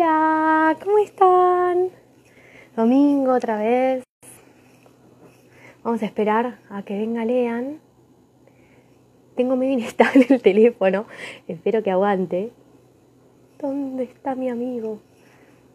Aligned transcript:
Hola, 0.00 0.76
¿cómo 0.80 0.96
están? 0.98 1.90
Domingo 2.76 3.32
otra 3.32 3.58
vez. 3.58 4.04
Vamos 5.82 6.00
a 6.02 6.06
esperar 6.06 6.60
a 6.70 6.82
que 6.84 6.96
venga 6.96 7.24
Lean. 7.24 7.80
Tengo 9.34 9.56
medio 9.56 9.72
inestable 9.72 10.24
el 10.28 10.40
teléfono. 10.40 11.06
Espero 11.48 11.82
que 11.82 11.90
aguante. 11.90 12.52
¿Dónde 13.60 14.04
está 14.04 14.36
mi 14.36 14.48
amigo? 14.48 15.00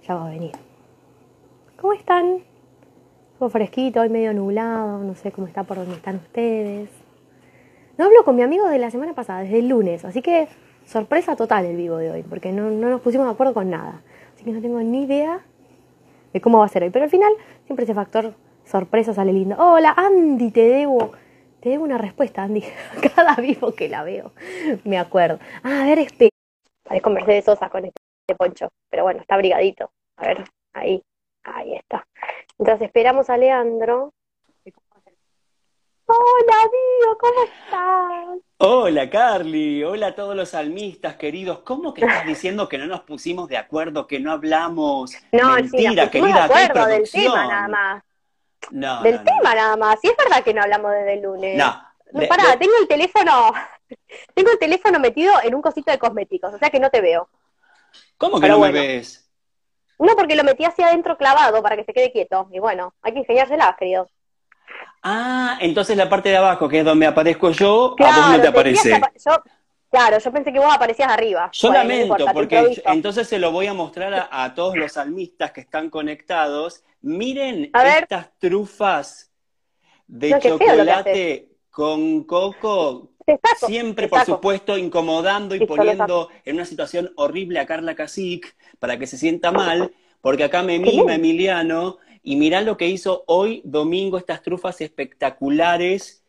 Ya 0.07 0.15
va 0.15 0.27
a 0.27 0.29
venir. 0.29 0.53
¿Cómo 1.75 1.91
están? 1.91 2.37
Fue 3.39 3.49
fresquito, 3.49 3.99
hoy 3.99 4.07
medio 4.07 4.33
nublado. 4.33 4.99
No 4.99 5.15
sé 5.15 5.33
cómo 5.33 5.47
está 5.47 5.63
por 5.63 5.75
donde 5.75 5.95
están 5.95 6.15
ustedes. 6.15 6.89
No 7.97 8.05
hablo 8.05 8.23
con 8.23 8.37
mi 8.37 8.41
amigo 8.41 8.69
de 8.69 8.79
la 8.79 8.89
semana 8.89 9.13
pasada, 9.13 9.41
desde 9.41 9.59
el 9.59 9.67
lunes. 9.67 10.05
Así 10.05 10.21
que 10.21 10.47
sorpresa 10.85 11.35
total 11.35 11.65
el 11.65 11.75
vivo 11.75 11.97
de 11.97 12.09
hoy, 12.09 12.23
porque 12.23 12.53
no, 12.53 12.69
no 12.69 12.89
nos 12.89 13.01
pusimos 13.01 13.27
de 13.27 13.33
acuerdo 13.33 13.53
con 13.53 13.69
nada. 13.69 14.01
Así 14.43 14.51
no 14.51 14.61
tengo 14.61 14.81
ni 14.81 15.03
idea 15.03 15.39
de 16.33 16.41
cómo 16.41 16.59
va 16.59 16.65
a 16.65 16.67
ser 16.67 16.83
hoy. 16.83 16.89
Pero 16.89 17.05
al 17.05 17.09
final, 17.09 17.31
siempre 17.65 17.85
ese 17.85 17.93
factor 17.93 18.33
sorpresa 18.65 19.13
sale 19.13 19.31
lindo. 19.31 19.55
Hola, 19.57 19.93
Andy, 19.95 20.51
te 20.51 20.67
debo, 20.67 21.13
te 21.61 21.69
debo 21.69 21.85
una 21.85 21.97
respuesta, 21.97 22.43
Andy. 22.43 22.61
Cada 23.15 23.35
vivo 23.35 23.73
que 23.73 23.87
la 23.87 24.03
veo, 24.03 24.33
me 24.83 24.99
acuerdo. 24.99 25.39
Ah, 25.63 25.83
a 25.83 25.85
ver, 25.85 25.99
espera. 25.99 26.31
Parezco 26.83 27.09
Mercedes 27.09 27.45
Sosa 27.45 27.69
con 27.69 27.85
este 27.85 28.35
poncho, 28.37 28.67
pero 28.89 29.03
bueno, 29.03 29.21
está 29.21 29.35
abrigadito. 29.35 29.91
A 30.17 30.27
ver, 30.27 30.43
ahí, 30.73 31.01
ahí 31.45 31.75
está. 31.75 32.05
Entonces 32.59 32.87
esperamos 32.87 33.29
a 33.29 33.37
Leandro. 33.37 34.11
Hola, 36.05 36.53
amigo, 36.61 37.17
¿cómo 37.19 37.43
estás? 37.43 38.39
Hola, 38.57 39.09
Carly. 39.09 39.83
Hola 39.83 40.07
a 40.07 40.15
todos 40.15 40.35
los 40.35 40.49
salmistas 40.49 41.15
queridos. 41.15 41.59
¿Cómo 41.59 41.93
que 41.93 42.01
estás 42.01 42.25
diciendo 42.25 42.67
que 42.67 42.77
no 42.77 42.85
nos 42.87 43.01
pusimos 43.01 43.47
de 43.49 43.57
acuerdo, 43.57 44.05
que 44.05 44.19
no 44.19 44.31
hablamos? 44.31 45.13
No, 45.31 45.53
Mentira, 45.55 46.05
sí, 46.05 46.09
querida, 46.11 46.47
de 46.47 46.53
acuerdo 46.53 46.85
del 46.87 47.09
tema 47.09 47.47
nada 47.47 47.67
más. 47.67 48.03
No, 48.71 49.01
Del 49.01 49.15
no, 49.15 49.19
no. 49.19 49.25
tema 49.25 49.55
nada 49.55 49.77
más. 49.77 49.99
Y 50.03 50.09
es 50.09 50.17
verdad 50.17 50.43
que 50.43 50.53
no 50.53 50.61
hablamos 50.61 50.91
desde 50.91 51.13
el 51.13 51.21
lunes. 51.21 51.57
No. 51.57 51.83
No, 52.11 52.27
pará, 52.27 52.51
de- 52.51 52.57
tengo 52.57 52.73
el 52.79 52.87
teléfono, 52.87 53.51
tengo 54.35 54.51
el 54.51 54.59
teléfono 54.59 54.99
metido 54.99 55.33
en 55.41 55.55
un 55.55 55.61
cosito 55.61 55.89
de 55.91 55.97
cosméticos, 55.97 56.53
o 56.53 56.57
sea 56.59 56.69
que 56.69 56.79
no 56.79 56.89
te 56.89 57.01
veo. 57.01 57.27
¿Cómo 58.17 58.35
que 58.35 58.41
pero 58.41 58.53
no 58.53 58.59
bueno. 58.59 58.79
me 58.79 58.87
ves? 58.87 59.29
No, 59.99 60.15
porque 60.15 60.35
lo 60.35 60.43
metí 60.43 60.63
hacia 60.65 60.87
adentro 60.87 61.17
clavado 61.17 61.63
para 61.63 61.75
que 61.75 61.85
se 61.85 61.93
quede 61.93 62.11
quieto. 62.11 62.47
Y 62.51 62.59
bueno, 62.59 62.93
hay 63.01 63.13
que 63.13 63.19
ingeniárselas, 63.19 63.75
querido. 63.77 64.07
Ah, 65.03 65.57
entonces 65.61 65.97
la 65.97 66.09
parte 66.09 66.29
de 66.29 66.37
abajo, 66.37 66.67
que 66.69 66.79
es 66.79 66.85
donde 66.85 67.05
aparezco 67.05 67.51
yo, 67.51 67.97
a 68.01 68.11
vos 68.11 68.27
no 68.27 68.39
te 68.41 68.47
aparece. 68.47 68.91
apa- 68.95 69.11
yo, 69.25 69.43
claro, 69.89 70.17
yo 70.19 70.31
pensé 70.31 70.51
que 70.53 70.59
vos 70.59 70.73
aparecías 70.73 71.09
arriba. 71.11 71.51
Yo 71.51 71.67
Bueno, 71.67 71.83
no 71.89 71.93
lamento, 71.93 72.03
importa, 72.03 72.33
porque 72.33 72.81
entonces 72.85 73.27
se 73.27 73.37
lo 73.37 73.51
voy 73.51 73.67
a 73.67 73.73
mostrar 73.75 74.13
a, 74.13 74.43
a 74.43 74.55
todos 74.55 74.75
los 74.77 74.93
salmistas 74.93 75.51
que 75.51 75.61
están 75.61 75.89
conectados. 75.91 76.83
Miren 77.01 77.75
estas 77.79 78.31
trufas 78.39 79.31
de 80.07 80.31
No, 80.31 80.39
chocolate 80.39 81.49
con 81.71 82.23
coco, 82.25 83.11
saco, 83.41 83.73
siempre, 83.73 84.07
por 84.09 84.21
supuesto, 84.21 84.77
incomodando 84.77 85.55
y 85.55 85.61
poniendo 85.61 86.29
en 86.45 86.55
una 86.55 86.65
situación 86.65 87.11
horrible 87.17 87.59
a 87.59 87.65
Carla 87.65 87.95
Casic 87.95 88.55
para 88.79 88.97
que 88.99 89.07
se 89.07 89.17
sienta 89.17 89.51
mal, 89.51 89.93
porque 90.21 90.43
acá 90.45 90.63
me 90.63 90.79
mima. 90.79 91.15
Emiliano 91.15 91.97
y 92.23 92.37
mirá 92.37 92.61
lo 92.61 92.77
que 92.77 92.87
hizo 92.87 93.23
hoy 93.27 93.61
domingo 93.65 94.17
estas 94.17 94.41
trufas 94.41 94.79
espectaculares 94.81 96.23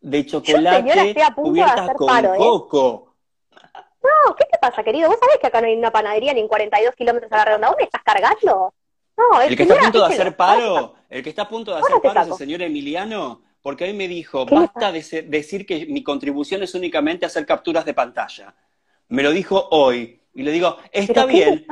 de 0.00 0.22
señora, 0.22 0.82
chocolate 0.82 1.14
de 1.14 1.24
cubiertas 1.34 1.90
con 1.96 2.06
paro, 2.06 2.34
¿eh? 2.34 2.38
coco. 2.38 3.14
No, 3.52 4.36
¿qué 4.36 4.44
te 4.44 4.58
pasa, 4.58 4.84
querido? 4.84 5.08
¿Vos 5.08 5.18
sabés 5.18 5.38
que 5.40 5.46
acá 5.48 5.60
no 5.60 5.66
hay 5.66 5.74
una 5.74 5.90
panadería 5.90 6.32
ni 6.34 6.40
en 6.40 6.48
42 6.48 6.94
kilómetros 6.94 7.32
a 7.32 7.38
la 7.38 7.44
redonda? 7.46 7.68
¿Vos 7.68 7.76
me 7.78 7.84
estás 7.84 8.02
cargando? 8.04 8.74
No, 9.16 9.42
El 9.42 9.56
que 9.56 9.62
está 9.64 9.74
a 9.74 9.76
señora, 9.76 9.90
punto 9.90 10.02
de 10.02 10.08
¿viste 10.08 10.22
hacer 10.22 10.36
paro, 10.36 10.94
el 11.08 11.22
que 11.22 11.30
está 11.30 11.42
a 11.42 11.48
punto 11.48 11.72
de 11.72 11.80
hacer 11.80 11.96
paro 12.00 12.20
es 12.20 12.28
el 12.28 12.34
señor 12.34 12.62
Emiliano, 12.62 13.42
porque 13.60 13.84
hoy 13.84 13.94
me 13.94 14.06
dijo, 14.06 14.46
¿Qué 14.46 14.54
le 14.54 14.60
basta 14.60 14.92
de 14.92 15.22
decir 15.26 15.66
que 15.66 15.86
mi 15.86 16.04
contribución 16.04 16.62
es 16.62 16.74
únicamente 16.74 17.26
hacer 17.26 17.44
capturas 17.44 17.84
de 17.84 17.94
pantalla. 17.94 18.54
Me 19.08 19.22
lo 19.22 19.32
dijo 19.32 19.68
hoy. 19.70 20.22
Y 20.38 20.44
le 20.44 20.52
digo, 20.52 20.76
está 20.92 21.26
¿Pero 21.26 21.26
qué 21.26 21.32
le 21.32 21.44
bien. 21.46 21.66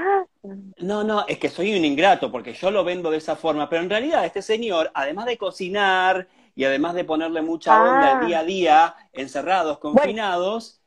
No, 0.78 1.04
no, 1.04 1.24
es 1.28 1.38
que 1.38 1.48
soy 1.48 1.78
un 1.78 1.84
ingrato 1.84 2.32
porque 2.32 2.52
yo 2.52 2.72
lo 2.72 2.82
vendo 2.82 3.12
de 3.12 3.18
esa 3.18 3.36
forma, 3.36 3.68
pero 3.68 3.82
en 3.82 3.90
realidad 3.90 4.24
este 4.24 4.42
señor, 4.42 4.90
además 4.92 5.26
de 5.26 5.38
cocinar 5.38 6.26
y 6.56 6.64
además 6.64 6.94
de 6.94 7.04
ponerle 7.04 7.42
mucha 7.42 7.80
onda 7.80 8.08
Ah. 8.08 8.18
al 8.18 8.26
día 8.26 8.40
a 8.40 8.42
día, 8.42 8.94
encerrados, 9.12 9.78
confinados, 9.78 10.80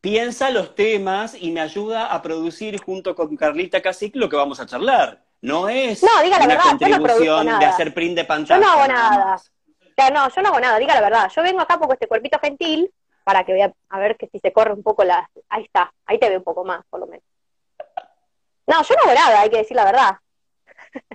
piensa 0.00 0.48
los 0.48 0.74
temas 0.74 1.36
y 1.38 1.50
me 1.50 1.60
ayuda 1.60 2.06
a 2.06 2.22
producir 2.22 2.80
junto 2.80 3.14
con 3.14 3.36
Carlita 3.36 3.82
Casic 3.82 4.16
lo 4.16 4.30
que 4.30 4.36
vamos 4.36 4.58
a 4.58 4.64
charlar. 4.64 5.22
No 5.42 5.68
es 5.68 6.02
No, 6.02 6.22
diga 6.22 6.38
la 6.38 6.44
una 6.46 6.54
verdad, 6.54 6.70
yo 6.80 6.88
no 6.88 6.96
contribución 6.96 7.58
de 7.58 7.66
hacer 7.66 7.92
print 7.92 8.16
de 8.16 8.22
Yo 8.22 8.28
pantalla. 8.28 8.60
no 8.60 8.70
hago 8.72 8.86
nada 8.88 9.36
no, 10.08 10.30
yo 10.30 10.40
no 10.40 10.48
hago 10.48 10.60
nada, 10.60 10.78
diga 10.78 10.94
la 10.94 11.02
verdad. 11.02 11.30
Yo 11.34 11.42
vengo 11.42 11.60
acá 11.60 11.78
porque 11.78 11.94
este 11.94 12.06
cuerpito 12.06 12.38
gentil, 12.40 12.90
para 13.24 13.44
que 13.44 13.52
vea, 13.52 13.72
a 13.88 13.98
ver 13.98 14.16
que 14.16 14.28
si 14.28 14.38
se 14.38 14.52
corre 14.52 14.72
un 14.72 14.82
poco 14.82 15.04
la... 15.04 15.28
Ahí 15.48 15.64
está, 15.64 15.92
ahí 16.06 16.18
te 16.18 16.28
ve 16.28 16.36
un 16.38 16.44
poco 16.44 16.64
más, 16.64 16.84
por 16.90 17.00
lo 17.00 17.06
menos. 17.06 17.24
No, 18.66 18.82
yo 18.82 18.94
no 18.94 19.02
hago 19.10 19.14
nada, 19.14 19.40
hay 19.40 19.50
que 19.50 19.58
decir 19.58 19.76
la 19.76 19.84
verdad. 19.84 20.16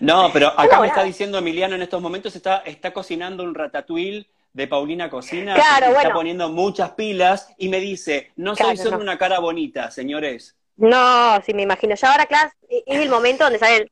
No, 0.00 0.30
pero 0.32 0.48
acá 0.48 0.76
No, 0.76 0.82
me 0.82 0.88
está 0.88 1.02
diciendo 1.02 1.38
Emiliano 1.38 1.74
en 1.74 1.82
estos 1.82 2.00
momentos, 2.00 2.36
está, 2.36 2.58
está 2.58 2.92
cocinando 2.92 3.42
un 3.42 3.54
ratatouille 3.54 4.26
de 4.52 4.68
Paulina 4.68 5.10
Cocina, 5.10 5.54
Claro, 5.54 5.86
y 5.86 5.88
está 5.88 6.00
bueno. 6.02 6.14
poniendo 6.14 6.48
muchas 6.50 6.92
pilas 6.92 7.52
y 7.58 7.68
me 7.68 7.80
dice, 7.80 8.30
no 8.36 8.54
soy 8.54 8.74
Claro, 8.74 8.76
solo 8.82 8.96
no. 8.98 9.02
una 9.02 9.18
cara 9.18 9.40
bonita, 9.40 9.90
señores. 9.90 10.54
No, 10.76 11.40
sí, 11.42 11.54
me 11.54 11.62
imagino. 11.62 11.94
Ya 11.96 12.12
ahora, 12.12 12.26
claro, 12.26 12.50
es 12.68 12.82
el 12.86 13.08
momento 13.08 13.44
donde 13.44 13.58
salen 13.58 13.90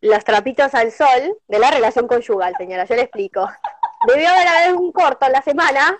los 0.00 0.24
trapitos 0.24 0.74
al 0.74 0.92
sol 0.92 1.36
de 1.48 1.58
la 1.58 1.70
relación 1.70 2.06
conyugal, 2.06 2.54
señora. 2.56 2.84
Yo 2.84 2.94
le 2.94 3.02
explico. 3.02 3.46
Debió 4.06 4.28
haber 4.28 4.74
un 4.74 4.92
corto 4.92 5.26
en 5.26 5.32
la 5.32 5.42
semana 5.42 5.98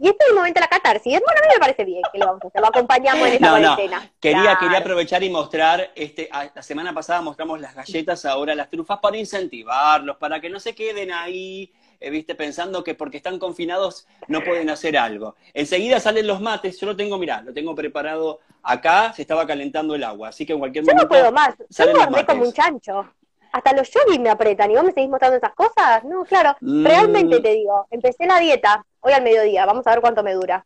y 0.00 0.08
este 0.08 0.24
es 0.24 0.30
el 0.30 0.36
momento 0.36 0.58
de 0.58 0.60
la 0.62 0.68
catarsis. 0.68 1.12
Bueno, 1.12 1.40
a 1.40 1.46
mí 1.46 1.48
me 1.54 1.60
parece 1.60 1.84
bien 1.84 2.02
que 2.12 2.18
lo 2.18 2.26
vamos 2.26 2.42
a 2.44 2.48
hacer. 2.48 2.60
Lo 2.60 2.66
acompañamos 2.68 3.26
en 3.28 3.34
esta 3.34 3.46
No, 3.50 3.58
no. 3.60 3.76
Quería, 4.20 4.42
Claro. 4.42 4.58
quería 4.60 4.78
aprovechar 4.78 5.22
y 5.22 5.30
mostrar, 5.30 5.90
este, 5.94 6.28
a- 6.32 6.50
la 6.54 6.62
semana 6.62 6.92
pasada 6.92 7.20
mostramos 7.20 7.60
las 7.60 7.74
galletas, 7.74 8.24
ahora 8.24 8.54
las 8.54 8.70
trufas 8.70 8.98
para 9.00 9.16
incentivarlos, 9.16 10.16
para 10.16 10.40
que 10.40 10.50
no 10.50 10.58
se 10.58 10.74
queden 10.74 11.12
ahí, 11.12 11.72
eh, 12.00 12.10
viste, 12.10 12.34
pensando 12.34 12.82
que 12.82 12.94
porque 12.94 13.18
están 13.18 13.38
confinados 13.38 14.06
no 14.26 14.42
pueden 14.42 14.68
hacer 14.68 14.96
algo. 14.98 15.36
Enseguida 15.54 16.00
salen 16.00 16.26
los 16.26 16.40
mates, 16.40 16.78
yo 16.80 16.86
lo 16.86 16.96
tengo, 16.96 17.16
mirá, 17.16 17.40
lo 17.42 17.54
tengo 17.54 17.74
preparado 17.74 18.40
acá, 18.62 19.12
se 19.12 19.22
estaba 19.22 19.46
calentando 19.46 19.94
el 19.94 20.02
agua, 20.02 20.28
así 20.28 20.44
que 20.44 20.54
en 20.54 20.58
cualquier 20.58 20.84
Yo 20.84 20.90
no 20.92 20.96
momento 20.96 21.08
puedo 21.08 21.32
más. 21.32 21.54
Yo 21.70 21.84
engordé 21.84 22.26
como 22.26 22.42
un 22.42 22.52
chancho. 22.52 23.08
Hasta 23.52 23.72
los 23.72 23.88
yogis 23.88 24.18
me 24.18 24.30
apretan 24.30 24.68
y 24.72 24.74
vos 24.74 24.82
me 24.82 24.90
seguís 24.92 25.08
mostrando 25.08 25.36
esas 25.36 25.54
cosas. 25.54 26.02
No, 26.02 26.24
claro. 26.24 26.56
Mm. 26.60 26.84
Realmente 26.84 27.38
te 27.40 27.50
digo, 27.52 27.86
empecé 27.92 28.26
la 28.26 28.40
dieta 28.40 28.84
hoy 29.04 29.12
al 29.12 29.22
mediodía. 29.22 29.66
Vamos 29.66 29.86
a 29.86 29.90
ver 29.90 30.00
cuánto 30.00 30.22
me 30.22 30.32
dura. 30.34 30.64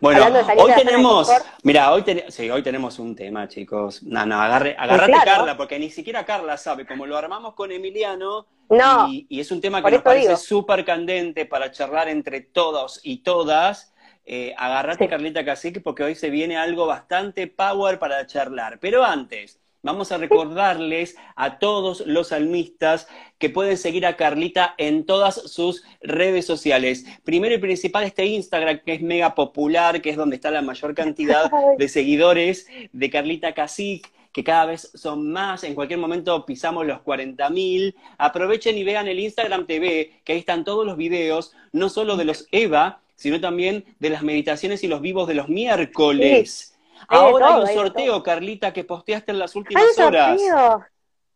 Bueno, 0.00 0.24
hoy 0.56 0.72
tenemos, 0.76 1.28
mira, 1.64 1.92
hoy, 1.92 2.02
ten- 2.02 2.24
sí, 2.28 2.48
hoy 2.48 2.62
tenemos 2.62 2.98
un 3.00 3.16
tema, 3.16 3.48
chicos. 3.48 4.02
No, 4.04 4.24
no, 4.24 4.40
agarre, 4.40 4.76
agarrate 4.78 5.12
claro. 5.12 5.30
Carla, 5.32 5.56
porque 5.56 5.78
ni 5.80 5.90
siquiera 5.90 6.24
Carla 6.24 6.56
sabe, 6.56 6.86
como 6.86 7.06
lo 7.06 7.16
armamos 7.16 7.54
con 7.54 7.72
Emiliano, 7.72 8.46
No. 8.68 9.08
y, 9.08 9.26
y 9.28 9.40
es 9.40 9.50
un 9.50 9.60
tema 9.60 9.82
que 9.82 9.90
nos 9.90 10.02
parece 10.02 10.36
súper 10.36 10.84
candente 10.84 11.44
para 11.46 11.72
charlar 11.72 12.08
entre 12.08 12.40
todos 12.42 13.00
y 13.02 13.18
todas. 13.24 13.92
Eh, 14.26 14.54
agarrate, 14.56 15.04
Sí. 15.04 15.10
Carlita 15.10 15.44
Cacique, 15.44 15.80
porque 15.80 16.04
hoy 16.04 16.14
se 16.14 16.30
viene 16.30 16.56
algo 16.56 16.86
bastante 16.86 17.46
power 17.48 17.98
para 17.98 18.24
charlar. 18.26 18.78
Pero 18.80 19.04
antes, 19.04 19.60
vamos 19.84 20.10
a 20.10 20.18
recordarles 20.18 21.16
a 21.36 21.58
todos 21.60 22.04
los 22.06 22.28
salmistas 22.28 23.06
que 23.38 23.50
pueden 23.50 23.76
seguir 23.76 24.06
a 24.06 24.16
Carlita 24.16 24.74
en 24.78 25.06
todas 25.06 25.34
sus 25.34 25.84
redes 26.00 26.46
sociales. 26.46 27.04
Primero 27.22 27.54
y 27.54 27.58
principal 27.58 28.02
este 28.04 28.26
Instagram, 28.26 28.80
que 28.84 28.94
es 28.94 29.02
mega 29.02 29.36
popular, 29.36 30.02
que 30.02 30.10
es 30.10 30.16
donde 30.16 30.36
está 30.36 30.50
la 30.50 30.62
mayor 30.62 30.94
cantidad 30.94 31.50
de 31.78 31.88
seguidores 31.88 32.66
de 32.92 33.10
Carlita 33.10 33.52
Cacique 33.52 34.10
que 34.32 34.42
cada 34.42 34.66
vez 34.66 34.90
son 34.94 35.30
más, 35.30 35.62
en 35.62 35.76
cualquier 35.76 36.00
momento 36.00 36.44
pisamos 36.44 36.84
los 36.84 36.98
40.000. 37.02 37.94
Aprovechen 38.18 38.76
y 38.76 38.82
vean 38.82 39.06
el 39.06 39.20
Instagram 39.20 39.64
TV, 39.64 40.22
que 40.24 40.32
ahí 40.32 40.40
están 40.40 40.64
todos 40.64 40.84
los 40.84 40.96
videos, 40.96 41.52
no 41.70 41.88
solo 41.88 42.16
de 42.16 42.24
los 42.24 42.48
EVA, 42.50 43.00
sino 43.14 43.40
también 43.40 43.84
de 44.00 44.10
las 44.10 44.24
meditaciones 44.24 44.82
y 44.82 44.88
los 44.88 45.00
vivos 45.00 45.28
de 45.28 45.34
los 45.34 45.48
miércoles. 45.48 46.73
Ahora 47.08 47.46
todo, 47.46 47.56
hay 47.56 47.62
un 47.62 47.68
hay 47.68 47.74
sorteo, 47.74 48.22
Carlita, 48.22 48.72
que 48.72 48.84
posteaste 48.84 49.32
en 49.32 49.38
las 49.38 49.54
últimas 49.56 49.82
¡Ay, 49.82 49.88
un 49.96 50.04
horas. 50.04 50.40
sorteo! 50.40 50.84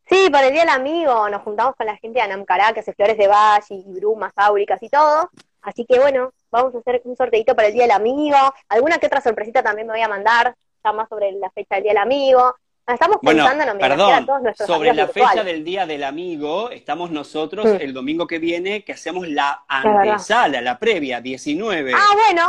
Sí, 0.09 0.31
para 0.31 0.47
el 0.47 0.53
Día 0.55 0.62
del 0.62 0.70
Amigo 0.70 1.29
nos 1.29 1.43
juntamos 1.43 1.76
con 1.76 1.87
la 1.87 1.97
gente 1.97 2.19
de 2.19 2.25
Anamcará, 2.25 2.73
que 2.73 2.81
hace 2.81 2.94
flores 2.94 3.19
de 3.19 3.29
valle 3.29 3.75
y 3.75 3.85
brumas 3.93 4.32
áuricas 4.37 4.82
y 4.82 4.88
todo. 4.88 5.31
Así 5.61 5.85
que 5.85 5.99
bueno, 5.99 6.32
vamos 6.50 6.75
a 6.75 6.79
hacer 6.79 7.03
un 7.05 7.15
sorteito 7.15 7.55
para 7.55 7.69
el 7.69 7.75
Día 7.75 7.82
del 7.82 7.91
Amigo. 7.91 8.37
Alguna 8.70 8.99
que 8.99 9.06
otra 9.06 9.20
sorpresita 9.20 9.62
también 9.62 9.87
me 9.87 9.93
voy 9.93 10.03
a 10.03 10.09
mandar, 10.09 10.55
ya 10.82 10.93
más 10.93 11.09
sobre 11.11 11.32
la 11.32 11.50
fecha 11.50 11.75
del 11.75 11.85
Día 11.85 11.93
del 11.93 12.03
Amigo. 12.03 12.55
Estamos 12.88 13.19
Bueno, 13.23 13.44
pensando 13.44 13.64
en 13.64 13.70
homenajear 13.70 13.99
perdón, 13.99 14.12
a 14.23 14.26
todos 14.26 14.43
nuestros 14.43 14.67
sobre 14.67 14.94
la 14.94 15.08
fecha 15.08 15.44
del 15.44 15.62
Día 15.62 15.87
del 15.87 16.05
Amigo, 16.05 16.70
estamos 16.70 17.11
nosotros 17.11 17.67
Mm. 17.67 17.76
el 17.82 17.93
domingo 17.93 18.26
que 18.26 18.38
viene 18.38 18.82
que 18.82 18.93
hacemos 18.93 19.29
la 19.29 19.62
antesala, 19.69 20.61
la 20.62 20.79
previa, 20.79 21.20
19. 21.20 21.93
Ah, 21.94 22.14
bueno. 22.14 22.49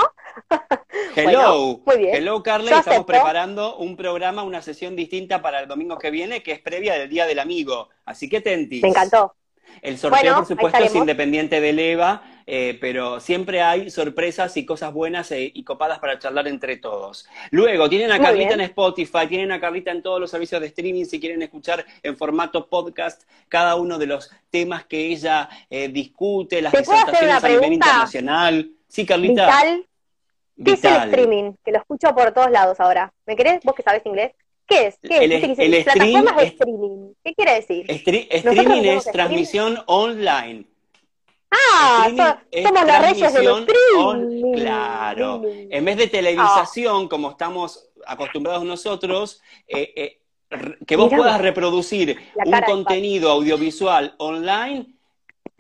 Hello, 1.16 1.32
bueno, 1.42 1.82
muy 1.86 1.98
bien. 1.98 2.16
hello 2.16 2.42
Carla, 2.44 2.70
Yo 2.72 2.76
y 2.78 2.80
estamos 2.80 2.96
acepto. 3.00 3.06
preparando 3.08 3.76
un 3.78 3.98
programa, 3.98 4.44
una 4.44 4.62
sesión 4.62 4.96
distinta 4.96 5.42
para 5.42 5.60
el 5.60 5.68
domingo 5.68 5.98
que 5.98 6.12
viene, 6.12 6.42
que 6.42 6.54
es 6.54 6.60
previa 6.60 6.94
del 6.94 7.10
Día 7.10 7.26
del 7.26 7.40
Amigo. 7.40 7.90
Así 8.06 8.30
que 8.30 8.40
tentis. 8.42 8.82
Me 8.82 8.90
encantó. 8.90 9.36
El 9.82 9.98
sorteo, 9.98 10.20
Bueno, 10.22 10.38
por 10.38 10.46
supuesto, 10.48 10.84
es 10.84 10.96
independiente 10.96 11.62
del 11.62 11.80
EVA, 11.80 12.22
eh, 12.46 12.78
pero 12.82 13.20
siempre 13.20 13.62
hay 13.62 13.90
sorpresas 13.90 14.56
y 14.58 14.66
cosas 14.66 14.92
buenas 14.94 15.32
eh, 15.32 15.52
y 15.54 15.64
copadas 15.64 16.00
para 16.00 16.18
charlar 16.20 16.48
entre 16.48 16.78
todos. 16.78 17.28
Luego, 17.52 17.90
tienen 17.90 18.12
a 18.12 18.16
Muy 18.18 18.26
Carlita 18.26 18.50
bien. 18.50 18.62
en 18.62 18.66
Spotify, 18.66 19.28
tienen 19.28 19.52
a 19.52 19.60
Carlita 19.60 19.92
en 19.92 20.02
todos 20.02 20.20
los 20.20 20.32
servicios 20.32 20.60
de 20.60 20.68
streaming 20.68 21.06
si 21.06 21.20
quieren 21.20 21.42
escuchar 21.42 21.86
en 22.02 22.18
formato 22.18 22.68
podcast 22.68 23.24
cada 23.48 23.76
uno 23.76 23.98
de 23.98 24.08
los 24.08 24.32
temas 24.50 24.86
que 24.86 25.08
ella 25.08 25.48
eh, 25.70 25.90
discute, 25.90 26.62
las 26.62 26.74
¿Te 26.74 26.84
puedo 26.84 26.98
hacer 26.98 27.12
disertaciones 27.12 27.44
una 27.44 27.48
a 27.48 27.50
nivel 27.50 27.74
internacional. 27.74 28.72
Sí, 28.88 29.06
Carlita. 29.06 29.46
Vital, 29.46 29.88
¿qué 30.66 30.72
es 30.72 30.84
el 30.84 31.04
streaming? 31.04 31.54
Que 31.64 31.72
lo 31.72 31.78
escucho 31.78 32.14
por 32.16 32.32
todos 32.32 32.50
lados 32.50 32.80
ahora. 32.80 33.14
¿Me 33.26 33.36
querés? 33.36 33.60
¿Vos 33.64 33.76
que 33.76 33.84
sabés 33.84 34.06
inglés? 34.06 34.32
¿Qué 34.70 34.88
es? 34.88 35.00
¿Qué 35.02 35.18
El- 35.18 35.32
es? 35.32 35.60
El 35.60 35.82
stream 35.82 36.26
de 36.36 36.44
streaming. 36.46 37.14
¿Qué 37.24 37.34
quiere 37.34 37.54
decir? 37.56 37.86
Nosotros 37.90 38.26
streaming 38.32 38.82
es 38.84 38.98
streaming. 38.98 39.12
transmisión 39.14 39.84
online. 39.88 40.66
Ah, 41.52 42.08
so- 42.16 42.62
somos 42.64 42.86
los 42.86 43.00
reyes 43.02 43.34
del 43.34 43.48
streaming. 43.48 44.54
claro. 44.56 45.42
En 45.46 45.86
vez 45.86 45.98
de 45.98 46.08
televisación, 46.08 47.08
como 47.08 47.32
estamos 47.32 47.90
acostumbrados 48.06 48.64
nosotros, 48.64 49.42
eh, 49.68 49.92
eh, 49.96 50.22
que 50.86 50.96
vos 50.96 51.08
Mirá 51.08 51.18
puedas 51.18 51.42
reproducir 51.42 52.18
un 52.46 52.62
contenido 52.62 53.32
audiovisual 53.32 54.14
online, 54.20 54.94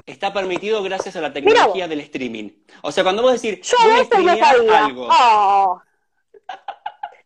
está 0.05 0.31
permitido 0.33 0.81
gracias 0.83 1.15
a 1.15 1.21
la 1.21 1.33
tecnología 1.33 1.87
del 1.87 2.01
streaming. 2.01 2.49
O 2.83 2.91
sea, 2.91 3.03
cuando 3.03 3.21
vos 3.23 3.41
decís, 3.41 3.67
Yo 3.67 3.77
voy 3.83 3.99
a 3.99 4.01
eso 4.03 4.19
no 4.19 4.37
sabía. 4.37 4.85
algo. 4.85 5.07
Oh. 5.11 5.81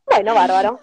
Bueno, 0.06 0.34
bárbaro. 0.36 0.80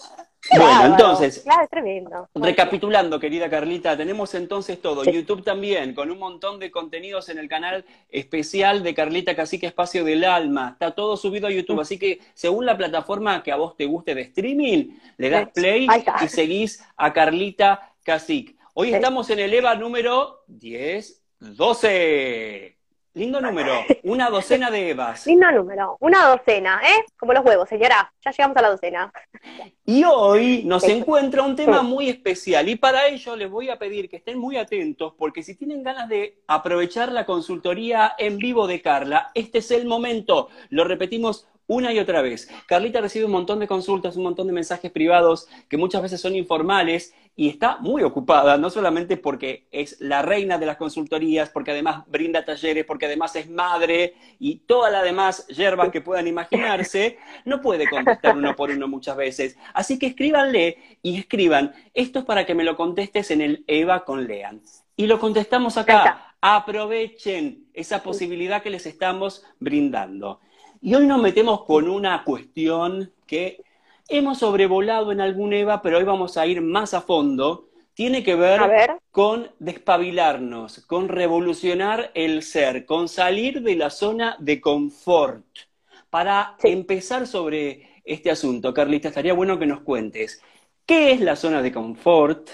Bueno, 0.56 0.86
entonces, 0.86 1.40
Claro, 1.44 1.62
es 1.64 1.70
tremendo. 1.70 2.28
Recapitulando, 2.34 3.20
querida 3.20 3.48
Carlita, 3.48 3.96
tenemos 3.96 4.34
entonces 4.34 4.80
todo. 4.80 5.04
Sí. 5.04 5.12
YouTube 5.12 5.44
también, 5.44 5.94
con 5.94 6.10
un 6.10 6.18
montón 6.18 6.58
de 6.58 6.70
contenidos 6.70 7.28
en 7.28 7.38
el 7.38 7.48
canal 7.48 7.84
especial 8.08 8.82
de 8.82 8.94
Carlita 8.94 9.36
Cacique 9.36 9.66
Espacio 9.66 10.04
del 10.04 10.24
Alma. 10.24 10.70
Está 10.72 10.90
todo 10.92 11.16
subido 11.16 11.46
a 11.46 11.50
YouTube, 11.50 11.80
así 11.80 11.98
que 11.98 12.18
según 12.34 12.66
la 12.66 12.76
plataforma 12.76 13.42
que 13.42 13.52
a 13.52 13.56
vos 13.56 13.76
te 13.76 13.86
guste 13.86 14.14
de 14.14 14.22
streaming, 14.22 14.96
le 15.18 15.30
das 15.30 15.48
play 15.54 15.86
y 16.24 16.28
seguís 16.28 16.84
a 16.96 17.12
Carlita 17.12 17.92
Cacique. 18.02 18.56
Hoy 18.74 18.88
Sí. 18.88 18.94
estamos 18.94 19.28
en 19.30 19.38
el 19.40 19.52
EVA 19.54 19.74
número 19.76 20.42
10, 20.48 21.22
12. 21.40 22.76
Lindo 23.12 23.40
número, 23.40 23.72
una 24.04 24.30
docena 24.30 24.70
de 24.70 24.90
EVAs. 24.90 25.26
Lindo 25.26 25.50
número. 25.50 25.96
Una 25.98 26.28
docena, 26.28 26.80
¿eh? 26.84 27.04
Como 27.18 27.32
los 27.32 27.44
huevos, 27.44 27.68
señora. 27.68 28.12
Ya 28.24 28.30
llegamos 28.30 28.56
a 28.56 28.62
la 28.62 28.70
docena. 28.70 29.12
Y 29.84 30.04
hoy 30.04 30.62
nos 30.64 30.84
Sí. 30.84 30.92
encuentra 30.92 31.42
un 31.42 31.56
tema 31.56 31.82
muy 31.82 32.08
especial 32.08 32.68
y 32.68 32.76
para 32.76 33.08
ello 33.08 33.34
les 33.34 33.50
voy 33.50 33.68
a 33.68 33.78
pedir 33.80 34.08
que 34.08 34.18
estén 34.18 34.38
muy 34.38 34.56
atentos 34.56 35.14
porque 35.18 35.42
si 35.42 35.56
tienen 35.56 35.82
ganas 35.82 36.08
de 36.08 36.38
aprovechar 36.46 37.10
la 37.10 37.26
consultoría 37.26 38.14
en 38.16 38.38
vivo 38.38 38.68
de 38.68 38.80
Carla, 38.80 39.32
este 39.34 39.58
es 39.58 39.72
el 39.72 39.86
momento. 39.86 40.48
Lo 40.68 40.84
repetimos 40.84 41.48
una 41.70 41.92
y 41.92 42.00
otra 42.00 42.20
vez. 42.20 42.50
Carlita 42.66 43.00
recibe 43.00 43.26
un 43.26 43.30
montón 43.30 43.60
de 43.60 43.68
consultas, 43.68 44.16
un 44.16 44.24
montón 44.24 44.48
de 44.48 44.52
mensajes 44.52 44.90
privados 44.90 45.46
que 45.68 45.76
muchas 45.76 46.02
veces 46.02 46.20
son 46.20 46.34
informales 46.34 47.14
y 47.36 47.48
está 47.48 47.76
muy 47.78 48.02
ocupada, 48.02 48.58
no 48.58 48.70
solamente 48.70 49.16
porque 49.16 49.68
es 49.70 50.00
la 50.00 50.20
reina 50.20 50.58
de 50.58 50.66
las 50.66 50.76
consultorías, 50.76 51.48
porque 51.50 51.70
además 51.70 52.02
brinda 52.08 52.44
talleres, 52.44 52.84
porque 52.84 53.06
además 53.06 53.36
es 53.36 53.48
madre 53.48 54.14
y 54.40 54.56
todas 54.66 54.90
las 54.90 55.04
demás 55.04 55.46
hierbas 55.46 55.90
que 55.90 56.00
puedan 56.00 56.26
imaginarse, 56.26 57.18
no 57.44 57.60
puede 57.60 57.88
contestar 57.88 58.36
uno 58.36 58.56
por 58.56 58.70
uno 58.70 58.88
muchas 58.88 59.16
veces. 59.16 59.56
Así 59.72 59.96
que 59.96 60.06
escríbanle 60.06 60.98
y 61.02 61.20
escriban, 61.20 61.72
esto 61.94 62.18
es 62.18 62.24
para 62.24 62.44
que 62.46 62.56
me 62.56 62.64
lo 62.64 62.76
contestes 62.76 63.30
en 63.30 63.42
el 63.42 63.64
Eva 63.68 64.04
con 64.04 64.26
Lean. 64.26 64.60
Y 64.96 65.06
lo 65.06 65.20
contestamos 65.20 65.76
acá. 65.76 66.34
Aprovechen 66.40 67.68
esa 67.74 68.02
posibilidad 68.02 68.60
que 68.60 68.70
les 68.70 68.86
estamos 68.86 69.44
brindando. 69.60 70.40
Y 70.80 70.94
hoy 70.94 71.06
nos 71.06 71.20
metemos 71.20 71.64
con 71.64 71.88
una 71.88 72.24
cuestión 72.24 73.12
que 73.26 73.62
hemos 74.08 74.38
sobrevolado 74.38 75.12
en 75.12 75.20
algún 75.20 75.52
EVA, 75.52 75.82
pero 75.82 75.98
hoy 75.98 76.04
vamos 76.04 76.36
a 76.36 76.46
ir 76.46 76.62
más 76.62 76.94
a 76.94 77.02
fondo. 77.02 77.68
Tiene 77.94 78.22
que 78.22 78.34
ver, 78.34 78.60
ver. 78.68 78.96
con 79.10 79.50
despabilarnos, 79.58 80.80
con 80.86 81.08
revolucionar 81.08 82.10
el 82.14 82.42
ser, 82.42 82.86
con 82.86 83.08
salir 83.08 83.62
de 83.62 83.76
la 83.76 83.90
zona 83.90 84.36
de 84.38 84.60
confort. 84.60 85.44
Para 86.08 86.56
Sí. 86.58 86.68
empezar 86.68 87.26
sobre 87.26 88.00
este 88.04 88.30
asunto, 88.30 88.72
Carlita, 88.72 89.08
estaría 89.08 89.34
bueno 89.34 89.58
que 89.58 89.66
nos 89.66 89.80
cuentes 89.82 90.42
qué 90.86 91.12
es 91.12 91.20
la 91.20 91.36
zona 91.36 91.62
de 91.62 91.72
confort, 91.72 92.48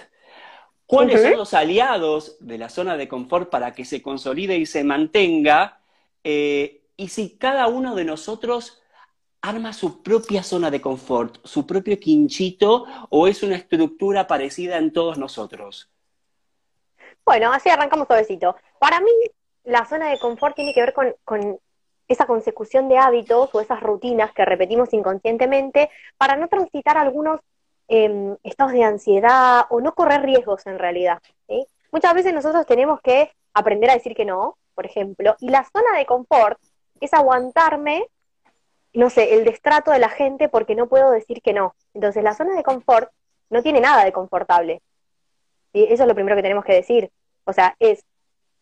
cuáles 0.87 1.23
son 1.23 1.37
los 1.37 1.55
aliados 1.55 2.37
de 2.41 2.59
la 2.59 2.69
zona 2.69 2.97
de 2.97 3.09
confort 3.09 3.51
para 3.51 3.73
que 3.75 3.85
se 3.85 4.03
consolide 4.03 4.57
y 4.59 4.67
se 4.67 4.85
mantenga, 4.85 5.81
eh, 6.25 6.83
y 6.97 7.09
si 7.09 7.37
cada 7.37 7.69
uno 7.69 7.95
de 7.95 8.05
nosotros 8.05 8.83
arma 9.43 9.73
su 9.73 10.03
propia 10.03 10.43
zona 10.43 10.71
de 10.71 10.81
confort, 10.81 11.39
su 11.45 11.67
propio 11.67 11.99
quinchito, 12.01 12.87
o 13.11 13.29
es 13.29 13.43
una 13.43 13.57
estructura 13.57 14.27
parecida 14.27 14.79
en 14.79 14.93
todos 14.93 15.19
nosotros. 15.19 15.91
Bueno, 17.25 17.53
así 17.53 17.69
arrancamos 17.69 18.07
suavecito. 18.07 18.57
Para 18.79 19.01
mí, 19.01 19.11
la 19.65 19.85
zona 19.85 20.11
de 20.11 20.19
confort 20.19 20.57
tiene 20.57 20.73
que 20.75 20.81
ver 20.81 20.95
con, 20.95 21.59
esa 22.09 22.27
consecución 22.27 22.89
de 22.89 22.99
hábitos 22.99 23.53
o 23.53 23.61
esas 23.61 23.81
rutinas 23.81 24.33
que 24.33 24.45
repetimos 24.45 24.93
inconscientemente 24.93 25.91
para 26.17 26.37
no 26.37 26.47
transitar 26.47 26.97
algunos 26.97 27.41
em, 27.89 28.37
estados 28.45 28.73
de 28.73 28.85
ansiedad 28.85 29.67
o 29.71 29.81
no 29.81 29.93
correr 29.93 30.23
riesgos 30.23 30.67
en 30.67 30.79
realidad. 30.79 31.21
Muchas 31.91 32.15
veces 32.15 32.33
nosotros 32.33 32.65
tenemos 32.67 33.01
que 33.01 33.33
aprender 33.55 33.91
a 33.91 33.95
decir 33.95 34.15
que 34.15 34.25
no, 34.25 34.57
por 34.75 34.87
ejemplo, 34.87 35.35
y 35.41 35.49
la 35.49 35.65
zona 35.65 35.99
de 35.99 36.07
confort 36.07 36.61
es 37.01 37.13
aguantarme, 37.13 38.07
no 38.93 39.11
sé, 39.11 39.35
el 39.35 39.45
destrato 39.45 39.91
de 39.91 39.99
la 39.99 40.09
gente 40.09 40.49
porque 40.49 40.75
no 40.75 40.87
puedo 40.87 41.11
decir 41.11 41.43
que 41.43 41.53
no. 41.53 41.75
Entonces, 41.95 42.23
la 42.23 42.35
zona 42.35 42.55
de 42.55 42.63
confort 42.63 43.11
no 43.51 43.63
tiene 43.63 43.81
nada 43.81 44.05
de 44.05 44.13
confortable. 44.13 44.83
¿sí? 45.73 45.87
Eso 45.89 46.03
es 46.03 46.09
lo 46.09 46.15
primero 46.15 46.37
que 46.37 46.43
tenemos 46.43 46.65
que 46.65 46.75
decir. 46.75 47.11
O 47.45 47.53
sea, 47.53 47.77
es 47.79 48.05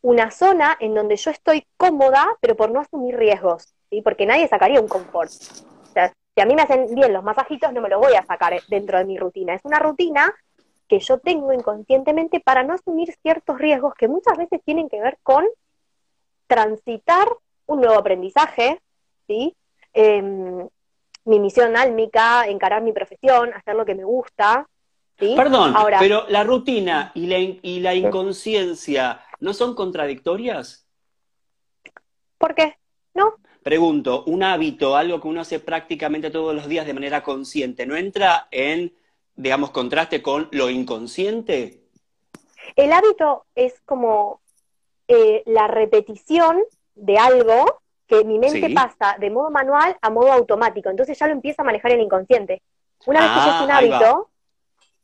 una 0.02 0.30
zona 0.30 0.76
en 0.80 0.94
donde 0.94 1.16
yo 1.16 1.30
estoy 1.30 1.66
cómoda, 1.76 2.26
pero 2.40 2.56
por 2.56 2.70
no 2.70 2.80
asumir 2.80 3.16
riesgos, 3.16 3.74
¿sí? 3.88 4.02
Porque 4.02 4.26
nadie 4.26 4.48
sacaría 4.48 4.80
un 4.80 4.88
confort. 4.88 5.30
O 5.30 5.92
sea, 5.92 6.12
si 6.34 6.40
a 6.42 6.44
mí 6.44 6.54
me 6.54 6.62
hacen 6.62 6.94
bien 6.94 7.12
los 7.12 7.24
masajitos, 7.24 7.72
no 7.72 7.80
me 7.80 7.88
los 7.88 8.00
voy 8.00 8.14
a 8.14 8.26
sacar 8.26 8.60
dentro 8.68 8.98
de 8.98 9.04
mi 9.06 9.16
rutina. 9.16 9.54
Es 9.54 9.64
una 9.64 9.78
rutina 9.78 10.34
que 10.88 10.98
yo 10.98 11.18
tengo 11.18 11.52
inconscientemente 11.52 12.40
para 12.40 12.62
no 12.62 12.74
asumir 12.74 13.14
ciertos 13.22 13.58
riesgos 13.58 13.94
que 13.94 14.08
muchas 14.08 14.36
veces 14.36 14.60
tienen 14.64 14.88
que 14.90 15.00
ver 15.00 15.16
con 15.22 15.46
transitar 16.46 17.26
un 17.66 17.80
nuevo 17.80 17.98
aprendizaje, 17.98 18.80
¿sí? 19.26 19.54
Em, 19.92 20.68
mi 21.24 21.40
misión 21.40 21.76
álmica, 21.76 22.46
encarar 22.46 22.82
mi 22.82 22.92
profesión, 22.92 23.52
hacer 23.54 23.74
lo 23.74 23.84
que 23.84 23.94
me 23.94 24.04
gusta, 24.04 24.68
¿sí? 25.18 25.34
Perdón, 25.36 25.74
Ahora, 25.76 25.98
pero 25.98 26.24
la 26.28 26.44
rutina 26.44 27.12
y 27.14 27.26
la, 27.26 27.38
y 27.38 27.80
la 27.80 27.94
inconsciencia 27.94 29.20
no 29.40 29.54
son 29.54 29.74
contradictorias. 29.74 30.84
¿por 32.44 32.54
qué? 32.54 32.76
¿No? 33.14 33.36
Pregunto, 33.62 34.24
un 34.26 34.42
hábito, 34.42 34.96
algo 34.96 35.18
que 35.18 35.28
uno 35.28 35.40
hace 35.40 35.60
prácticamente 35.60 36.30
todos 36.30 36.54
los 36.54 36.68
días 36.68 36.84
de 36.84 36.92
manera 36.92 37.22
consciente, 37.22 37.86
¿no 37.86 37.96
entra 37.96 38.48
en, 38.50 38.94
digamos, 39.34 39.70
contraste 39.70 40.20
con 40.20 40.48
lo 40.52 40.68
inconsciente? 40.68 41.84
El 42.76 42.92
hábito 42.92 43.46
es 43.54 43.80
como 43.86 44.42
eh, 45.08 45.42
la 45.46 45.68
repetición 45.68 46.62
de 46.94 47.18
algo 47.18 47.80
que 48.06 48.24
mi 48.24 48.38
mente 48.38 48.66
Sí. 48.68 48.74
pasa 48.74 49.16
de 49.18 49.30
modo 49.30 49.50
manual 49.50 49.96
a 50.00 50.10
modo 50.10 50.32
automático. 50.32 50.90
Entonces 50.90 51.18
ya 51.18 51.26
lo 51.26 51.32
empieza 51.32 51.62
a 51.62 51.64
manejar 51.64 51.92
el 51.92 52.00
inconsciente. 52.00 52.62
Una 53.06 53.20
vez 53.20 53.30
que 53.30 53.36
ya 53.38 53.44
Ah, 53.44 53.56
es 53.56 53.62
un 53.62 53.70
va. 53.70 53.76
hábito, 53.78 54.30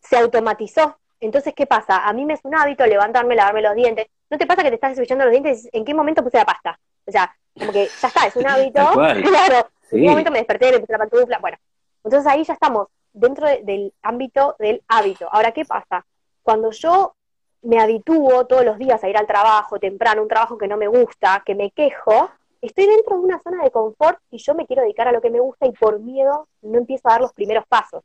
se 0.00 0.16
automatizó. 0.18 0.96
Entonces, 1.20 1.52
¿qué 1.54 1.66
pasa? 1.66 2.06
A 2.06 2.12
mí 2.12 2.24
me 2.24 2.34
es 2.34 2.40
un 2.44 2.54
hábito 2.54 2.86
levantarme, 2.86 3.34
lavarme 3.34 3.60
los 3.62 3.74
dientes. 3.74 4.06
¿No 4.30 4.38
te 4.38 4.46
pasa 4.46 4.62
que 4.62 4.68
te 4.70 4.76
estás 4.76 4.94
cepillando 4.94 5.24
los 5.24 5.32
dientes 5.32 5.68
en 5.72 5.84
qué 5.84 5.92
momento 5.94 6.22
puse 6.22 6.38
la 6.38 6.46
pasta? 6.46 6.78
O 7.06 7.10
sea, 7.12 7.34
como 7.58 7.72
que 7.72 7.86
ya 8.00 8.08
está, 8.08 8.26
es 8.26 8.36
un 8.36 8.46
hábito. 8.48 8.80
Claro. 8.92 9.68
En 9.92 10.02
un 10.02 10.06
momento 10.10 10.30
me 10.30 10.38
desperté, 10.38 10.70
me 10.72 10.78
puse 10.80 10.92
la 10.92 10.98
pantufla. 10.98 11.38
Bueno, 11.40 11.58
entonces 12.04 12.30
ahí 12.30 12.44
ya 12.44 12.52
estamos 12.54 12.88
dentro 13.12 13.46
de- 13.48 13.62
del 13.64 13.92
ámbito 14.02 14.54
del 14.58 14.82
hábito. 14.88 15.28
Ahora, 15.32 15.50
¿qué 15.52 15.64
pasa? 15.64 16.06
Cuando 16.42 16.70
yo 16.70 17.14
me 17.62 17.78
habitúo 17.78 18.46
todos 18.46 18.64
los 18.64 18.78
días 18.78 19.02
a 19.02 19.08
ir 19.08 19.16
al 19.16 19.26
trabajo 19.26 19.78
temprano, 19.78 20.22
un 20.22 20.28
trabajo 20.28 20.56
que 20.56 20.68
no 20.68 20.76
me 20.76 20.88
gusta, 20.88 21.42
que 21.44 21.54
me 21.54 21.70
quejo, 21.70 22.30
estoy 22.60 22.86
dentro 22.86 23.16
de 23.16 23.22
una 23.22 23.40
zona 23.40 23.62
de 23.62 23.70
confort 23.70 24.18
y 24.30 24.38
yo 24.38 24.54
me 24.54 24.66
quiero 24.66 24.82
dedicar 24.82 25.08
a 25.08 25.12
lo 25.12 25.20
que 25.20 25.30
me 25.30 25.40
gusta 25.40 25.66
y 25.66 25.72
por 25.72 25.98
miedo 26.00 26.48
no 26.62 26.78
empiezo 26.78 27.08
a 27.08 27.12
dar 27.12 27.20
los 27.20 27.32
primeros 27.32 27.66
pasos. 27.66 28.02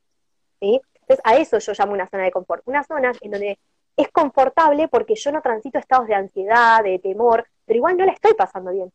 ¿sí? 0.59 0.81
Entonces, 1.01 1.21
a 1.23 1.37
eso 1.37 1.59
yo 1.59 1.73
llamo 1.77 1.93
una 1.93 2.09
zona 2.09 2.23
de 2.23 2.31
confort. 2.31 2.63
Una 2.65 2.83
zona 2.83 3.11
en 3.21 3.31
donde 3.31 3.59
es 3.95 4.09
confortable 4.09 4.87
porque 4.87 5.15
yo 5.15 5.31
no 5.31 5.41
transito 5.41 5.77
estados 5.77 6.07
de 6.07 6.15
ansiedad, 6.15 6.83
de 6.83 6.99
temor, 6.99 7.47
pero 7.65 7.77
igual 7.77 7.97
no 7.97 8.05
la 8.05 8.11
estoy 8.11 8.33
pasando 8.33 8.71
bien. 8.71 8.91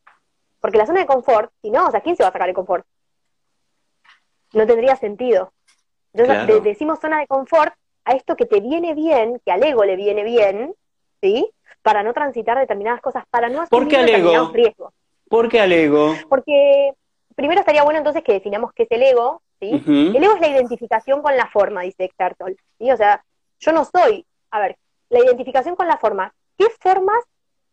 Porque 0.61 0.77
la 0.77 0.87
zona 0.87 1.01
de 1.01 1.07
confort, 1.07 1.53
si 1.63 1.71
no, 1.71 1.87
o 1.87 1.91
sea, 1.91 2.01
¿quién 2.01 2.17
se 2.17 2.23
va 2.23 2.29
a 2.29 2.33
sacar 2.33 2.49
el 2.49 2.55
confort? 2.55 2.85
No 4.53 4.67
tendría 4.67 4.97
sentido. 4.97 5.53
Entonces, 6.13 6.65
decimos 6.65 6.99
zona 7.01 7.21
de 7.21 7.27
confort 7.27 7.73
a 8.05 8.13
esto 8.13 8.37
que 8.37 8.47
te 8.47 8.61
viene 8.61 8.95
bien, 8.95 9.41
que 9.45 9.53
al 9.53 9.63
ego 9.63 9.85
le 9.85 9.97
viene 9.97 10.25
bien, 10.25 10.75
¿sí? 11.21 11.51
Para 11.83 12.03
no 12.03 12.13
transitar 12.13 12.59
determinadas 12.59 13.01
cosas, 13.01 13.25
para 13.31 13.49
no 13.49 13.63
asumir 13.63 13.89
determinados 13.89 14.53
riesgos. 14.53 14.93
¿Por 15.29 15.49
qué 15.49 15.61
al 15.61 15.73
ego? 15.73 16.15
Porque 16.29 16.93
primero 17.37 17.61
estaría 17.61 17.85
bueno 17.85 17.99
entonces 17.99 18.23
que 18.23 18.33
definamos 18.33 18.73
qué 18.75 18.83
es 18.85 18.91
el 18.91 19.03
ego, 19.03 19.43
¿sí? 19.61 19.83
El 19.87 20.23
ego 20.23 20.35
es 20.35 20.41
la 20.41 20.49
identificación 20.49 21.23
con 21.23 21.37
la 21.37 21.47
forma, 21.47 21.83
dice 21.83 22.05
Eckhart 22.05 22.37
Tolle, 22.39 22.57
¿sí? 22.79 22.91
O 22.91 22.97
sea, 22.97 23.25
yo 23.61 23.73
no 23.73 23.85
soy, 23.85 24.27
a 24.51 24.61
ver, 24.61 24.77
la 25.09 25.21
identificación 25.21 25.77
con 25.77 25.87
la 25.87 25.99
forma, 25.99 26.35
¿qué 26.59 26.67
formas 26.81 27.23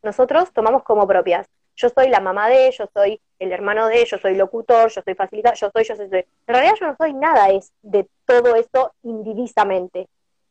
nosotros 0.04 0.52
tomamos 0.54 0.84
como 0.84 1.08
propias? 1.08 1.48
Yo 1.76 1.90
soy 1.90 2.10
la 2.10 2.20
mamá 2.20 2.50
de, 2.50 2.72
yo 2.72 2.86
soy 2.94 3.20
el 3.40 3.52
hermano 3.52 3.88
de, 3.88 4.04
yo 4.06 4.18
soy 4.18 4.36
locutor, 4.36 4.90
yo 4.90 5.02
soy 5.02 5.14
facilitador, 5.14 5.58
yo 5.58 5.70
soy, 5.72 5.84
yo 5.84 5.96
soy, 5.96 6.06
yo 6.06 6.10
soy. 6.10 6.26
En 6.48 6.54
realidad 6.54 6.76
yo 6.80 6.88
no 6.88 6.96
soy 6.98 7.14
nada 7.14 7.50
es 7.50 7.72
de 7.82 8.08
todo 8.26 8.56
esto 8.56 8.94
indivisamente. 9.04 10.08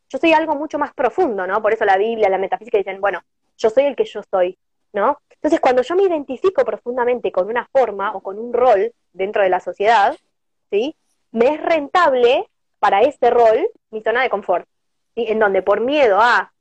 Yo 0.09 0.19
soy 0.19 0.33
algo 0.33 0.55
mucho 0.55 0.79
más 0.79 0.95
profundo, 0.95 1.47
¿no? 1.47 1.61
Por 1.61 1.73
eso 1.73 1.85
la 1.85 1.97
Biblia, 1.97 2.29
la 2.29 2.39
metafísica 2.39 2.79
dicen, 2.79 3.01
bueno, 3.01 3.23
yo 3.57 3.71
soy 3.71 3.85
el 3.85 3.97
que 3.97 4.05
yo 4.05 4.23
soy. 4.31 4.59
¿no? 4.97 5.21
Entonces, 5.31 5.61
cuando 5.61 5.83
yo 5.83 5.95
me 5.95 6.05
identifico 6.05 6.65
profundamente 6.65 7.31
con 7.31 7.49
una 7.49 7.69
forma 7.71 8.13
o 8.15 8.21
con 8.21 8.39
un 8.39 8.53
rol 8.53 8.93
dentro 9.13 9.43
de 9.43 9.51
la 9.51 9.61
sociedad, 9.61 10.17
¿sí? 10.71 10.97
Me 11.33 11.55
es 11.55 11.63
rentable 11.63 12.49
para 12.79 13.03
ese 13.03 13.31
rol 13.31 13.69
mi 13.91 14.01
zona 14.03 14.23
de 14.23 14.31
confort, 14.31 14.67
En 15.15 15.39
donde 15.39 15.63
por 15.63 15.81
miedo 15.81 16.19
a 16.21 16.53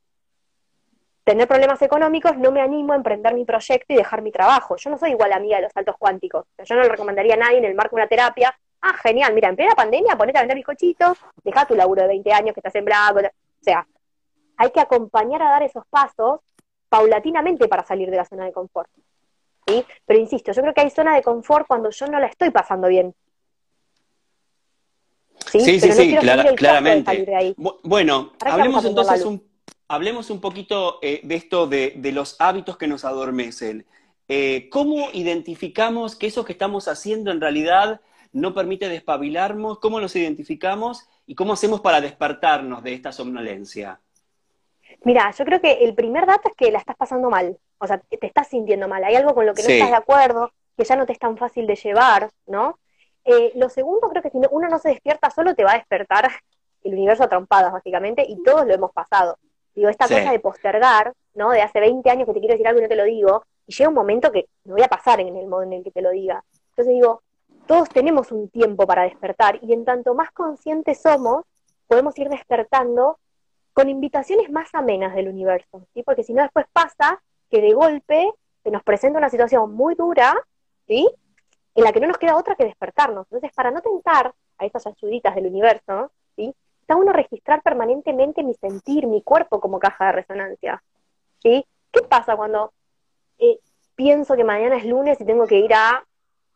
tener 1.24 1.48
problemas 1.48 1.82
económicos 1.82 2.38
no 2.38 2.52
me 2.52 2.62
animo 2.62 2.94
a 2.94 2.98
emprender 2.98 3.34
mi 3.34 3.46
proyecto 3.46 3.94
y 3.94 3.96
dejar 3.96 4.22
mi 4.22 4.32
trabajo. 4.32 4.76
Yo 4.76 4.90
no 4.90 4.98
soy 4.98 5.12
igual 5.12 5.34
amiga 5.34 5.58
de 5.58 5.64
los 5.64 5.72
saltos 5.72 5.96
cuánticos. 5.98 6.46
yo 6.64 6.76
no 6.76 6.82
le 6.82 6.90
recomendaría 6.90 7.36
a 7.36 7.38
nadie 7.38 7.58
en 7.58 7.66
el 7.66 7.74
marco 7.74 7.96
de 7.96 8.02
una 8.02 8.10
terapia, 8.10 8.58
ah, 8.86 8.98
genial, 9.02 9.34
mira, 9.34 9.50
en 9.50 9.56
plena 9.56 9.76
pandemia 9.76 10.16
ponete 10.16 10.38
a 10.38 10.42
vender 10.42 10.58
bizcochitos, 10.58 11.18
deja 11.44 11.66
tu 11.66 11.76
laburo 11.76 12.04
de 12.04 12.08
20 12.10 12.34
años 12.34 12.54
que 12.54 12.62
estás 12.64 12.84
blanco. 12.84 13.20
O 13.20 13.64
sea, 13.64 13.88
hay 14.58 14.72
que 14.72 14.80
acompañar 14.80 15.42
a 15.42 15.50
dar 15.50 15.64
esos 15.64 15.86
pasos 15.88 16.42
paulatinamente 16.90 17.68
para 17.68 17.84
salir 17.84 18.10
de 18.10 18.18
la 18.18 18.26
zona 18.26 18.46
de 18.46 18.54
confort. 18.54 18.90
¿sí? 19.68 19.84
Pero 20.06 20.20
insisto, 20.20 20.52
yo 20.52 20.62
creo 20.62 20.74
que 20.74 20.82
hay 20.82 20.90
zona 20.92 21.16
de 21.16 21.24
confort 21.24 21.68
cuando 21.68 21.90
yo 21.90 22.08
no 22.08 22.20
la 22.20 22.28
estoy 22.28 22.52
pasando 22.52 22.88
bien. 22.88 23.14
Sí, 25.48 25.80
sí, 25.80 25.92
sí, 25.92 26.16
claramente. 26.56 27.56
Bueno, 27.84 28.34
hablemos 28.40 28.86
entonces 28.86 29.24
un, 29.26 29.44
hablemos 29.88 30.30
un 30.30 30.42
poquito 30.42 31.00
eh, 31.02 31.22
de 31.24 31.36
esto 31.36 31.68
de, 31.68 31.94
los 32.14 32.36
hábitos 32.40 32.78
que 32.78 32.88
nos 32.88 33.06
adormecen. 33.06 33.86
Eh, 34.28 34.70
¿Cómo 34.72 35.10
identificamos 35.14 36.16
que 36.16 36.28
eso 36.28 36.46
que 36.46 36.54
estamos 36.54 36.88
haciendo 36.88 37.32
en 37.32 37.42
realidad 37.42 38.02
no 38.36 38.54
permite 38.54 38.90
despabilarnos? 38.90 39.80
¿Cómo 39.80 40.02
los 40.02 40.16
identificamos 40.16 41.08
y 41.26 41.36
cómo 41.36 41.54
hacemos 41.54 41.80
para 41.80 42.02
despertarnos 42.02 42.84
de 42.84 42.94
esta 42.94 43.14
somnolencia? 43.14 44.02
Mira, 45.06 45.32
yo 45.32 45.46
creo 45.46 45.62
que 45.62 45.86
el 45.86 45.96
primer 45.96 46.26
dato 46.26 46.50
es 46.50 46.56
que 46.56 46.70
la 46.70 46.80
estás 46.80 46.98
pasando 46.98 47.30
mal, 47.30 47.58
o 47.78 47.88
sea, 47.88 47.98
te 47.98 48.28
estás 48.28 48.50
sintiendo 48.50 48.90
mal, 48.90 49.04
hay 49.06 49.16
algo 49.16 49.34
con 49.34 49.46
lo 49.46 49.54
que 49.54 49.64
no 49.64 49.70
estás 49.70 49.90
de 49.90 49.96
acuerdo, 49.96 50.52
que 50.78 50.84
ya 50.84 50.98
no 50.98 51.06
te 51.06 51.14
es 51.14 51.20
tan 51.20 51.38
fácil 51.38 51.66
de 51.66 51.76
llevar, 51.76 52.30
¿no? 52.46 52.78
Eh, 53.24 53.54
lo 53.56 53.70
segundo, 53.70 54.10
creo 54.10 54.22
que 54.22 54.30
si 54.30 54.38
uno 54.52 54.68
no 54.68 54.80
se 54.80 54.90
despierta 54.90 55.30
solo, 55.30 55.56
te 55.56 55.64
va 55.64 55.72
a 55.72 55.78
despertar 55.78 56.30
el 56.84 56.94
universo 56.94 57.24
a 57.24 57.30
trompadas, 57.30 57.72
básicamente, 57.72 58.26
y 58.28 58.44
todos 58.44 58.68
lo 58.68 58.74
hemos 58.74 58.92
pasado. 58.92 59.38
Digo, 59.74 59.90
esta 59.90 60.08
cosa 60.08 60.32
de 60.32 60.40
postergar, 60.40 61.14
¿no? 61.34 61.52
De 61.52 61.62
hace 61.62 61.80
20 61.80 62.10
años 62.10 62.28
que 62.28 62.34
te 62.34 62.40
quiero 62.40 62.54
decir 62.54 62.68
algo 62.68 62.80
y 62.80 62.84
no 62.84 62.90
te 62.90 62.96
lo 62.96 63.06
digo, 63.06 63.46
y 63.66 63.74
llega 63.74 63.90
un 63.90 63.96
momento 63.96 64.32
que 64.32 64.48
me 64.66 64.74
voy 64.74 64.84
a 64.84 64.90
pasar 64.90 65.22
en 65.22 65.36
el 65.38 65.48
modo 65.48 65.64
en 65.64 65.74
el 65.74 65.84
que 65.84 65.92
te 65.92 66.02
lo 66.02 66.12
diga. 66.12 66.44
Entonces 66.72 66.94
digo, 66.94 67.24
todos 67.66 67.90
tenemos 67.90 68.32
un 68.32 68.50
tiempo 68.50 68.86
para 68.86 69.04
despertar, 69.04 69.60
y 69.62 69.74
en 69.74 69.86
tanto 69.86 70.14
más 70.14 70.32
conscientes 70.32 71.02
somos, 71.02 71.46
podemos 71.88 72.18
ir 72.18 72.30
despertando 72.30 73.20
con 73.74 73.90
invitaciones 73.90 74.50
más 74.50 74.74
amenas 74.74 75.14
del 75.16 75.28
universo, 75.28 75.86
¿sí? 75.94 76.04
Porque 76.04 76.24
si 76.24 76.34
no 76.34 76.44
después 76.44 76.66
pasa 76.72 77.22
que 77.50 77.62
de 77.62 77.74
golpe 77.74 78.32
se 78.64 78.72
nos 78.72 78.84
presenta 78.84 79.20
una 79.20 79.30
situación 79.30 79.74
muy 79.74 79.96
dura, 79.96 80.36
¿sí? 80.88 81.10
En 81.76 81.84
la 81.84 81.92
que 81.92 82.00
no 82.00 82.08
nos 82.08 82.18
queda 82.18 82.38
otra 82.38 82.56
que 82.56 82.64
despertarnos. 82.64 83.28
Entonces, 83.28 83.52
para 83.54 83.72
no 83.72 83.82
tentar 83.82 84.34
a 84.58 84.66
esas 84.66 84.88
ayuditas 84.88 85.36
del 85.36 85.48
universo, 85.48 86.12
¿sí? 86.36 86.56
Está 86.82 86.96
uno 86.96 87.12
registrar 87.14 87.62
permanentemente 87.62 88.44
mi 88.44 88.54
sentir, 88.54 89.08
mi 89.08 89.22
cuerpo 89.22 89.60
como 89.60 89.80
caja 89.80 90.06
de 90.06 90.12
resonancia, 90.14 90.82
¿sí? 91.42 91.66
¿Qué 91.92 92.02
pasa 92.02 92.36
cuando 92.36 92.72
eh, 93.40 93.60
pienso 93.96 94.36
que 94.36 94.44
mañana 94.44 94.78
es 94.78 94.86
lunes 94.86 95.20
y 95.20 95.26
tengo 95.26 95.48
que 95.48 95.60
ir 95.60 95.74
a 95.74 96.04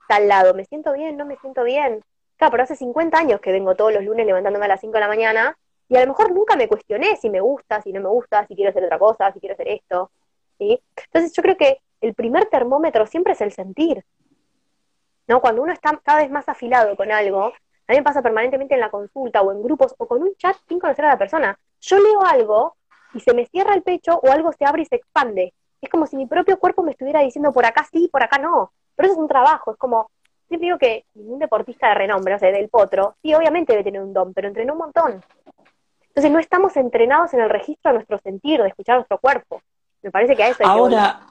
tal 0.09 0.27
lado? 0.27 0.55
¿Me 0.55 0.65
siento 0.65 0.91
bien? 0.91 1.15
¿No 1.17 1.25
me 1.25 1.37
siento 1.37 1.63
bien? 1.63 2.03
Claro, 2.35 2.51
pero 2.51 2.63
hace 2.63 2.75
50 2.75 3.15
años 3.17 3.39
que 3.39 3.51
vengo 3.51 3.75
todos 3.75 3.93
los 3.93 4.03
lunes 4.03 4.25
levantándome 4.25 4.65
a 4.65 4.69
las 4.69 4.81
5 4.81 4.93
de 4.93 4.99
la 4.99 5.07
mañana 5.07 5.57
y 5.87 5.97
a 5.97 6.01
lo 6.01 6.07
mejor 6.07 6.31
nunca 6.31 6.55
me 6.55 6.67
cuestioné 6.67 7.15
si 7.17 7.29
me 7.29 7.41
gusta, 7.41 7.81
si 7.81 7.93
no 7.93 8.01
me 8.01 8.09
gusta, 8.09 8.45
si 8.47 8.55
quiero 8.55 8.71
hacer 8.71 8.83
otra 8.83 8.97
cosa, 8.97 9.31
si 9.31 9.39
quiero 9.39 9.53
hacer 9.53 9.67
esto. 9.67 10.09
¿sí? 10.57 10.81
Entonces 11.05 11.31
yo 11.33 11.43
creo 11.43 11.55
que 11.55 11.81
el 12.01 12.15
primer 12.15 12.47
termómetro 12.47 13.05
siempre 13.05 13.33
es 13.33 13.41
el 13.41 13.51
sentir. 13.51 14.03
¿no? 15.27 15.41
Cuando 15.41 15.61
uno 15.61 15.71
está 15.71 15.95
cada 16.03 16.21
vez 16.21 16.31
más 16.31 16.49
afilado 16.49 16.95
con 16.95 17.11
algo, 17.11 17.53
a 17.87 17.91
mí 17.91 17.97
me 17.97 18.03
pasa 18.03 18.23
permanentemente 18.23 18.73
en 18.73 18.79
la 18.79 18.89
consulta 18.89 19.41
o 19.41 19.51
en 19.51 19.61
grupos 19.61 19.93
o 19.99 20.07
con 20.07 20.23
un 20.23 20.35
chat 20.35 20.55
sin 20.67 20.79
conocer 20.79 21.05
a 21.05 21.09
la 21.09 21.17
persona. 21.17 21.59
Yo 21.81 21.99
leo 21.99 22.23
algo 22.25 22.75
y 23.13 23.19
se 23.19 23.33
me 23.35 23.45
cierra 23.45 23.75
el 23.75 23.83
pecho 23.83 24.19
o 24.23 24.31
algo 24.31 24.51
se 24.53 24.65
abre 24.65 24.81
y 24.81 24.85
se 24.85 24.95
expande. 24.95 25.53
Es 25.81 25.89
como 25.89 26.07
si 26.07 26.17
mi 26.17 26.25
propio 26.25 26.59
cuerpo 26.59 26.81
me 26.81 26.91
estuviera 26.91 27.21
diciendo 27.21 27.53
por 27.53 27.65
acá 27.65 27.87
sí, 27.91 28.09
por 28.11 28.23
acá 28.23 28.39
no. 28.39 28.71
Pero 28.99 29.13
eso 29.13 29.13
es 29.13 29.21
un 29.21 29.29
trabajo, 29.29 29.71
es 29.71 29.77
como, 29.77 30.11
siempre 30.49 30.65
digo 30.65 30.77
que 30.77 31.05
un 31.15 31.39
deportista 31.39 31.87
de 31.87 31.95
renombre, 31.95 32.35
o 32.35 32.39
sea, 32.39 32.51
del 32.51 32.67
potro, 32.67 33.15
sí, 33.21 33.33
obviamente 33.33 33.71
debe 33.71 33.85
tener 33.85 34.01
un 34.01 34.11
don, 34.11 34.33
pero 34.33 34.49
entrenó 34.49 34.73
un 34.73 34.79
montón. 34.79 35.23
Entonces 36.09 36.29
no 36.29 36.37
estamos 36.37 36.75
entrenados 36.75 37.33
en 37.33 37.39
el 37.39 37.49
registro 37.49 37.91
de 37.91 37.99
nuestro 37.99 38.19
sentir, 38.19 38.61
de 38.61 38.67
escuchar 38.67 38.97
nuestro 38.97 39.17
cuerpo. 39.19 39.61
Me 40.01 40.11
parece 40.11 40.35
que 40.35 40.43
a 40.43 40.49
eso 40.49 40.63
hay 40.63 40.69
ahora, 40.69 41.21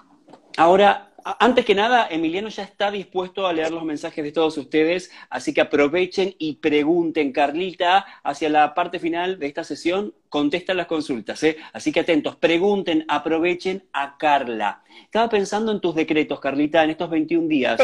Ahora, 0.57 1.08
antes 1.25 1.65
que 1.65 1.75
nada, 1.75 2.07
Emiliano 2.11 2.49
ya 2.49 2.63
está 2.63 2.91
dispuesto 2.91 3.47
a 3.47 3.53
leer 3.53 3.71
los 3.71 3.85
mensajes 3.85 4.25
de 4.25 4.33
todos 4.33 4.57
ustedes, 4.57 5.11
así 5.31 5.53
que 5.53 5.61
aprovechen 5.61 6.35
y 6.39 6.57
pregunten. 6.57 7.33
Carlita, 7.33 8.07
hacia 8.23 8.49
la 8.49 8.75
parte 8.75 8.99
final 8.99 9.39
de 9.39 9.47
esta 9.47 9.65
sesión, 9.65 10.15
contesta 10.29 10.75
las 10.75 10.87
consultas, 10.87 11.43
¿eh? 11.43 11.57
Así 11.73 11.93
que 11.93 12.01
atentos, 12.01 12.37
pregunten, 12.37 13.05
aprovechen 13.09 13.89
a 13.93 14.17
Carla. 14.17 14.83
Estaba 15.03 15.29
pensando 15.29 15.73
en 15.73 15.81
tus 15.81 15.95
decretos, 15.95 16.41
Carlita, 16.41 16.85
en 16.85 16.91
estos 16.91 17.11
21 17.11 17.49
días. 17.49 17.81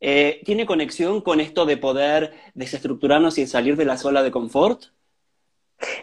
Eh, 0.00 0.40
¿Tiene 0.44 0.66
conexión 0.66 1.22
con 1.22 1.40
esto 1.40 1.64
de 1.64 1.76
poder 1.76 2.34
desestructurarnos 2.54 3.38
y 3.38 3.46
salir 3.46 3.76
de 3.76 3.84
la 3.84 3.96
zona 3.96 4.22
de 4.22 4.30
confort? 4.30 4.95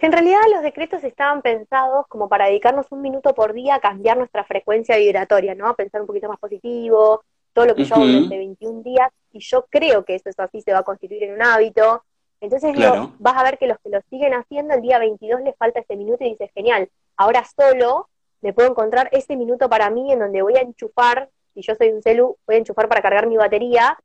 En 0.01 0.11
realidad 0.11 0.39
los 0.51 0.61
decretos 0.61 1.03
estaban 1.03 1.41
pensados 1.41 2.07
como 2.07 2.29
para 2.29 2.45
dedicarnos 2.45 2.91
un 2.91 3.01
minuto 3.01 3.33
por 3.33 3.53
día 3.53 3.75
a 3.75 3.79
cambiar 3.79 4.17
nuestra 4.17 4.43
frecuencia 4.43 4.97
vibratoria, 4.97 5.55
¿no? 5.55 5.67
A 5.67 5.75
pensar 5.75 6.01
un 6.01 6.07
poquito 6.07 6.29
más 6.29 6.39
positivo, 6.39 7.23
todo 7.53 7.65
lo 7.65 7.75
que 7.75 7.85
yo 7.85 7.95
hago 7.95 8.05
durante 8.05 8.37
21 8.37 8.83
días, 8.83 9.09
y 9.31 9.39
yo 9.39 9.65
creo 9.69 10.03
que 10.05 10.15
eso 10.15 10.29
es 10.29 10.39
así, 10.39 10.61
se 10.61 10.73
va 10.73 10.79
a 10.79 10.83
constituir 10.83 11.23
en 11.23 11.33
un 11.33 11.41
hábito. 11.41 12.03
Entonces 12.41 12.75
vas 13.19 13.37
a 13.37 13.43
ver 13.43 13.57
que 13.57 13.67
los 13.67 13.77
que 13.79 13.89
lo 13.89 14.01
siguen 14.09 14.33
haciendo, 14.33 14.73
el 14.73 14.81
día 14.81 14.99
22 14.99 15.41
les 15.41 15.55
falta 15.55 15.79
ese 15.79 15.95
minuto 15.95 16.23
y 16.23 16.31
dices, 16.31 16.51
genial, 16.53 16.89
ahora 17.15 17.43
solo 17.45 18.09
me 18.41 18.53
puedo 18.53 18.69
encontrar 18.69 19.09
ese 19.11 19.37
minuto 19.37 19.69
para 19.69 19.89
mí 19.89 20.11
en 20.11 20.19
donde 20.19 20.41
voy 20.41 20.57
a 20.57 20.61
enchufar, 20.61 21.29
si 21.53 21.61
yo 21.61 21.75
soy 21.75 21.89
un 21.89 22.01
celu, 22.01 22.35
voy 22.45 22.55
a 22.55 22.59
enchufar 22.59 22.89
para 22.89 23.01
cargar 23.01 23.27
mi 23.27 23.37
batería 23.37 23.97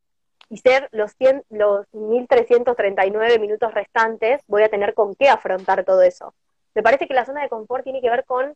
y 0.51 0.57
ser 0.59 0.89
los, 0.93 1.13
100, 1.17 1.45
los 1.51 1.87
1339 1.93 3.39
minutos 3.39 3.73
restantes, 3.75 4.43
voy 4.47 4.63
a 4.63 4.69
tener 4.69 4.95
con 4.95 5.15
qué 5.15 5.29
afrontar 5.29 5.85
todo 5.85 6.03
eso. 6.03 6.35
Me 6.75 6.83
parece 6.83 7.07
que 7.07 7.15
la 7.15 7.25
zona 7.25 7.43
de 7.43 7.49
confort 7.49 7.85
tiene 7.85 8.01
que 8.01 8.11
ver 8.11 8.25
con 8.25 8.55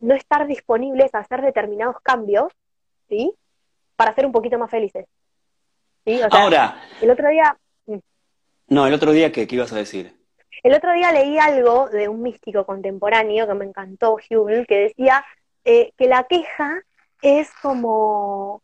no 0.00 0.14
estar 0.14 0.46
disponibles 0.46 1.14
a 1.14 1.20
hacer 1.20 1.42
determinados 1.42 1.96
cambios, 2.02 2.52
¿sí? 3.08 3.32
Para 3.96 4.14
ser 4.14 4.26
un 4.26 4.32
poquito 4.32 4.58
más 4.58 4.70
felices. 4.70 5.06
¿sí? 6.04 6.20
Ahora. 6.30 6.82
El 7.00 7.10
otro 7.10 7.28
día. 7.28 7.56
Mm. 7.86 7.98
No, 8.68 8.86
el 8.86 8.94
otro 8.94 9.12
día, 9.12 9.30
¿qué, 9.32 9.46
¿qué 9.46 9.56
ibas 9.56 9.72
a 9.72 9.76
decir? 9.76 10.14
El 10.62 10.74
otro 10.74 10.92
día 10.92 11.12
leí 11.12 11.38
algo 11.38 11.88
de 11.88 12.08
un 12.08 12.22
místico 12.22 12.66
contemporáneo 12.66 13.46
que 13.46 13.54
me 13.54 13.64
encantó, 13.64 14.14
Hugh, 14.14 14.66
que 14.66 14.78
decía 14.78 15.24
eh, 15.64 15.92
que 15.96 16.06
la 16.06 16.24
queja 16.24 16.82
es 17.22 17.50
como. 17.62 18.62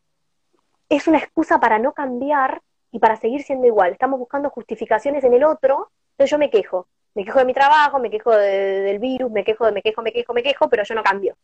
es 0.88 1.06
una 1.06 1.18
excusa 1.18 1.58
para 1.58 1.78
no 1.78 1.92
cambiar 1.92 2.60
y 2.96 2.98
para 2.98 3.16
seguir 3.16 3.42
siendo 3.42 3.66
igual. 3.66 3.92
Estamos 3.92 4.18
buscando 4.18 4.48
justificaciones 4.48 5.22
en 5.22 5.34
el 5.34 5.44
otro, 5.44 5.90
entonces 6.12 6.30
yo 6.30 6.38
me 6.38 6.48
quejo. 6.48 6.88
Me 7.14 7.26
quejo 7.26 7.40
de 7.40 7.44
mi 7.44 7.52
trabajo, 7.52 7.98
me 7.98 8.08
quejo 8.08 8.30
del 8.30 8.98
virus, 8.98 9.30
me 9.30 9.44
quejo, 9.44 9.66
de, 9.66 9.72
me 9.72 9.82
quejo, 9.82 10.00
me 10.00 10.12
quejo, 10.12 10.32
me 10.32 10.42
quejo, 10.42 10.70
pero 10.70 10.82
yo 10.82 10.94
no 10.94 11.02
cambio. 11.02 11.36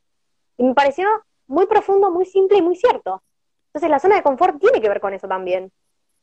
Y 0.56 0.64
me 0.64 0.72
pareció 0.72 1.06
muy 1.48 1.66
profundo, 1.66 2.10
muy 2.10 2.24
simple 2.24 2.56
y 2.56 2.62
muy 2.62 2.74
cierto. 2.74 3.22
Entonces 3.66 3.90
la 3.90 3.98
zona 3.98 4.16
de 4.16 4.22
confort 4.22 4.58
tiene 4.58 4.80
que 4.80 4.88
ver 4.88 4.98
con 4.98 5.12
eso 5.12 5.28
también. 5.28 5.70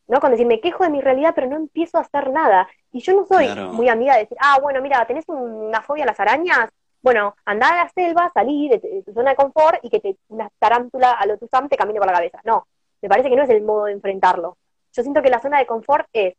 ¿no? 0.07 0.19
Con 0.19 0.31
decir, 0.31 0.47
me 0.47 0.61
quejo 0.61 0.83
de 0.83 0.89
mi 0.89 0.99
realidad, 0.99 1.33
pero 1.35 1.45
no 1.45 1.57
empiezo 1.57 1.99
a 1.99 2.01
hacer 2.01 2.31
nada. 2.31 2.67
Y 2.91 3.01
yo 3.01 3.13
no 3.13 3.27
soy 3.27 3.49
muy 3.71 3.87
amiga 3.87 4.15
de 4.15 4.21
decir, 4.21 4.37
ah, 4.41 4.57
bueno, 4.59 4.81
mira, 4.81 5.05
tenés 5.05 5.25
una 5.27 5.83
fobia 5.83 6.05
a 6.05 6.07
las 6.07 6.19
arañas, 6.19 6.71
bueno, 7.03 7.35
andá 7.45 7.69
a 7.69 7.83
la 7.83 7.89
selva, 7.89 8.31
salí 8.33 8.67
de, 8.67 9.03
tu 9.05 9.13
zona 9.13 9.29
de 9.29 9.35
confort 9.35 9.77
y 9.83 9.91
que 9.91 9.99
te, 9.99 10.17
una 10.29 10.49
tarántula 10.57 11.11
a 11.11 11.27
lo 11.27 11.37
sam 11.51 11.69
te 11.69 11.77
camine 11.77 11.99
por 11.99 12.07
la 12.07 12.13
cabeza. 12.13 12.41
No, 12.45 12.65
me 12.99 13.09
parece 13.09 13.29
que 13.29 13.35
no 13.35 13.43
es 13.43 13.49
el 13.51 13.61
modo 13.61 13.85
de 13.85 13.91
enfrentarlo. 13.91 14.57
Yo 14.93 15.03
siento 15.03 15.21
que 15.21 15.29
la 15.29 15.39
zona 15.39 15.59
de 15.59 15.65
confort 15.65 16.07
es, 16.13 16.35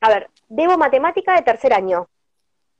a 0.00 0.08
ver, 0.08 0.30
debo 0.48 0.78
matemática 0.78 1.34
de 1.34 1.42
tercer 1.42 1.72
año. 1.72 2.08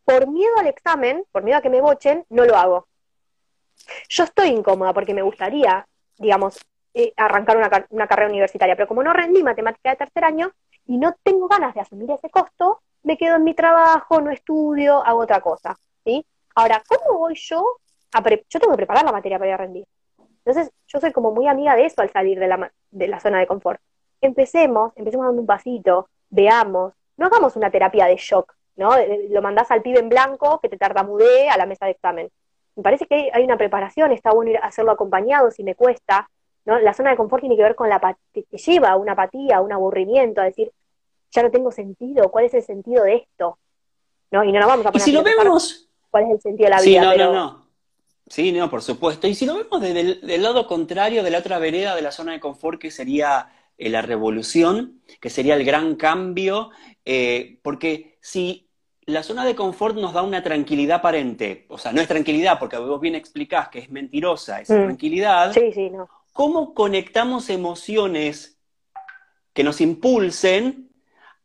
Por 0.04 0.26
miedo 0.28 0.52
al 0.58 0.66
examen, 0.66 1.24
por 1.32 1.42
miedo 1.42 1.58
a 1.58 1.62
que 1.62 1.70
me 1.70 1.80
bochen, 1.80 2.24
no 2.30 2.44
lo 2.44 2.56
hago. 2.56 2.86
Yo 4.08 4.24
estoy 4.24 4.48
incómoda 4.48 4.92
porque 4.92 5.14
me 5.14 5.22
gustaría, 5.22 5.86
digamos, 6.16 6.58
eh, 6.94 7.12
arrancar 7.16 7.56
una, 7.56 7.86
una 7.90 8.06
carrera 8.06 8.30
universitaria, 8.30 8.76
pero 8.76 8.88
como 8.88 9.02
no 9.02 9.12
rendí 9.12 9.42
matemática 9.42 9.90
de 9.90 9.96
tercer 9.96 10.24
año 10.24 10.50
y 10.86 10.96
no 10.96 11.14
tengo 11.22 11.48
ganas 11.48 11.74
de 11.74 11.80
asumir 11.80 12.10
ese 12.10 12.30
costo, 12.30 12.80
me 13.02 13.16
quedo 13.16 13.36
en 13.36 13.44
mi 13.44 13.54
trabajo, 13.54 14.20
no 14.20 14.30
estudio, 14.30 15.04
hago 15.04 15.20
otra 15.20 15.40
cosa, 15.40 15.76
¿sí? 16.04 16.24
Ahora, 16.54 16.82
¿cómo 16.88 17.18
voy 17.18 17.34
yo 17.36 17.64
a 18.12 18.22
yo 18.22 18.60
tengo 18.60 18.72
que 18.72 18.78
preparar 18.78 19.04
la 19.04 19.12
materia 19.12 19.38
para 19.38 19.48
ir 19.48 19.54
a 19.54 19.58
rendir? 19.58 19.86
Entonces, 20.44 20.72
yo 20.86 20.98
soy 20.98 21.12
como 21.12 21.30
muy 21.30 21.46
amiga 21.46 21.76
de 21.76 21.86
eso 21.86 22.00
al 22.00 22.10
salir 22.10 22.38
de 22.38 22.48
la, 22.48 22.72
de 22.90 23.08
la 23.08 23.20
zona 23.20 23.38
de 23.38 23.46
confort. 23.46 23.80
Empecemos, 24.20 24.92
empecemos 24.96 25.26
dando 25.26 25.40
un 25.40 25.46
pasito, 25.46 26.08
veamos, 26.30 26.92
no 27.16 27.26
hagamos 27.26 27.56
una 27.56 27.70
terapia 27.70 28.06
de 28.06 28.16
shock, 28.16 28.54
¿no? 28.76 28.90
Lo 29.30 29.42
mandás 29.42 29.70
al 29.70 29.82
pibe 29.82 29.98
en 29.98 30.08
blanco 30.08 30.60
que 30.60 30.68
te 30.68 30.76
tartamudee 30.76 31.48
a 31.48 31.56
la 31.56 31.66
mesa 31.66 31.86
de 31.86 31.92
examen. 31.92 32.30
Me 32.76 32.82
parece 32.82 33.06
que 33.06 33.30
hay 33.32 33.44
una 33.44 33.56
preparación, 33.56 34.12
está 34.12 34.32
bueno 34.32 34.52
ir 34.52 34.58
a 34.58 34.66
hacerlo 34.66 34.92
acompañado 34.92 35.50
si 35.50 35.64
me 35.64 35.74
cuesta, 35.74 36.28
¿no? 36.64 36.78
La 36.78 36.94
zona 36.94 37.10
de 37.10 37.16
confort 37.16 37.40
tiene 37.40 37.56
que 37.56 37.62
ver 37.62 37.74
con 37.74 37.88
la 37.88 38.16
que 38.32 38.42
te 38.42 38.56
lleva 38.56 38.90
a 38.90 38.96
una 38.96 39.12
apatía, 39.12 39.56
a 39.56 39.60
un 39.60 39.72
aburrimiento, 39.72 40.40
a 40.40 40.44
decir, 40.44 40.70
ya 41.30 41.42
no 41.42 41.50
tengo 41.50 41.70
sentido, 41.72 42.30
¿cuál 42.30 42.44
es 42.44 42.54
el 42.54 42.62
sentido 42.62 43.04
de 43.04 43.16
esto? 43.16 43.58
¿No? 44.30 44.44
Y 44.44 44.52
no 44.52 44.60
nos 44.60 44.68
vamos 44.68 44.86
a 44.86 44.92
poner 44.92 45.02
¿Y 45.02 45.04
si 45.04 45.12
lo 45.12 45.22
vemos... 45.22 45.88
cuál 46.10 46.24
es 46.24 46.30
el 46.30 46.40
sentido 46.40 46.66
de 46.66 46.70
la 46.76 46.80
vida. 46.82 47.12
Sí, 47.12 47.18
no, 47.18 47.24
no, 47.24 47.32
no. 47.32 47.68
Sí, 48.28 48.52
no, 48.52 48.68
por 48.68 48.82
supuesto. 48.82 49.26
Y 49.26 49.34
si 49.34 49.46
lo 49.46 49.56
vemos 49.56 49.80
desde 49.80 50.00
el 50.00 50.20
del 50.20 50.42
lado 50.42 50.66
contrario, 50.66 51.22
de 51.22 51.30
la 51.30 51.38
otra 51.38 51.58
vereda 51.58 51.96
de 51.96 52.02
la 52.02 52.12
zona 52.12 52.32
de 52.32 52.40
confort, 52.40 52.78
que 52.78 52.90
sería 52.90 53.48
eh, 53.78 53.88
la 53.88 54.02
revolución, 54.02 55.00
que 55.20 55.30
sería 55.30 55.54
el 55.54 55.64
gran 55.64 55.94
cambio, 55.94 56.70
eh, 57.04 57.60
porque 57.62 58.18
si 58.20 58.68
la 59.06 59.22
zona 59.22 59.44
de 59.44 59.54
confort 59.54 59.96
nos 59.96 60.12
da 60.12 60.22
una 60.22 60.42
tranquilidad 60.42 60.98
aparente, 60.98 61.64
o 61.68 61.78
sea, 61.78 61.92
no 61.92 62.00
es 62.00 62.08
tranquilidad, 62.08 62.58
porque 62.58 62.76
vos 62.76 63.00
bien 63.00 63.14
explicás 63.14 63.68
que 63.68 63.78
es 63.78 63.90
mentirosa 63.90 64.60
esa 64.60 64.74
mm. 64.74 64.84
tranquilidad, 64.84 65.52
sí, 65.52 65.72
sí, 65.72 65.90
no. 65.90 66.08
¿cómo 66.32 66.74
conectamos 66.74 67.48
emociones 67.50 68.60
que 69.52 69.64
nos 69.64 69.80
impulsen 69.80 70.90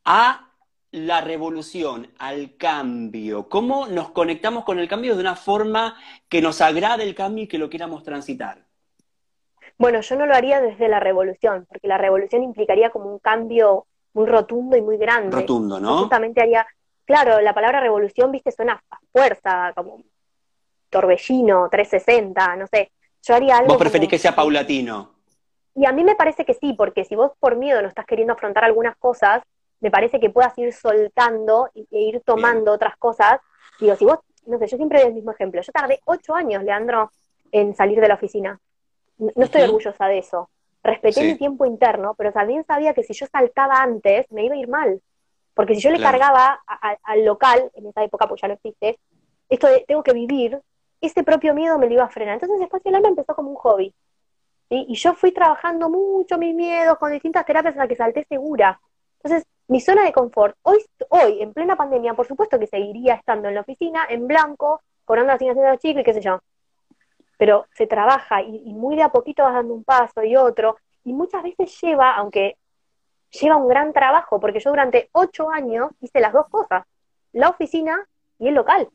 a 0.03 0.49
la 0.91 1.21
revolución, 1.21 2.11
al 2.17 2.57
cambio? 2.57 3.47
¿Cómo 3.47 3.87
nos 3.87 4.11
conectamos 4.11 4.63
con 4.63 4.79
el 4.79 4.87
cambio 4.87 5.15
de 5.15 5.21
una 5.21 5.35
forma 5.35 5.97
que 6.29 6.41
nos 6.41 6.61
agrade 6.61 7.03
el 7.03 7.15
cambio 7.15 7.45
y 7.45 7.47
que 7.47 7.57
lo 7.57 7.69
queramos 7.69 8.03
transitar? 8.03 8.67
Bueno, 9.77 10.01
yo 10.01 10.15
no 10.15 10.25
lo 10.25 10.35
haría 10.35 10.61
desde 10.61 10.87
la 10.87 10.99
revolución, 10.99 11.65
porque 11.67 11.87
la 11.87 11.97
revolución 11.97 12.43
implicaría 12.43 12.89
como 12.89 13.11
un 13.11 13.19
cambio 13.19 13.85
muy 14.13 14.27
rotundo 14.27 14.77
y 14.77 14.81
muy 14.81 14.97
grande. 14.97 15.35
Rotundo, 15.35 15.79
¿no? 15.79 15.99
justamente 15.99 16.41
haría, 16.41 16.65
claro, 17.05 17.41
la 17.41 17.53
palabra 17.53 17.79
revolución, 17.79 18.31
viste, 18.31 18.51
suena 18.51 18.81
a 18.89 18.99
fuerza, 19.11 19.73
como 19.75 20.03
torbellino, 20.89 21.67
360, 21.69 22.55
no 22.55 22.67
sé. 22.67 22.91
Yo 23.23 23.35
haría 23.35 23.57
algo. 23.57 23.69
¿Vos 23.69 23.77
preferís 23.77 24.09
que 24.09 24.19
sea 24.19 24.35
paulatino? 24.35 25.13
Y 25.75 25.85
a 25.85 25.91
mí 25.91 26.03
me 26.03 26.15
parece 26.15 26.45
que 26.45 26.53
sí, 26.53 26.73
porque 26.73 27.03
si 27.03 27.15
vos 27.15 27.31
por 27.39 27.55
miedo 27.55 27.81
no 27.81 27.87
estás 27.87 28.05
queriendo 28.05 28.33
afrontar 28.33 28.63
algunas 28.63 28.95
cosas, 28.97 29.41
me 29.79 29.89
parece 29.89 30.19
que 30.19 30.29
puedas 30.29 30.55
ir 30.57 30.71
soltando 30.71 31.69
e 31.73 31.85
ir 31.91 32.21
tomando 32.23 32.71
otras 32.71 32.95
cosas. 32.97 33.41
Digo, 33.79 33.95
si 33.95 34.05
vos, 34.05 34.19
no 34.45 34.59
sé, 34.59 34.67
yo 34.67 34.77
siempre 34.77 34.99
doy 34.99 35.09
el 35.09 35.15
mismo 35.15 35.31
ejemplo. 35.31 35.61
Yo 35.61 35.71
tardé 35.71 35.99
ocho 36.05 36.35
años, 36.35 36.63
Leandro, 36.63 37.11
en 37.51 37.75
salir 37.75 37.99
de 37.99 38.07
la 38.07 38.13
oficina. 38.13 38.59
No 39.35 39.43
estoy 39.43 39.61
orgullosa 39.63 40.07
de 40.07 40.19
eso. 40.19 40.49
Respeté 40.83 41.23
mi 41.23 41.37
tiempo 41.37 41.65
interno, 41.65 42.13
pero 42.17 42.33
también 42.33 42.65
sabía 42.65 42.93
que 42.93 43.03
si 43.03 43.13
yo 43.13 43.25
saltaba 43.27 43.81
antes, 43.81 44.29
me 44.31 44.45
iba 44.45 44.55
a 44.55 44.57
ir 44.57 44.67
mal. 44.67 45.01
Porque 45.53 45.75
si 45.75 45.81
yo 45.81 45.91
le 45.91 46.01
cargaba 46.01 46.61
al 47.03 47.25
local, 47.25 47.71
en 47.75 47.87
esa 47.87 48.03
época, 48.03 48.27
pues 48.27 48.41
ya 48.41 48.47
no 48.47 48.55
existe, 48.55 48.99
esto 49.49 49.67
de 49.67 49.85
tengo 49.87 50.03
que 50.03 50.13
vivir, 50.13 50.59
ese 50.99 51.23
propio 51.23 51.53
miedo 51.53 51.77
me 51.77 51.87
lo 51.87 51.93
iba 51.93 52.03
a 52.03 52.09
frenar. 52.09 52.35
Entonces, 52.35 52.61
Espacio 52.61 52.89
del 52.89 52.95
Alma 52.95 53.09
empezó 53.09 53.35
como 53.35 53.51
un 53.51 53.55
hobby. 53.57 53.93
Y 54.69 54.95
yo 54.95 55.13
fui 55.13 55.31
trabajando 55.31 55.89
mucho 55.89 56.37
mis 56.37 56.55
miedos 56.55 56.97
con 56.97 57.11
distintas 57.11 57.45
terapias 57.45 57.75
hasta 57.75 57.87
que 57.87 57.95
salté 57.95 58.25
segura. 58.27 58.79
Entonces, 59.21 59.47
mi 59.67 59.79
zona 59.79 60.03
de 60.03 60.11
confort, 60.11 60.57
hoy, 60.63 60.83
hoy, 61.09 61.41
en 61.41 61.53
plena 61.53 61.75
pandemia, 61.75 62.13
por 62.15 62.27
supuesto 62.27 62.57
que 62.57 62.67
seguiría 62.67 63.13
estando 63.13 63.47
en 63.47 63.55
la 63.55 63.61
oficina, 63.61 64.05
en 64.09 64.27
blanco, 64.27 64.81
cobrando 65.05 65.27
la 65.27 65.35
asignación 65.35 65.71
de 65.71 65.77
chico 65.77 65.99
y 65.99 66.03
qué 66.03 66.13
sé 66.13 66.21
yo. 66.21 66.39
Pero 67.37 67.67
se 67.73 67.87
trabaja 67.87 68.41
y, 68.41 68.73
muy 68.73 68.95
de 68.95 69.03
a 69.03 69.09
poquito 69.09 69.43
vas 69.43 69.53
dando 69.53 69.73
un 69.73 69.83
paso 69.83 70.23
y 70.23 70.35
otro, 70.35 70.77
y 71.03 71.13
muchas 71.13 71.43
veces 71.43 71.79
lleva, 71.81 72.15
aunque 72.15 72.57
lleva 73.29 73.57
un 73.57 73.67
gran 73.67 73.93
trabajo, 73.93 74.39
porque 74.39 74.59
yo 74.59 74.69
durante 74.69 75.09
ocho 75.11 75.49
años 75.49 75.91
hice 75.99 76.19
las 76.19 76.33
dos 76.33 76.47
cosas, 76.49 76.85
la 77.31 77.49
oficina 77.49 78.07
y 78.39 78.47
el 78.47 78.55
local. 78.55 78.89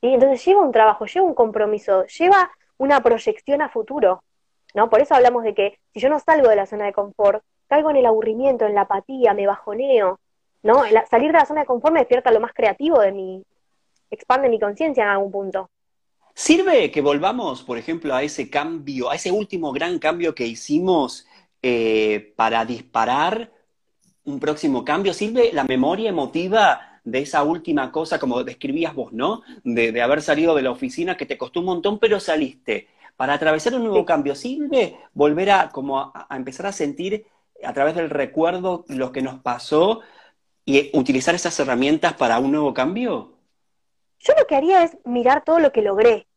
Y 0.00 0.14
entonces 0.14 0.44
lleva 0.44 0.62
un 0.62 0.72
trabajo, 0.72 1.06
lleva 1.06 1.26
un 1.26 1.34
compromiso, 1.34 2.04
lleva 2.06 2.50
una 2.78 3.02
proyección 3.02 3.62
a 3.62 3.68
futuro. 3.68 4.22
¿no? 4.74 4.88
Por 4.88 5.00
eso 5.00 5.14
hablamos 5.14 5.42
de 5.42 5.54
que 5.54 5.78
si 5.92 6.00
yo 6.00 6.08
no 6.08 6.20
salgo 6.20 6.48
de 6.48 6.56
la 6.56 6.66
zona 6.66 6.86
de 6.86 6.92
confort, 6.92 7.42
caigo 7.66 7.90
en 7.90 7.96
el 7.96 8.06
aburrimiento, 8.06 8.64
en 8.64 8.74
la 8.74 8.82
apatía, 8.82 9.34
me 9.34 9.46
bajoneo, 9.46 10.20
¿no? 10.62 10.82
salir 11.10 11.32
de 11.32 11.38
la 11.38 11.46
zona 11.46 11.60
de 11.60 11.66
confort 11.66 11.92
me 11.92 12.00
despierta 12.00 12.30
lo 12.30 12.40
más 12.40 12.52
creativo 12.52 13.00
de 13.00 13.12
mí, 13.12 13.44
expande 14.10 14.48
mi 14.48 14.58
conciencia 14.58 15.04
en 15.04 15.10
algún 15.10 15.32
punto. 15.32 15.70
¿Sirve 16.38 16.92
que 16.92 17.00
volvamos, 17.00 17.64
por 17.64 17.78
ejemplo, 17.78 18.14
a 18.14 18.22
ese 18.22 18.48
cambio, 18.48 19.10
a 19.10 19.16
ese 19.16 19.32
último 19.32 19.72
gran 19.72 19.98
cambio 19.98 20.36
que 20.36 20.46
hicimos 20.46 21.26
eh, 21.62 22.32
para 22.36 22.64
disparar 22.64 23.50
un 24.22 24.38
próximo 24.38 24.84
cambio? 24.84 25.12
¿Sirve 25.12 25.50
la 25.52 25.64
memoria 25.64 26.10
emotiva 26.10 27.00
de 27.02 27.18
esa 27.22 27.42
última 27.42 27.90
cosa, 27.90 28.20
como 28.20 28.44
describías 28.44 28.94
vos, 28.94 29.12
¿no? 29.12 29.42
De, 29.64 30.00
haber 30.00 30.22
salido 30.22 30.54
de 30.54 30.62
la 30.62 30.70
oficina 30.70 31.16
que 31.16 31.26
te 31.26 31.36
costó 31.36 31.58
un 31.58 31.66
montón, 31.66 31.98
pero 31.98 32.20
saliste. 32.20 32.86
Para 33.16 33.34
atravesar 33.34 33.74
un 33.74 33.82
nuevo 33.82 34.04
cambio, 34.06 34.36
¿sirve 34.36 34.96
volver 35.14 35.50
a, 35.50 35.70
como 35.70 35.98
a 36.14 36.36
empezar 36.36 36.66
a 36.66 36.72
sentir 36.72 37.26
a 37.64 37.72
través 37.72 37.96
del 37.96 38.10
recuerdo 38.10 38.84
lo 38.86 39.10
que 39.10 39.22
nos 39.22 39.40
pasó 39.40 40.02
y 40.64 40.96
utilizar 40.96 41.34
esas 41.34 41.58
herramientas 41.58 42.12
para 42.12 42.38
un 42.38 42.52
nuevo 42.52 42.72
cambio? 42.72 43.32
Yo 44.20 44.34
lo 44.38 44.46
que 44.46 44.54
haría 44.54 44.84
es 44.84 44.96
mirar 45.04 45.42
todo 45.44 45.58
lo 45.58 45.72
que 45.72 45.82
logré 45.82 46.27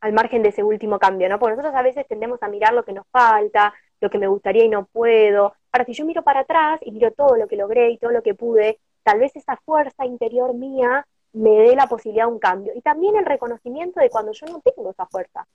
al 0.00 0.12
margen 0.12 0.42
de 0.42 0.50
ese 0.50 0.62
último 0.62 0.98
cambio, 0.98 1.28
¿no? 1.28 1.38
Porque 1.38 1.56
nosotros 1.56 1.74
a 1.74 1.82
veces 1.82 2.06
tendemos 2.08 2.42
a 2.42 2.48
mirar 2.48 2.72
lo 2.72 2.84
que 2.84 2.92
nos 2.92 3.06
falta, 3.08 3.74
lo 4.00 4.10
que 4.10 4.18
me 4.18 4.26
gustaría 4.26 4.64
y 4.64 4.68
no 4.68 4.86
puedo. 4.86 5.54
Ahora, 5.72 5.84
si 5.84 5.92
yo 5.92 6.04
miro 6.04 6.22
para 6.22 6.40
atrás 6.40 6.80
y 6.82 6.90
miro 6.90 7.12
todo 7.12 7.36
lo 7.36 7.46
que 7.46 7.56
logré 7.56 7.90
y 7.90 7.98
todo 7.98 8.10
lo 8.10 8.22
que 8.22 8.34
pude, 8.34 8.78
tal 9.02 9.18
vez 9.18 9.34
esa 9.36 9.56
fuerza 9.56 10.04
interior 10.04 10.54
mía 10.54 11.06
me 11.32 11.50
dé 11.50 11.76
la 11.76 11.86
posibilidad 11.86 12.26
de 12.26 12.32
un 12.32 12.38
cambio. 12.38 12.72
Y 12.74 12.80
también 12.80 13.16
el 13.16 13.24
reconocimiento 13.24 14.00
de 14.00 14.10
cuando 14.10 14.32
yo 14.32 14.46
no 14.46 14.60
tengo 14.60 14.90
esa 14.90 15.06
fuerza. 15.06 15.46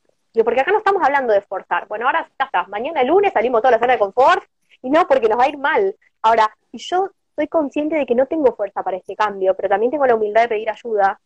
Porque 0.44 0.62
acá 0.62 0.72
no 0.72 0.80
estamos 0.80 1.02
hablando 1.04 1.34
de 1.34 1.40
esforzar. 1.40 1.88
Bueno, 1.88 2.06
ahora 2.06 2.28
ya 2.38 2.46
está, 2.46 2.66
mañana 2.68 3.04
lunes 3.04 3.34
salimos 3.34 3.62
toda 3.62 3.72
la 3.72 3.80
zona 3.80 3.94
de 3.94 4.00
confort 4.00 4.44
y 4.82 4.90
no, 4.90 5.08
porque 5.08 5.30
nos 5.30 5.40
va 5.40 5.46
a 5.46 5.50
ir 5.50 5.58
mal. 5.58 5.96
Ahora, 6.22 6.50
si 6.72 6.78
yo 6.78 7.10
soy 7.36 7.48
consciente 7.48 7.96
de 7.96 8.06
que 8.06 8.16
no 8.16 8.26
tengo 8.26 8.56
fuerza 8.56 8.84
para 8.84 8.98
este 8.98 9.16
cambio, 9.16 9.56
pero 9.56 9.70
también 9.70 9.92
tengo 9.92 10.06
la 10.06 10.16
humildad 10.16 10.44
de 10.44 10.48
pedir 10.50 10.70
ayuda 10.70 11.20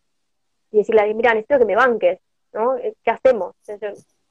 y 0.72 0.78
decirle, 0.78 1.14
mira, 1.14 1.34
necesito 1.34 1.60
que 1.60 1.66
me 1.66 1.76
banques, 1.76 2.20
¿no? 2.54 2.78
Eh, 2.78 2.96
¿Qué 3.04 3.12
hacemos? 3.12 3.56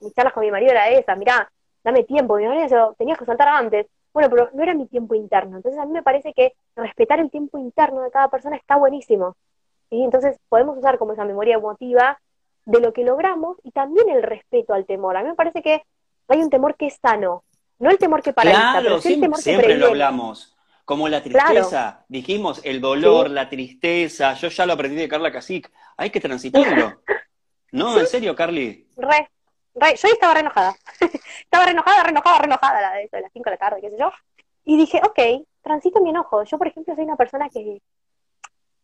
mis 0.00 0.14
charlas 0.14 0.32
con 0.32 0.44
mi 0.44 0.50
marido 0.50 0.70
era 0.70 0.88
esa, 0.90 1.16
mira, 1.16 1.50
dame 1.82 2.04
tiempo. 2.04 2.36
Mi 2.36 2.46
marido 2.46 2.94
tenías 2.98 3.18
que 3.18 3.24
saltar 3.24 3.48
antes. 3.48 3.86
Bueno, 4.12 4.30
pero 4.30 4.50
no 4.52 4.62
era 4.62 4.74
mi 4.74 4.86
tiempo 4.86 5.14
interno. 5.14 5.56
Entonces 5.56 5.80
a 5.80 5.86
mí 5.86 5.92
me 5.92 6.02
parece 6.02 6.32
que 6.32 6.54
respetar 6.76 7.20
el 7.20 7.30
tiempo 7.30 7.58
interno 7.58 8.02
de 8.02 8.10
cada 8.10 8.28
persona 8.28 8.56
está 8.56 8.76
buenísimo. 8.76 9.36
y 9.90 10.02
Entonces 10.02 10.38
podemos 10.48 10.78
usar 10.78 10.98
como 10.98 11.12
esa 11.12 11.24
memoria 11.24 11.56
emotiva 11.56 12.18
de 12.64 12.80
lo 12.80 12.92
que 12.92 13.04
logramos 13.04 13.56
y 13.62 13.70
también 13.70 14.08
el 14.10 14.22
respeto 14.22 14.74
al 14.74 14.86
temor. 14.86 15.16
A 15.16 15.22
mí 15.22 15.28
me 15.28 15.34
parece 15.34 15.62
que 15.62 15.82
hay 16.28 16.40
un 16.40 16.50
temor 16.50 16.76
que 16.76 16.86
es 16.86 16.98
sano, 17.00 17.44
no 17.78 17.90
el 17.90 17.98
temor 17.98 18.22
que 18.22 18.32
paraliza, 18.32 18.80
pero 18.82 18.96
el 18.96 19.02
temor 19.02 19.36
que 19.36 19.42
siempre 19.42 19.76
lo 19.76 19.88
hablamos. 19.88 20.54
Como 20.84 21.08
la 21.08 21.22
tristeza, 21.22 22.04
dijimos 22.08 22.62
el 22.64 22.80
dolor, 22.80 23.30
la 23.30 23.50
tristeza, 23.50 24.32
yo 24.34 24.48
ya 24.48 24.64
lo 24.64 24.72
aprendí 24.72 24.96
de 24.96 25.08
Carla 25.08 25.30
Casic, 25.30 25.70
hay 25.96 26.10
que 26.10 26.20
transitarlo. 26.20 27.02
no, 27.72 27.98
en 27.98 28.06
serio, 28.06 28.34
Carly. 28.34 28.86
Re, 28.96 29.28
re, 29.74 29.96
yo 29.96 30.08
estaba 30.08 30.34
re 30.34 30.40
enojada. 30.40 30.74
estaba 31.40 31.64
re 31.64 31.72
enojada, 31.72 32.02
re 32.02 32.10
enojada, 32.10 32.38
re 32.38 32.46
enojada, 32.46 32.80
la 32.80 32.92
de, 32.94 33.08
las 33.12 33.32
5 33.32 33.44
de 33.44 33.50
la 33.50 33.56
tarde, 33.56 33.80
qué 33.80 33.90
sé 33.90 33.96
yo. 33.98 34.10
Y 34.64 34.76
dije, 34.76 35.00
ok, 35.04 35.46
transito 35.62 36.00
mi 36.00 36.10
enojo. 36.10 36.44
Yo, 36.44 36.58
por 36.58 36.68
ejemplo, 36.68 36.94
soy 36.94 37.04
una 37.04 37.16
persona 37.16 37.48
que, 37.48 37.80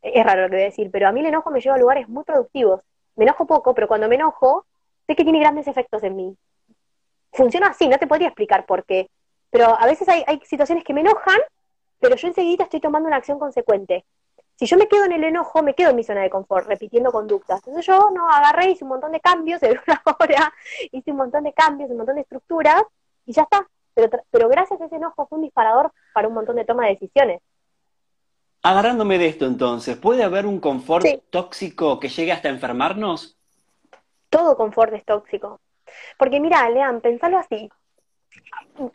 es 0.02 0.24
raro 0.24 0.42
lo 0.42 0.48
que 0.48 0.56
voy 0.56 0.62
a 0.62 0.66
decir, 0.66 0.90
pero 0.90 1.08
a 1.08 1.12
mí 1.12 1.20
el 1.20 1.26
enojo 1.26 1.50
me 1.50 1.60
lleva 1.60 1.76
a 1.76 1.78
lugares 1.78 2.08
muy 2.08 2.24
productivos. 2.24 2.82
Me 3.16 3.24
enojo 3.24 3.46
poco, 3.46 3.74
pero 3.74 3.88
cuando 3.88 4.08
me 4.08 4.16
enojo, 4.16 4.66
sé 5.06 5.14
que 5.14 5.24
tiene 5.24 5.40
grandes 5.40 5.66
efectos 5.66 6.02
en 6.02 6.16
mí 6.16 6.36
funciona 7.34 7.66
así, 7.66 7.88
no 7.88 7.98
te 7.98 8.06
podría 8.06 8.28
explicar 8.28 8.64
por 8.64 8.84
qué. 8.84 9.10
Pero 9.50 9.76
a 9.76 9.86
veces 9.86 10.08
hay, 10.08 10.22
hay 10.28 10.40
situaciones 10.44 10.84
que 10.84 10.94
me 10.94 11.00
enojan 11.00 11.40
pero 12.04 12.16
yo 12.16 12.28
enseguida 12.28 12.64
estoy 12.64 12.80
tomando 12.80 13.06
una 13.06 13.16
acción 13.16 13.38
consecuente. 13.38 14.04
Si 14.56 14.66
yo 14.66 14.76
me 14.76 14.86
quedo 14.86 15.04
en 15.04 15.12
el 15.12 15.24
enojo, 15.24 15.62
me 15.62 15.74
quedo 15.74 15.90
en 15.90 15.96
mi 15.96 16.04
zona 16.04 16.22
de 16.22 16.30
confort, 16.30 16.66
repitiendo 16.66 17.10
conductas. 17.10 17.58
Entonces 17.66 17.86
yo 17.86 18.10
no 18.10 18.28
agarré, 18.28 18.70
hice 18.70 18.84
un 18.84 18.90
montón 18.90 19.12
de 19.12 19.20
cambios 19.20 19.62
en 19.62 19.78
una 19.86 20.02
hora, 20.04 20.52
hice 20.92 21.10
un 21.10 21.16
montón 21.16 21.44
de 21.44 21.52
cambios, 21.52 21.90
un 21.90 21.96
montón 21.96 22.16
de 22.16 22.22
estructuras, 22.22 22.82
y 23.26 23.32
ya 23.32 23.42
está. 23.42 23.66
Pero, 23.94 24.10
pero 24.30 24.48
gracias 24.48 24.80
a 24.80 24.86
ese 24.86 24.96
enojo 24.96 25.26
fue 25.26 25.38
un 25.38 25.44
disparador 25.44 25.92
para 26.12 26.28
un 26.28 26.34
montón 26.34 26.56
de 26.56 26.64
toma 26.64 26.84
de 26.84 26.90
decisiones. 26.90 27.40
Agarrándome 28.62 29.18
de 29.18 29.26
esto 29.26 29.44
entonces, 29.44 29.96
¿puede 29.96 30.24
haber 30.24 30.46
un 30.46 30.58
confort 30.58 31.04
tóxico 31.30 32.00
que 32.00 32.08
llegue 32.08 32.32
hasta 32.32 32.48
enfermarnos? 32.48 33.36
Todo 34.30 34.56
confort 34.56 34.94
es 34.94 35.04
tóxico. 35.04 35.60
Porque 36.18 36.40
mira, 36.40 36.68
Lean, 36.70 37.00
pensalo 37.00 37.38
así. 37.38 37.68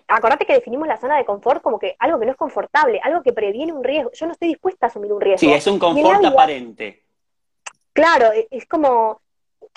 Acordate 0.07 0.45
que 0.45 0.53
definimos 0.53 0.87
la 0.87 0.97
zona 0.97 1.17
de 1.17 1.25
confort 1.25 1.61
como 1.61 1.79
que 1.79 1.95
algo 1.99 2.19
que 2.19 2.25
no 2.25 2.31
es 2.31 2.37
confortable, 2.37 2.99
algo 3.03 3.23
que 3.23 3.33
previene 3.33 3.71
un 3.71 3.83
riesgo. 3.83 4.11
Yo 4.11 4.25
no 4.25 4.33
estoy 4.33 4.49
dispuesta 4.49 4.85
a 4.85 4.89
asumir 4.89 5.13
un 5.13 5.21
riesgo. 5.21 5.39
Sí, 5.39 5.51
es 5.51 5.65
un 5.67 5.79
confort 5.79 6.23
aparente. 6.25 7.03
Claro, 7.93 8.31
e, 8.33 8.47
es 8.51 8.65
como 8.65 9.21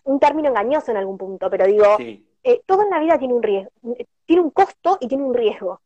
un 0.04 0.18
término 0.18 0.48
engañoso 0.48 0.90
en 0.90 0.96
algún 0.96 1.16
punto, 1.16 1.48
pero 1.50 1.66
digo, 1.66 1.96
eh, 1.98 2.62
todo 2.66 2.82
en 2.82 2.90
la 2.90 2.98
vida 2.98 3.18
tiene 3.18 3.34
un 3.34 3.42
riesgo, 3.42 3.70
tiene 4.26 4.42
un 4.42 4.50
costo 4.50 4.98
y 5.00 5.08
tiene 5.08 5.24
un 5.24 5.34
riesgo. 5.34 5.80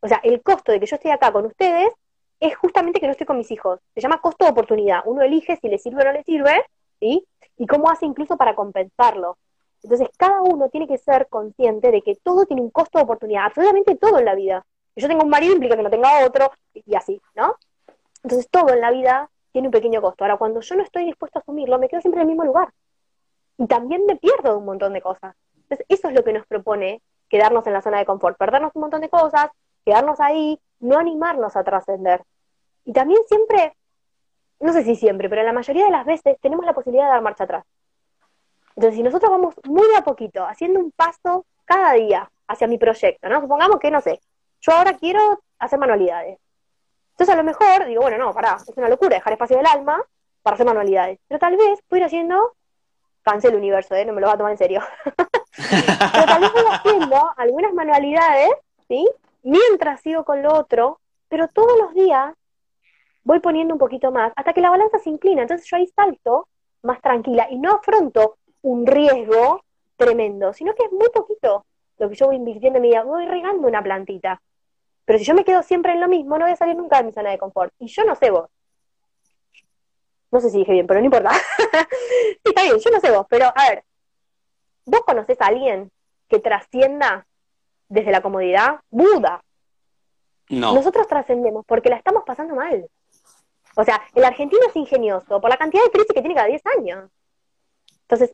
O 0.00 0.08
sea, 0.08 0.20
el 0.22 0.42
costo 0.42 0.70
de 0.70 0.80
que 0.80 0.86
yo 0.86 0.96
esté 0.96 1.10
acá 1.10 1.32
con 1.32 1.46
ustedes 1.46 1.92
es 2.40 2.56
justamente 2.56 3.00
que 3.00 3.06
no 3.06 3.12
estoy 3.12 3.26
con 3.26 3.38
mis 3.38 3.50
hijos. 3.50 3.80
Se 3.94 4.00
llama 4.00 4.20
costo 4.20 4.44
de 4.44 4.52
oportunidad. 4.52 5.00
Uno 5.04 5.22
elige 5.22 5.56
si 5.56 5.68
le 5.68 5.78
sirve 5.78 6.02
o 6.02 6.04
no 6.04 6.12
le 6.12 6.22
sirve, 6.22 6.64
¿sí? 7.00 7.26
Y 7.56 7.66
cómo 7.66 7.90
hace 7.90 8.06
incluso 8.06 8.36
para 8.36 8.54
compensarlo. 8.54 9.36
Entonces, 9.82 10.08
cada 10.16 10.42
uno 10.42 10.68
tiene 10.68 10.86
que 10.86 10.98
ser 10.98 11.28
consciente 11.28 11.90
de 11.90 12.02
que 12.02 12.16
todo 12.16 12.46
tiene 12.46 12.62
un 12.62 12.70
costo 12.70 12.98
de 12.98 13.04
oportunidad, 13.04 13.44
absolutamente 13.44 13.96
todo 13.96 14.18
en 14.18 14.24
la 14.24 14.34
vida. 14.34 14.66
Yo 14.96 15.08
tenga 15.08 15.22
un 15.22 15.30
marido 15.30 15.54
implica 15.54 15.76
que 15.76 15.82
no 15.82 15.90
tenga 15.90 16.26
otro, 16.26 16.50
y 16.74 16.94
así, 16.96 17.20
¿no? 17.34 17.54
Entonces, 18.22 18.48
todo 18.50 18.70
en 18.74 18.80
la 18.80 18.90
vida 18.90 19.30
tiene 19.52 19.68
un 19.68 19.72
pequeño 19.72 20.00
costo. 20.00 20.24
Ahora, 20.24 20.36
cuando 20.36 20.60
yo 20.60 20.74
no 20.76 20.82
estoy 20.82 21.04
dispuesto 21.04 21.38
a 21.38 21.42
asumirlo, 21.42 21.78
me 21.78 21.88
quedo 21.88 22.00
siempre 22.00 22.20
en 22.20 22.28
el 22.28 22.34
mismo 22.34 22.44
lugar. 22.44 22.72
Y 23.56 23.66
también 23.66 24.04
me 24.06 24.16
pierdo 24.16 24.58
un 24.58 24.64
montón 24.64 24.92
de 24.92 25.00
cosas. 25.00 25.34
Entonces, 25.54 25.86
eso 25.88 26.08
es 26.08 26.14
lo 26.14 26.24
que 26.24 26.32
nos 26.32 26.46
propone 26.46 27.02
quedarnos 27.28 27.66
en 27.66 27.72
la 27.72 27.82
zona 27.82 27.98
de 27.98 28.06
confort, 28.06 28.38
perdernos 28.38 28.72
un 28.74 28.82
montón 28.82 29.00
de 29.00 29.08
cosas, 29.08 29.50
quedarnos 29.84 30.18
ahí, 30.20 30.58
no 30.80 30.98
animarnos 30.98 31.56
a 31.56 31.64
trascender. 31.64 32.22
Y 32.84 32.92
también 32.92 33.20
siempre, 33.28 33.76
no 34.60 34.72
sé 34.72 34.82
si 34.82 34.96
siempre, 34.96 35.28
pero 35.28 35.42
la 35.42 35.52
mayoría 35.52 35.84
de 35.84 35.90
las 35.90 36.06
veces 36.06 36.36
tenemos 36.40 36.64
la 36.64 36.72
posibilidad 36.72 37.04
de 37.04 37.10
dar 37.10 37.22
marcha 37.22 37.44
atrás. 37.44 37.64
Entonces, 38.78 38.96
si 38.96 39.02
nosotros 39.02 39.32
vamos 39.32 39.56
muy 39.64 39.88
a 39.96 40.02
poquito, 40.02 40.46
haciendo 40.46 40.78
un 40.78 40.92
paso 40.92 41.46
cada 41.64 41.94
día 41.94 42.30
hacia 42.46 42.68
mi 42.68 42.78
proyecto, 42.78 43.28
¿no? 43.28 43.40
Supongamos 43.40 43.80
que, 43.80 43.90
no 43.90 44.00
sé, 44.00 44.20
yo 44.60 44.70
ahora 44.70 44.92
quiero 44.92 45.42
hacer 45.58 45.80
manualidades. 45.80 46.38
Entonces, 47.10 47.34
a 47.34 47.36
lo 47.36 47.42
mejor 47.42 47.86
digo, 47.86 48.02
bueno, 48.02 48.18
no, 48.18 48.32
pará, 48.32 48.56
es 48.56 48.76
una 48.76 48.88
locura 48.88 49.16
dejar 49.16 49.32
espacio 49.32 49.56
del 49.56 49.66
alma 49.66 50.00
para 50.42 50.54
hacer 50.54 50.64
manualidades. 50.64 51.18
Pero 51.26 51.40
tal 51.40 51.56
vez 51.56 51.80
puedo 51.88 51.98
ir 51.98 52.06
haciendo, 52.06 52.54
cancel 53.22 53.50
el 53.50 53.56
universo, 53.56 53.96
¿eh? 53.96 54.04
No 54.04 54.12
me 54.12 54.20
lo 54.20 54.28
va 54.28 54.34
a 54.34 54.36
tomar 54.36 54.52
en 54.52 54.58
serio. 54.58 54.80
Pero 56.12 56.26
tal 56.26 56.40
vez 56.40 56.52
voy 56.52 56.62
haciendo 56.70 57.32
algunas 57.36 57.74
manualidades, 57.74 58.50
¿sí? 58.86 59.08
Mientras 59.42 60.02
sigo 60.02 60.24
con 60.24 60.40
lo 60.40 60.54
otro, 60.54 61.00
pero 61.28 61.48
todos 61.48 61.76
los 61.78 61.94
días 61.94 62.32
voy 63.24 63.40
poniendo 63.40 63.74
un 63.74 63.80
poquito 63.80 64.12
más 64.12 64.32
hasta 64.36 64.52
que 64.52 64.60
la 64.60 64.70
balanza 64.70 65.00
se 65.00 65.10
inclina. 65.10 65.42
Entonces 65.42 65.66
yo 65.68 65.78
ahí 65.78 65.88
salto 65.88 66.46
más 66.82 67.00
tranquila 67.02 67.48
y 67.50 67.58
no 67.58 67.72
afronto 67.72 68.37
un 68.62 68.86
riesgo 68.86 69.64
tremendo, 69.96 70.52
sino 70.52 70.74
que 70.74 70.84
es 70.84 70.92
muy 70.92 71.08
poquito 71.10 71.66
lo 71.98 72.08
que 72.08 72.14
yo 72.14 72.26
voy 72.26 72.36
invirtiendo 72.36 72.78
en 72.78 72.82
mi 72.82 72.88
vida, 72.88 73.02
voy 73.02 73.26
regando 73.26 73.66
una 73.66 73.82
plantita. 73.82 74.40
Pero 75.04 75.18
si 75.18 75.24
yo 75.24 75.34
me 75.34 75.44
quedo 75.44 75.62
siempre 75.62 75.92
en 75.92 76.00
lo 76.00 76.08
mismo, 76.08 76.38
no 76.38 76.44
voy 76.44 76.52
a 76.52 76.56
salir 76.56 76.76
nunca 76.76 76.98
de 76.98 77.04
mi 77.04 77.12
zona 77.12 77.30
de 77.30 77.38
confort. 77.38 77.72
Y 77.78 77.86
yo 77.88 78.04
no 78.04 78.14
sé 78.14 78.30
vos. 78.30 78.48
No 80.30 80.40
sé 80.40 80.50
si 80.50 80.58
dije 80.58 80.72
bien, 80.72 80.86
pero 80.86 81.00
no 81.00 81.06
importa. 81.06 81.30
sí, 81.32 82.40
está 82.44 82.62
bien, 82.62 82.78
yo 82.78 82.90
no 82.90 83.00
sé 83.00 83.10
vos, 83.10 83.26
pero 83.28 83.46
a 83.46 83.70
ver, 83.70 83.84
¿vos 84.84 85.00
conocés 85.00 85.40
a 85.40 85.46
alguien 85.46 85.90
que 86.28 86.38
trascienda 86.38 87.26
desde 87.88 88.12
la 88.12 88.20
comodidad? 88.20 88.80
Buda. 88.90 89.42
No. 90.50 90.74
Nosotros 90.74 91.06
trascendemos 91.08 91.64
porque 91.66 91.88
la 91.88 91.96
estamos 91.96 92.22
pasando 92.24 92.54
mal. 92.54 92.88
O 93.76 93.84
sea, 93.84 94.02
el 94.14 94.24
argentino 94.24 94.62
es 94.68 94.76
ingenioso 94.76 95.40
por 95.40 95.50
la 95.50 95.56
cantidad 95.56 95.84
de 95.84 95.90
crisis 95.90 96.12
que 96.12 96.20
tiene 96.20 96.34
cada 96.34 96.48
10 96.48 96.62
años 96.78 97.10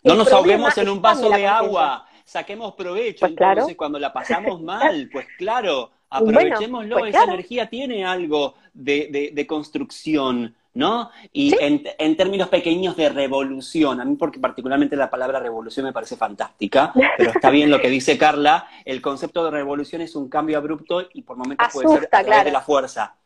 no 0.03 0.15
nos 0.15 0.33
ahoguemos 0.33 0.77
en 0.79 0.89
un 0.89 1.03
vaso 1.03 1.29
de 1.31 1.47
agua, 1.47 2.07
saquemos 2.25 2.75
provecho. 2.75 3.21
Pues 3.21 3.33
Entonces, 3.33 3.77
cuando 3.77 3.99
la 3.99 4.13
pasamos 4.13 4.61
mal, 4.63 5.09
pues 5.13 5.27
claro, 5.39 5.91
aprovechémoslo, 6.11 6.99
pues 6.99 7.15
esa 7.15 7.25
energía 7.25 7.69
tiene 7.69 8.05
algo 8.05 8.55
de, 8.73 9.45
construcción, 9.49 10.55
¿no? 10.75 11.11
Y 11.33 11.55
en, 11.61 12.17
términos 12.17 12.49
pequeños 12.49 12.97
de 12.97 13.09
revolución, 13.09 14.01
a 14.01 14.05
mí 14.05 14.17
porque 14.17 14.39
particularmente 14.39 14.97
la 14.97 15.11
palabra 15.11 15.41
revolución 15.41 15.87
me 15.87 15.93
parece 15.93 16.17
fantástica, 16.17 16.93
pero 17.17 17.31
está 17.31 17.51
bien 17.51 17.71
lo 17.71 17.81
que 17.81 17.89
dice 17.89 18.17
Carla, 18.17 18.69
el 18.85 19.01
concepto 19.01 19.45
de 19.45 19.51
revolución 19.51 20.03
es 20.03 20.15
un 20.15 20.29
cambio 20.29 20.59
abrupto 20.59 21.09
y 21.13 21.23
por 21.23 21.37
momentos 21.37 21.69
puede 21.73 21.89
ser 21.89 22.09
a 22.11 22.23
través 22.25 22.45
de 22.45 22.53
la 22.53 22.61
fuerza. 22.61 23.17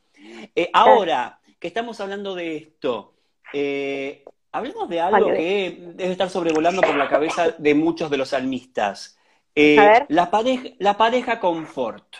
Eh, 0.55 0.71
ahora 0.73 1.39
que 1.59 1.69
estamos 1.69 2.01
hablando 2.01 2.35
de 2.35 2.57
esto, 2.57 3.15
eh, 3.53 4.25
Hablemos 4.53 4.89
de 4.89 5.01
algo 5.01 5.27
que 5.29 5.93
debe 5.95 6.13
estar 6.13 6.31
sobrevolando 6.31 6.81
por 6.81 6.97
la 6.97 7.09
cabeza 7.09 7.51
de 7.59 7.75
muchos 7.75 8.11
de 8.11 8.17
los 8.17 8.31
salmistas. 8.31 9.19
Eh, 9.55 10.07
la, 10.09 10.31
pareja, 10.31 10.69
la 10.79 10.97
pareja 10.97 11.41
confort. 11.41 12.17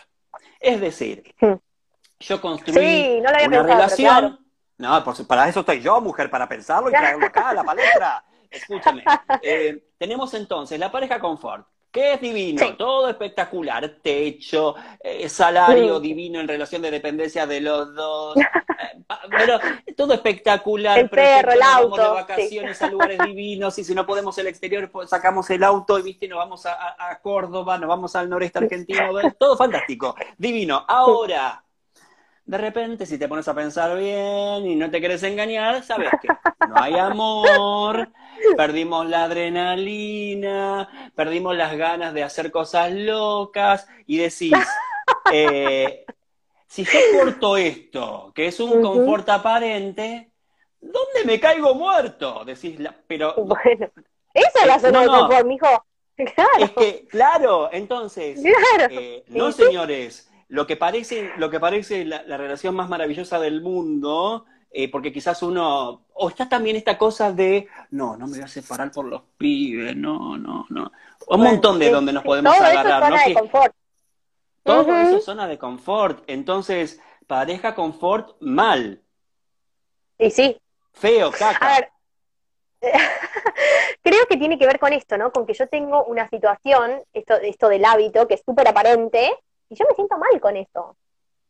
Es 0.59 0.79
decir, 0.81 1.23
yo 2.19 2.41
construí 2.41 3.19
una 3.19 3.63
relación. 3.63 4.39
No, 4.77 5.03
para 5.27 5.49
eso 5.49 5.61
estoy 5.61 5.81
yo, 5.81 5.99
mujer, 5.99 6.29
para 6.29 6.47
pensarlo 6.47 6.89
y 6.89 6.93
traerlo 6.93 7.25
acá 7.25 7.49
a 7.49 7.53
la 7.53 7.63
palestra. 7.63 8.23
Escúchame. 8.49 9.03
Eh, 9.41 9.91
tenemos 9.97 10.33
entonces 10.33 10.79
la 10.79 10.91
pareja 10.91 11.19
confort 11.19 11.67
que 11.91 12.13
es 12.13 12.21
divino, 12.21 12.75
todo 12.77 13.09
espectacular, 13.09 13.97
techo, 14.01 14.75
eh, 14.99 15.27
salario 15.27 15.99
divino 15.99 16.39
en 16.39 16.47
relación 16.47 16.81
de 16.81 16.91
dependencia 16.91 17.47
de 17.47 17.61
los 17.61 17.95
dos, 17.95 18.37
eh, 18.37 19.03
pero 19.29 19.59
todo 19.97 20.13
espectacular, 20.13 20.99
el 20.99 21.09
perro, 21.09 21.51
el 21.51 21.61
auto, 21.61 22.01
de 22.01 22.09
vacaciones 22.09 22.81
a 22.81 22.89
lugares 22.89 23.19
divinos 23.25 23.77
y 23.79 23.83
si 23.83 23.95
no 23.95 24.05
podemos 24.05 24.37
el 24.37 24.47
exterior 24.47 24.89
pues 24.91 25.09
sacamos 25.09 25.49
el 25.49 25.63
auto 25.63 25.97
y 25.97 26.03
viste 26.03 26.27
nos 26.27 26.37
vamos 26.37 26.65
a, 26.65 26.95
a 26.99 27.19
Córdoba, 27.21 27.77
nos 27.77 27.89
vamos 27.89 28.15
al 28.15 28.29
noreste 28.29 28.59
argentino, 28.59 29.09
todo 29.37 29.57
fantástico, 29.57 30.15
divino. 30.37 30.85
Ahora, 30.87 31.63
de 32.49 32.57
repente, 32.57 33.05
si 33.05 33.19
te 33.19 33.27
pones 33.27 33.47
a 33.47 33.53
pensar 33.53 33.95
bien 33.95 34.65
y 34.65 34.75
no 34.75 34.89
te 34.89 34.99
quieres 34.99 35.21
engañar, 35.21 35.83
sabes 35.83 36.09
que 36.19 36.27
no 36.67 36.73
hay 36.77 36.93
amor, 36.97 38.09
perdimos 38.57 39.07
la 39.07 39.25
adrenalina, 39.25 41.11
perdimos 41.13 41.55
las 41.55 41.77
ganas 41.77 42.11
de 42.11 42.23
hacer 42.23 42.49
cosas 42.49 42.91
locas 42.91 43.87
y 44.07 44.17
decís, 44.17 44.51
eh, 45.31 46.07
si 46.65 46.85
yo 46.85 46.99
corto 47.19 47.55
esto, 47.55 48.31
que 48.33 48.47
es 48.47 48.59
un 48.59 48.81
confort 48.81 49.29
aparente, 49.29 50.31
¿dónde 50.81 51.25
me 51.25 51.39
caigo 51.39 51.75
muerto? 51.75 52.43
Decís, 52.45 52.79
pero... 53.05 53.35
Bueno, 53.45 53.91
esa 54.33 54.59
es 54.61 54.65
la 54.65 54.79
zona 54.79 55.01
de 55.01 55.07
confort, 55.07 55.45
mijo. 55.45 55.85
Claro. 56.15 56.49
Es 56.65 56.71
que, 56.71 57.07
claro, 57.07 57.69
entonces, 57.71 58.41
eh, 58.89 59.23
no 59.27 59.51
señores, 59.51 60.28
lo 60.49 60.65
que 60.65 60.75
parece, 60.75 61.31
lo 61.37 61.49
que 61.49 61.59
parece 61.59 62.05
la, 62.05 62.21
relación 62.37 62.75
más 62.75 62.89
maravillosa 62.89 63.39
del 63.39 63.61
mundo, 63.61 64.45
eh, 64.71 64.89
porque 64.89 65.13
quizás 65.13 65.41
uno, 65.43 66.05
o 66.13 66.29
está 66.29 66.49
también 66.49 66.75
esta 66.75 66.97
cosa 66.97 67.31
de, 67.31 67.67
no, 67.91 68.17
no 68.17 68.25
me 68.25 68.37
voy 68.37 68.41
a 68.41 68.47
separar 68.47 68.91
por 68.91 69.05
los 69.05 69.21
pibes, 69.37 69.95
no, 69.95 70.37
no, 70.37 70.65
no. 70.69 70.91
Un 71.27 71.41
montón 71.41 71.77
de 71.77 71.91
donde 71.91 72.13
nos 72.13 72.23
podemos 72.23 72.59
agarrar, 72.59 73.11
zona 73.11 73.25
De 73.25 73.33
confort. 73.33 73.75
Todo 74.63 74.97
eso 74.97 75.17
es 75.17 75.23
zona 75.23 75.47
de 75.47 75.57
confort. 75.57 76.23
Entonces, 76.27 76.99
pareja 77.27 77.75
confort 77.75 78.35
mal. 78.41 79.01
Y 80.17 80.31
sí. 80.31 80.59
Feo, 80.93 81.31
caca. 81.31 81.75
A 81.75 81.75
ver, 81.75 81.89
creo 84.01 84.25
que 84.27 84.37
tiene 84.37 84.57
que 84.57 84.65
ver 84.65 84.79
con 84.79 84.93
esto, 84.93 85.17
¿no? 85.17 85.31
Con 85.31 85.45
que 85.45 85.53
yo 85.53 85.67
tengo 85.67 86.05
una 86.05 86.27
situación, 86.27 87.03
esto, 87.13 87.35
esto 87.35 87.69
del 87.69 87.85
hábito, 87.85 88.27
que 88.27 88.33
es 88.33 88.41
súper 88.43 88.67
aparente, 88.67 89.31
y 89.69 89.75
yo 89.75 89.85
me 89.87 89.95
siento 89.95 90.17
mal 90.17 90.39
con 90.41 90.57
eso. 90.57 90.95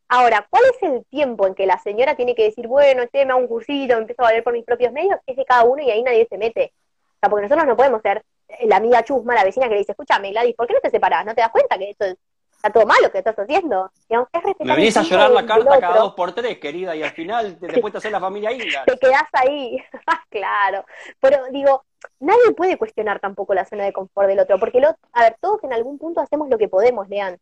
Ahora, 0.07 0.47
¿cuál 0.49 0.63
es 0.65 0.83
el 0.83 1.05
tiempo 1.05 1.45
en 1.45 1.53
que 1.53 1.67
la 1.67 1.77
señora 1.77 2.15
tiene 2.15 2.33
que 2.33 2.45
decir, 2.45 2.67
bueno, 2.67 3.03
este 3.03 3.25
me 3.25 3.31
hago 3.31 3.41
un 3.41 3.47
cursito, 3.47 3.93
me 3.95 4.01
empiezo 4.01 4.23
a 4.23 4.25
valer 4.25 4.43
por 4.43 4.53
mis 4.53 4.65
propios 4.65 4.91
medios? 4.91 5.19
Es 5.27 5.37
de 5.37 5.45
cada 5.45 5.63
uno 5.63 5.83
y 5.83 5.91
ahí 5.91 6.01
nadie 6.01 6.27
se 6.27 6.37
mete. 6.37 6.73
O 6.73 7.19
sea, 7.19 7.29
porque 7.29 7.43
nosotros 7.43 7.67
no 7.67 7.77
podemos 7.77 8.01
ser 8.01 8.23
la 8.63 8.77
amiga 8.77 9.03
chusma, 9.03 9.35
la 9.35 9.43
vecina 9.43 9.67
que 9.67 9.73
le 9.73 9.79
dice, 9.79 9.91
escúchame, 9.91 10.31
Gladys, 10.31 10.55
¿por 10.55 10.67
qué 10.67 10.73
no 10.73 10.79
te 10.79 10.89
separas? 10.89 11.25
¿No 11.25 11.35
te 11.35 11.41
das 11.41 11.51
cuenta 11.51 11.77
que 11.77 11.91
esto 11.91 12.05
está 12.05 12.71
todo 12.71 12.85
malo 12.85 13.11
que 13.11 13.19
estás 13.19 13.37
haciendo? 13.37 13.91
me 14.59 14.75
venís 14.75 14.97
a 14.97 15.03
llorar 15.03 15.31
la 15.31 15.45
carta 15.45 15.79
cada 15.79 15.99
dos 15.99 16.13
por 16.13 16.33
tres, 16.33 16.57
querida, 16.57 16.95
y 16.95 17.03
al 17.03 17.11
final 17.11 17.57
te, 17.59 17.67
después 17.73 17.91
te 17.91 17.99
hacer 17.99 18.11
la 18.11 18.19
familia 18.19 18.51
Inga. 18.51 18.85
Te 18.85 18.97
quedás 18.97 19.27
ahí, 19.33 19.77
claro. 20.29 20.85
Pero 21.19 21.37
digo, 21.51 21.85
nadie 22.19 22.51
puede 22.55 22.77
cuestionar 22.77 23.19
tampoco 23.19 23.53
la 23.53 23.65
zona 23.65 23.85
de 23.85 23.93
confort 23.93 24.27
del 24.27 24.39
otro, 24.39 24.59
porque, 24.59 24.79
lo, 24.79 24.89
a 25.13 25.21
ver, 25.21 25.37
todos 25.39 25.63
en 25.63 25.73
algún 25.73 25.99
punto 25.99 26.19
hacemos 26.19 26.49
lo 26.49 26.57
que 26.57 26.67
podemos, 26.67 27.07
Lean. 27.09 27.37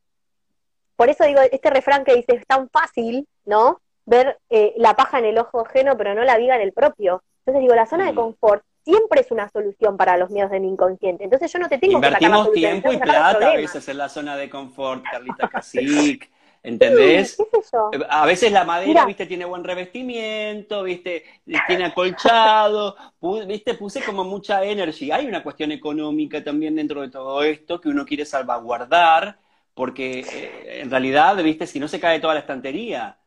Por 0.98 1.10
eso 1.10 1.24
digo, 1.26 1.40
este 1.52 1.70
refrán 1.70 2.04
que 2.04 2.16
dice, 2.16 2.36
es 2.36 2.48
tan 2.48 2.70
fácil, 2.70 3.28
¿no? 3.46 3.80
ver 4.08 4.38
eh, 4.50 4.74
la 4.78 4.96
paja 4.96 5.20
en 5.20 5.26
el 5.26 5.38
ojo 5.38 5.62
ajeno, 5.66 5.98
pero 5.98 6.16
no 6.16 6.24
la 6.24 6.38
viga 6.38 6.56
en 6.56 6.62
el 6.62 6.72
propio. 6.74 7.22
Entonces 7.46 7.62
digo, 7.62 7.76
la 7.76 7.86
zona 7.86 8.06
de 8.06 8.14
Mm. 8.14 8.16
confort 8.16 8.64
siempre 8.86 9.22
es 9.22 9.32
una 9.32 9.50
solución 9.50 9.98
para 9.98 10.18
los 10.18 10.30
miedos 10.30 10.50
de 10.50 10.62
mi 10.62 10.70
inconsciente. 10.70 11.26
Entonces 11.26 11.52
yo 11.52 11.60
no 11.60 11.68
te 11.68 11.78
tengo 11.78 12.00
que 12.00 12.08
sacar 12.08 12.22
la 12.22 12.28
Invertimos 12.28 12.54
tiempo 12.54 12.94
y 12.94 12.98
que 12.98 13.04
plata 13.04 13.52
a 13.52 13.56
veces 13.56 13.88
en 13.90 13.98
la 13.98 14.10
zona 14.10 14.38
de 14.38 14.50
confort, 14.50 15.04
Carlita 15.12 15.50
Casic, 15.50 16.30
¿entendés? 16.64 17.36
Sí, 17.36 17.46
qué 17.52 17.62
sé 17.62 17.70
yo. 17.74 17.92
A 18.10 18.26
veces 18.26 18.52
la 18.52 18.64
madera, 18.64 19.06
viste, 19.06 19.26
tiene 19.26 19.46
buen 19.46 19.64
revestimiento, 19.64 20.84
viste, 20.84 21.24
tiene 21.68 21.86
acolchado, 21.86 22.96
viste, 23.46 23.74
puse 23.76 24.02
como 24.04 24.24
mucha 24.24 24.64
energy. 24.64 25.12
Hay 25.12 25.26
una 25.26 25.44
cuestión 25.44 25.72
económica 25.72 26.44
también 26.44 26.76
dentro 26.76 27.02
de 27.02 27.10
todo 27.10 27.44
esto 27.44 27.80
que 27.80 27.90
uno 27.90 28.06
quiere 28.06 28.26
salvaguardar, 28.26 29.38
porque 29.78 30.20
eh, 30.20 30.82
en 30.82 30.92
realidad, 30.92 31.38
viste, 31.38 31.68
si 31.68 31.80
no 31.80 31.88
se 31.88 32.00
cae 32.02 32.20
toda 32.20 32.34
la 32.34 32.42
estantería. 32.42 33.18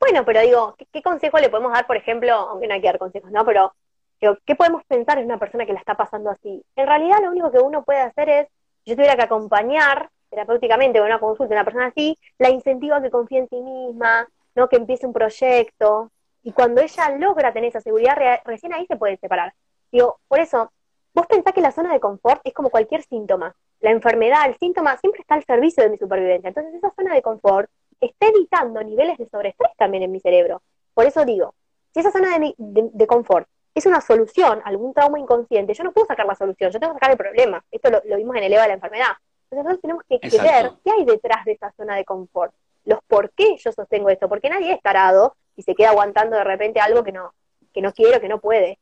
Bueno, 0.00 0.24
pero 0.24 0.40
digo, 0.40 0.74
¿qué, 0.78 0.86
qué 0.92 1.02
consejo 1.02 1.38
le 1.38 1.50
podemos 1.50 1.72
dar, 1.72 1.86
por 1.86 1.96
ejemplo, 1.96 2.32
aunque 2.32 2.66
no 2.66 2.74
hay 2.74 2.80
que 2.80 2.86
dar 2.86 2.98
consejos, 2.98 3.30
¿no? 3.30 3.44
Pero 3.44 3.74
digo, 4.20 4.38
¿qué 4.46 4.54
podemos 4.54 4.82
pensar 4.86 5.18
en 5.18 5.26
una 5.26 5.38
persona 5.38 5.66
que 5.66 5.72
la 5.74 5.80
está 5.80 5.94
pasando 5.94 6.30
así? 6.30 6.64
En 6.74 6.86
realidad 6.86 7.18
lo 7.22 7.30
único 7.30 7.52
que 7.52 7.58
uno 7.58 7.84
puede 7.84 8.00
hacer 8.00 8.28
es, 8.28 8.48
yo 8.86 8.94
tuviera 8.94 9.16
que 9.16 9.22
acompañar 9.22 10.08
terapéuticamente 10.30 10.98
con 10.98 11.06
una 11.06 11.20
consulta 11.20 11.54
a 11.54 11.58
una 11.58 11.64
persona 11.64 11.86
así, 11.86 12.16
la 12.38 12.50
incentivo 12.50 12.94
a 12.94 13.02
que 13.02 13.10
confíe 13.10 13.38
en 13.40 13.48
sí 13.48 13.56
misma, 13.60 14.26
¿no? 14.54 14.68
Que 14.68 14.76
empiece 14.76 15.06
un 15.06 15.12
proyecto. 15.12 16.10
Y 16.42 16.52
cuando 16.52 16.80
ella 16.80 17.10
logra 17.10 17.52
tener 17.52 17.68
esa 17.70 17.80
seguridad, 17.80 18.16
re- 18.16 18.40
recién 18.44 18.72
ahí 18.72 18.86
se 18.86 18.96
pueden 18.96 19.18
separar. 19.18 19.52
Digo, 19.92 20.18
por 20.28 20.40
eso, 20.40 20.72
vos 21.16 21.26
pensás 21.26 21.54
que 21.54 21.62
la 21.62 21.72
zona 21.72 21.92
de 21.92 21.98
confort 21.98 22.42
es 22.44 22.52
como 22.52 22.68
cualquier 22.68 23.02
síntoma. 23.02 23.56
La 23.80 23.90
enfermedad, 23.90 24.46
el 24.46 24.56
síntoma, 24.58 24.96
siempre 24.98 25.22
está 25.22 25.34
al 25.34 25.44
servicio 25.44 25.82
de 25.82 25.88
mi 25.90 25.96
supervivencia. 25.96 26.48
Entonces 26.48 26.74
esa 26.74 26.92
zona 26.94 27.14
de 27.14 27.22
confort 27.22 27.70
está 28.00 28.26
evitando 28.28 28.82
niveles 28.82 29.16
de 29.16 29.26
sobreestrés 29.26 29.72
también 29.78 30.02
en 30.02 30.12
mi 30.12 30.20
cerebro. 30.20 30.60
Por 30.92 31.06
eso 31.06 31.24
digo, 31.24 31.54
si 31.94 32.00
esa 32.00 32.10
zona 32.12 32.34
de, 32.34 32.38
mi- 32.40 32.54
de- 32.58 32.90
de 32.92 33.06
confort 33.06 33.48
es 33.74 33.86
una 33.86 34.00
solución 34.02 34.60
a 34.62 34.68
algún 34.68 34.92
trauma 34.92 35.18
inconsciente, 35.18 35.72
yo 35.72 35.84
no 35.84 35.92
puedo 35.92 36.06
sacar 36.06 36.26
la 36.26 36.34
solución, 36.34 36.70
yo 36.70 36.78
tengo 36.78 36.92
que 36.92 36.96
sacar 36.98 37.10
el 37.12 37.16
problema. 37.18 37.64
Esto 37.70 37.90
lo, 37.90 38.02
lo 38.04 38.16
vimos 38.16 38.36
en 38.36 38.44
el 38.44 38.52
EVA 38.52 38.62
de 38.62 38.68
la 38.68 38.74
enfermedad. 38.74 39.12
Entonces 39.50 39.64
nosotros 39.64 39.80
tenemos 39.80 40.02
que 40.08 40.14
Exacto. 40.16 40.42
ver 40.52 40.72
qué 40.84 40.90
hay 40.90 41.04
detrás 41.06 41.44
de 41.46 41.52
esa 41.52 41.72
zona 41.72 41.96
de 41.96 42.04
confort, 42.04 42.52
los 42.84 42.98
por 43.06 43.30
qué 43.30 43.56
yo 43.56 43.72
sostengo 43.72 44.10
esto, 44.10 44.28
porque 44.28 44.50
nadie 44.50 44.72
es 44.72 44.82
tarado 44.82 45.34
y 45.56 45.62
se 45.62 45.74
queda 45.74 45.90
aguantando 45.90 46.36
de 46.36 46.44
repente 46.44 46.78
algo 46.80 47.02
que 47.04 47.12
no, 47.12 47.32
que 47.72 47.80
no 47.80 47.92
quiero, 47.92 48.20
que 48.20 48.28
no 48.28 48.38
puede, 48.40 48.78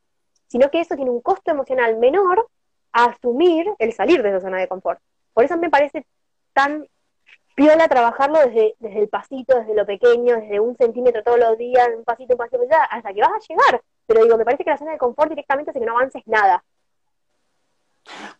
sino 0.54 0.70
que 0.70 0.80
eso 0.80 0.94
tiene 0.94 1.10
un 1.10 1.20
costo 1.20 1.50
emocional 1.50 1.96
menor 1.96 2.48
a 2.92 3.06
asumir 3.06 3.66
el 3.80 3.92
salir 3.92 4.22
de 4.22 4.28
esa 4.28 4.40
zona 4.40 4.58
de 4.58 4.68
confort. 4.68 5.00
Por 5.32 5.42
eso 5.42 5.56
me 5.56 5.68
parece 5.68 6.06
tan 6.52 6.86
piola 7.56 7.88
trabajarlo 7.88 8.38
desde, 8.38 8.76
desde 8.78 9.00
el 9.00 9.08
pasito, 9.08 9.58
desde 9.58 9.74
lo 9.74 9.84
pequeño, 9.84 10.36
desde 10.36 10.60
un 10.60 10.76
centímetro 10.76 11.24
todos 11.24 11.40
los 11.40 11.58
días, 11.58 11.88
un 11.96 12.04
pasito, 12.04 12.34
un 12.34 12.38
pasito, 12.38 12.62
ya, 12.70 12.84
hasta 12.84 13.12
que 13.12 13.20
vas 13.20 13.32
a 13.32 13.40
llegar. 13.48 13.82
Pero 14.06 14.22
digo, 14.22 14.38
me 14.38 14.44
parece 14.44 14.62
que 14.62 14.70
la 14.70 14.78
zona 14.78 14.92
de 14.92 14.98
confort 14.98 15.28
directamente 15.28 15.72
hace 15.72 15.80
que 15.80 15.86
no 15.86 15.98
avances 15.98 16.22
nada. 16.26 16.62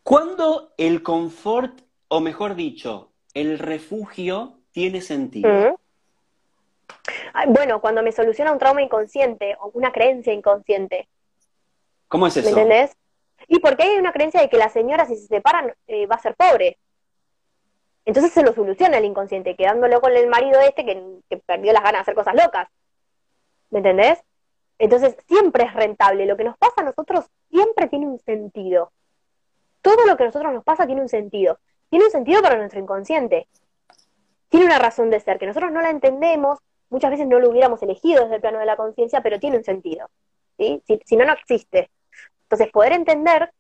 ¿Cuándo 0.05 0.73
el 0.77 1.03
confort, 1.03 1.81
o 2.07 2.21
mejor 2.21 2.55
dicho, 2.55 3.11
el 3.33 3.59
refugio 3.59 4.61
tiene 4.71 5.01
sentido? 5.01 5.51
¿Mm? 5.51 5.75
Ay, 7.33 7.49
Bueno, 7.49 7.81
cuando 7.81 8.05
me 8.05 8.13
soluciona 8.13 8.53
un 8.53 8.59
trauma 8.61 8.83
inconsciente 8.83 9.57
o 9.59 9.73
una 9.75 9.91
creencia 9.91 10.33
inconsciente, 10.33 11.09
¿Cómo 12.15 12.29
es 12.29 12.37
¿me 12.37 12.43
eso? 12.43 12.51
entendés? 12.51 12.97
Y 13.49 13.59
porque 13.59 13.83
hay 13.83 13.99
una 13.99 14.13
creencia 14.13 14.41
de 14.41 14.49
que 14.49 14.57
la 14.57 14.69
señora 14.69 15.05
si 15.05 15.17
se 15.17 15.27
separan 15.27 15.75
eh, 15.89 16.07
va 16.07 16.15
a 16.15 16.21
ser 16.21 16.37
pobre. 16.37 16.79
Entonces 18.05 18.31
se 18.31 18.45
lo 18.45 18.53
soluciona 18.53 18.99
el 18.99 19.05
inconsciente, 19.05 19.57
quedándolo 19.57 20.01
con 20.01 20.17
el 20.17 20.29
marido 20.29 20.61
este 20.61 20.85
que, 20.85 21.03
que 21.29 21.39
perdió 21.39 21.73
las 21.73 21.83
ganas 21.83 21.99
de 21.99 22.03
hacer 22.03 22.15
cosas 22.15 22.37
locas. 22.37 22.69
¿Me 23.71 23.81
entendés? 23.81 24.23
Entonces 24.79 25.17
siempre 25.27 25.65
es 25.65 25.75
rentable. 25.75 26.25
Lo 26.25 26.37
que 26.37 26.45
nos 26.45 26.57
pasa 26.57 26.83
a 26.83 26.85
nosotros 26.85 27.25
siempre 27.51 27.89
tiene 27.89 28.07
un 28.07 28.21
sentido. 28.21 28.93
Todo 29.83 30.07
lo 30.07 30.17
que 30.17 30.23
a 30.23 30.27
nosotros 30.27 30.53
nos 30.53 30.63
pasa 30.63 30.87
tiene 30.87 31.03
un 31.03 31.09
sentido. 31.09 31.59
Tiene 31.91 32.05
un 32.05 32.13
sentido 32.13 32.43
para 32.43 32.59
nuestro 32.59 32.79
inconsciente. 32.79 33.49
Tiene 34.51 34.67
una 34.67 34.79
razón 34.79 35.11
de 35.11 35.19
ser, 35.19 35.41
que 35.41 35.47
nosotros 35.47 35.73
no 35.73 35.83
la 35.83 35.91
entendemos, 35.91 36.61
muchas 36.91 37.11
veces 37.11 37.27
no 37.27 37.41
lo 37.41 37.51
hubiéramos 37.51 37.83
elegido 37.83 38.23
desde 38.23 38.37
el 38.37 38.41
plano 38.41 38.61
de 38.61 38.67
la 38.67 38.77
conciencia, 38.77 39.21
pero 39.21 39.41
tiene 39.41 39.57
un 39.57 39.65
sentido. 39.65 40.09
¿sí? 40.57 40.81
Si, 40.87 41.01
si 41.05 41.17
no, 41.17 41.25
no 41.25 41.33
existe. 41.33 41.91
Entonces, 42.45 42.71
poder 42.73 42.93
entender 42.93 43.51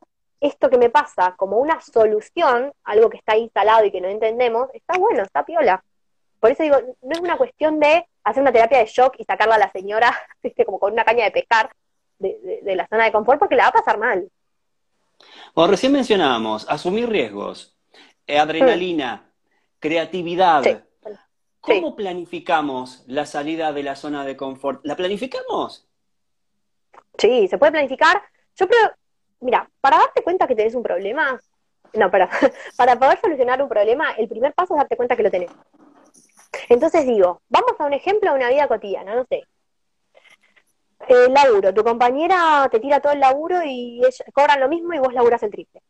esto 0.40 0.68
que 0.70 0.79
me 0.79 0.90
pasa 0.90 1.35
como 1.37 1.57
una 1.59 1.81
solución, 1.81 2.73
algo 2.85 3.09
que 3.11 3.16
está 3.18 3.37
instalado 3.37 3.85
y 3.85 3.90
que 3.90 4.01
no 4.01 4.09
entendemos, 4.09 4.68
está 4.75 4.99
bueno, 4.99 5.23
está 5.23 5.44
piola. 5.44 5.83
Por 6.40 6.51
eso 6.51 6.62
digo, 6.62 6.77
no 7.03 7.12
es 7.12 7.20
una 7.20 7.37
cuestión 7.38 7.81
de 7.81 8.07
hacer 8.25 8.42
una 8.42 8.53
terapia 8.53 8.79
de 8.79 8.87
shock 8.87 9.14
y 9.18 9.25
sacarla 9.25 9.55
a 9.55 9.59
la 9.59 9.73
señora, 9.73 10.14
¿viste? 10.42 10.64
como 10.64 10.79
con 10.79 10.92
una 10.92 11.05
caña 11.05 11.25
de 11.25 11.31
pescar 11.31 11.70
de, 12.18 12.38
de- 12.42 12.61
de 12.62 12.77
la 12.77 12.87
zona 12.88 13.05
de 13.05 13.12
confort, 13.12 13.38
porque 13.38 13.57
la 13.57 13.64
va 13.64 13.68
a 13.70 13.73
pasar 13.73 13.99
mal. 13.99 14.29
Bueno, 15.55 15.70
recién 15.70 15.92
mencionábamos 15.92 16.68
asumir 16.68 17.09
riesgos, 17.09 17.77
eh, 18.27 18.38
adrenalina, 18.38 19.31
creatividad. 19.81 20.62
Sí. 20.62 20.77
¿Cómo 21.61 21.97
planificamos 21.97 23.05
la 23.07 23.25
salida 23.25 23.73
de 23.73 23.83
la 23.83 23.97
zona 23.97 24.25
de 24.27 24.37
confort? 24.37 24.85
¿La 24.85 24.97
planificamos? 24.97 25.88
Sí, 27.16 27.49
se 27.49 27.57
puede 27.59 27.73
planificar. 27.73 28.23
Yo 28.57 28.67
creo, 28.69 28.90
mira, 29.40 29.69
para 29.81 29.99
darte 29.99 30.23
cuenta 30.23 30.47
que 30.47 30.55
tenés 30.57 30.75
un 30.75 30.83
problema, 30.83 31.40
no, 31.95 32.11
para, 32.11 32.29
para 32.77 32.99
poder 32.99 33.21
solucionar 33.21 33.62
un 33.62 33.69
problema, 33.69 34.12
el 34.12 34.29
primer 34.29 34.55
paso 34.55 34.75
es 34.75 34.79
darte 34.79 34.97
cuenta 34.97 35.17
que 35.17 35.23
lo 35.23 35.31
tenés. 35.31 35.51
Entonces 36.69 37.07
digo, 37.07 37.40
vamos 37.49 37.73
a 37.79 37.87
un 37.87 37.95
ejemplo 37.95 38.31
de 38.31 38.37
una 38.37 38.51
vida 38.51 38.69
cotidiana, 38.69 39.14
no 39.14 39.25
sé. 39.25 39.45
El 41.09 41.33
laburo, 41.33 41.73
tu 41.73 41.85
compañera 41.85 42.69
te 42.71 42.81
tira 42.81 43.01
todo 43.01 43.12
el 43.12 43.21
laburo 43.21 43.62
y 43.64 44.01
ella- 44.05 44.25
cobran 44.33 44.61
lo 44.61 44.69
mismo 44.69 44.93
y 44.93 44.99
vos 44.99 45.12
laburas 45.14 45.43
el 45.43 45.51
triple. 45.51 45.81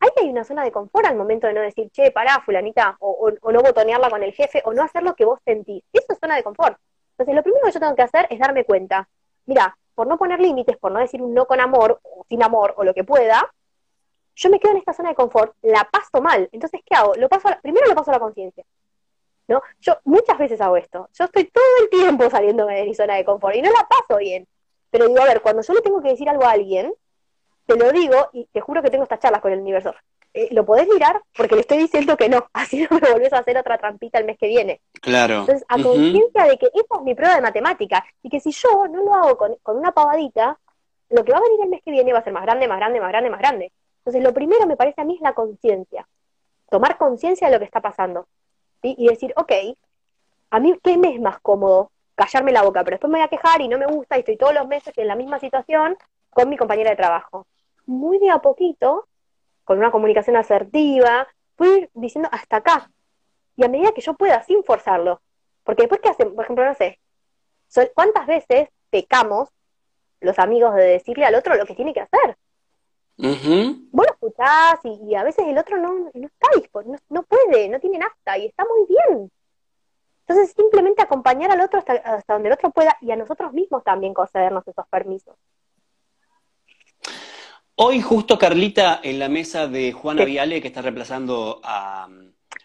Ahí 0.00 0.10
hay 0.22 0.28
una 0.30 0.44
zona 0.44 0.64
de 0.64 0.72
confort 0.72 1.06
al 1.06 1.16
momento 1.16 1.46
de 1.46 1.54
no 1.54 1.60
decir, 1.62 1.90
che, 1.90 2.10
pará, 2.10 2.40
fulanita, 2.44 2.96
o, 3.00 3.10
o- 3.10 3.48
o 3.48 3.52
no 3.52 3.62
botonearla 3.62 4.10
con 4.10 4.22
el 4.22 4.32
jefe, 4.32 4.60
o 4.64 4.72
no 4.74 4.82
hacer 4.82 5.02
lo 5.02 5.14
que 5.14 5.24
vos 5.24 5.40
sentís. 5.44 5.82
Eso 5.92 6.06
es 6.12 6.18
zona 6.18 6.36
de 6.36 6.42
confort. 6.44 6.78
Entonces, 7.12 7.34
lo 7.34 7.42
primero 7.42 7.64
que 7.66 7.72
yo 7.72 7.80
tengo 7.80 7.94
que 7.96 8.02
hacer 8.02 8.26
es 8.30 8.38
darme 8.38 8.64
cuenta, 8.64 9.08
mira, 9.46 9.76
por 9.94 10.06
no 10.06 10.18
poner 10.18 10.40
límites, 10.40 10.76
por 10.76 10.92
no 10.92 11.00
decir 11.00 11.22
un 11.22 11.34
no 11.34 11.46
con 11.46 11.60
amor, 11.60 12.00
o 12.02 12.24
sin 12.28 12.42
amor, 12.42 12.74
o 12.76 12.84
lo 12.84 12.94
que 12.94 13.04
pueda, 13.04 13.52
yo 14.36 14.50
me 14.50 14.58
quedo 14.58 14.72
en 14.72 14.78
esta 14.78 14.92
zona 14.92 15.10
de 15.10 15.14
confort, 15.14 15.54
la 15.62 15.84
paso 15.90 16.20
mal. 16.20 16.48
Entonces, 16.52 16.80
¿qué 16.84 16.94
hago? 16.96 17.14
Lo 17.14 17.28
paso 17.28 17.48
a 17.48 17.52
la- 17.52 17.60
primero 17.60 17.86
lo 17.86 17.94
paso 17.94 18.10
a 18.10 18.14
la 18.14 18.20
conciencia. 18.20 18.64
¿No? 19.46 19.62
Yo 19.80 19.98
muchas 20.04 20.38
veces 20.38 20.60
hago 20.60 20.76
esto. 20.76 21.08
Yo 21.12 21.24
estoy 21.26 21.44
todo 21.44 21.64
el 21.82 21.90
tiempo 21.90 22.30
saliendo 22.30 22.66
de 22.66 22.84
mi 22.84 22.94
zona 22.94 23.14
de 23.16 23.24
confort 23.24 23.54
y 23.54 23.62
no 23.62 23.70
la 23.70 23.86
paso 23.86 24.18
bien. 24.18 24.46
Pero 24.90 25.06
digo, 25.06 25.20
a 25.20 25.26
ver, 25.26 25.42
cuando 25.42 25.62
yo 25.62 25.74
le 25.74 25.82
tengo 25.82 26.00
que 26.02 26.08
decir 26.08 26.28
algo 26.28 26.44
a 26.44 26.52
alguien, 26.52 26.94
te 27.66 27.76
lo 27.76 27.92
digo 27.92 28.30
y 28.32 28.46
te 28.46 28.60
juro 28.60 28.82
que 28.82 28.90
tengo 28.90 29.02
estas 29.04 29.20
charlas 29.20 29.42
con 29.42 29.52
el 29.52 29.60
universo. 29.60 29.94
Eh, 30.34 30.48
¿Lo 30.50 30.66
podés 30.66 30.88
mirar? 30.88 31.22
Porque 31.36 31.54
le 31.54 31.60
estoy 31.60 31.78
diciendo 31.78 32.16
que 32.16 32.28
no. 32.28 32.46
Así 32.52 32.86
no 32.90 32.98
me 32.98 33.12
volvés 33.12 33.32
a 33.32 33.38
hacer 33.38 33.56
otra 33.56 33.78
trampita 33.78 34.18
el 34.18 34.24
mes 34.24 34.36
que 34.36 34.48
viene. 34.48 34.80
Claro. 35.00 35.40
Entonces, 35.40 35.64
a 35.68 35.76
Ujú. 35.76 35.84
conciencia 35.84 36.44
de 36.44 36.58
que 36.58 36.66
esa 36.66 36.96
es 36.96 37.02
mi 37.02 37.14
prueba 37.14 37.36
de 37.36 37.40
matemática 37.40 38.04
y 38.22 38.28
que 38.28 38.40
si 38.40 38.50
yo 38.50 38.86
no 38.90 39.02
lo 39.04 39.14
hago 39.14 39.36
con, 39.36 39.54
con 39.62 39.76
una 39.78 39.92
pavadita, 39.92 40.58
lo 41.10 41.24
que 41.24 41.32
va 41.32 41.38
a 41.38 41.42
venir 41.42 41.60
el 41.62 41.68
mes 41.68 41.82
que 41.84 41.92
viene 41.92 42.12
va 42.12 42.18
a 42.18 42.24
ser 42.24 42.32
más 42.32 42.42
grande, 42.42 42.66
más 42.66 42.78
grande, 42.78 43.00
más 43.00 43.10
grande, 43.10 43.30
más 43.30 43.40
grande. 43.40 43.72
Entonces, 43.98 44.22
lo 44.22 44.34
primero 44.34 44.66
me 44.66 44.76
parece 44.76 45.00
a 45.00 45.04
mí 45.04 45.14
es 45.14 45.20
la 45.20 45.34
conciencia. 45.34 46.06
Tomar 46.68 46.98
conciencia 46.98 47.46
de 47.46 47.52
lo 47.54 47.58
que 47.60 47.66
está 47.66 47.80
pasando. 47.80 48.26
¿sí? 48.82 48.94
Y 48.98 49.06
decir, 49.06 49.32
ok, 49.36 49.52
a 50.50 50.60
mí, 50.60 50.74
¿qué 50.82 50.98
me 50.98 51.14
es 51.14 51.20
más 51.20 51.38
cómodo? 51.40 51.90
Callarme 52.16 52.52
la 52.52 52.62
boca, 52.62 52.82
pero 52.84 52.94
después 52.94 53.10
me 53.10 53.18
voy 53.18 53.24
a 53.24 53.28
quejar 53.28 53.60
y 53.60 53.68
no 53.68 53.78
me 53.78 53.86
gusta 53.86 54.16
y 54.16 54.20
estoy 54.20 54.36
todos 54.36 54.54
los 54.54 54.66
meses 54.66 54.96
en 54.96 55.08
la 55.08 55.16
misma 55.16 55.38
situación 55.38 55.96
con 56.30 56.48
mi 56.48 56.56
compañera 56.56 56.90
de 56.90 56.96
trabajo. 56.96 57.46
Muy 57.86 58.18
de 58.18 58.30
a 58.30 58.38
poquito, 58.38 59.06
con 59.64 59.78
una 59.78 59.90
comunicación 59.90 60.36
asertiva, 60.36 61.26
a 61.58 61.66
ir 61.66 61.90
diciendo 61.94 62.28
hasta 62.32 62.56
acá. 62.56 62.90
Y 63.56 63.64
a 63.64 63.68
medida 63.68 63.92
que 63.92 64.00
yo 64.00 64.14
pueda, 64.14 64.42
sin 64.42 64.64
forzarlo. 64.64 65.20
Porque 65.62 65.82
después, 65.82 66.00
¿qué 66.00 66.08
hacen? 66.10 66.34
Por 66.34 66.44
ejemplo, 66.44 66.64
no 66.64 66.74
sé, 66.74 67.00
¿cuántas 67.94 68.26
veces 68.26 68.68
pecamos 68.90 69.48
los 70.20 70.38
amigos 70.38 70.74
de 70.74 70.84
decirle 70.84 71.24
al 71.24 71.34
otro 71.34 71.54
lo 71.54 71.66
que 71.66 71.74
tiene 71.74 71.94
que 71.94 72.00
hacer? 72.00 72.36
Ujú. 73.16 73.88
Vos 73.92 74.06
lo 74.06 74.12
escuchás 74.12 74.80
y, 74.84 75.00
y 75.08 75.14
a 75.14 75.22
veces 75.22 75.46
el 75.46 75.56
otro 75.56 75.78
no, 75.78 76.10
no 76.12 76.26
está 76.26 76.48
disponible, 76.56 76.98
no, 77.08 77.20
no 77.20 77.22
puede, 77.22 77.68
no 77.68 77.78
tiene 77.78 77.98
nafta 77.98 78.36
y 78.38 78.46
está 78.46 78.64
muy 78.64 78.86
bien. 78.88 79.30
Entonces, 80.26 80.54
simplemente 80.56 81.02
acompañar 81.02 81.50
al 81.50 81.60
otro 81.60 81.78
hasta, 81.78 81.92
hasta 81.92 82.32
donde 82.32 82.48
el 82.48 82.54
otro 82.54 82.70
pueda 82.70 82.96
y 83.00 83.12
a 83.12 83.16
nosotros 83.16 83.52
mismos 83.52 83.84
también 83.84 84.14
concedernos 84.14 84.66
esos 84.66 84.86
permisos. 84.88 85.36
Hoy 87.76 88.00
justo 88.00 88.38
Carlita 88.38 89.00
en 89.02 89.18
la 89.18 89.28
mesa 89.28 89.66
de 89.66 89.92
Juana. 89.92 90.24
Viale 90.24 90.60
que 90.62 90.68
está 90.68 90.80
reemplazando 90.82 91.60
a... 91.64 92.08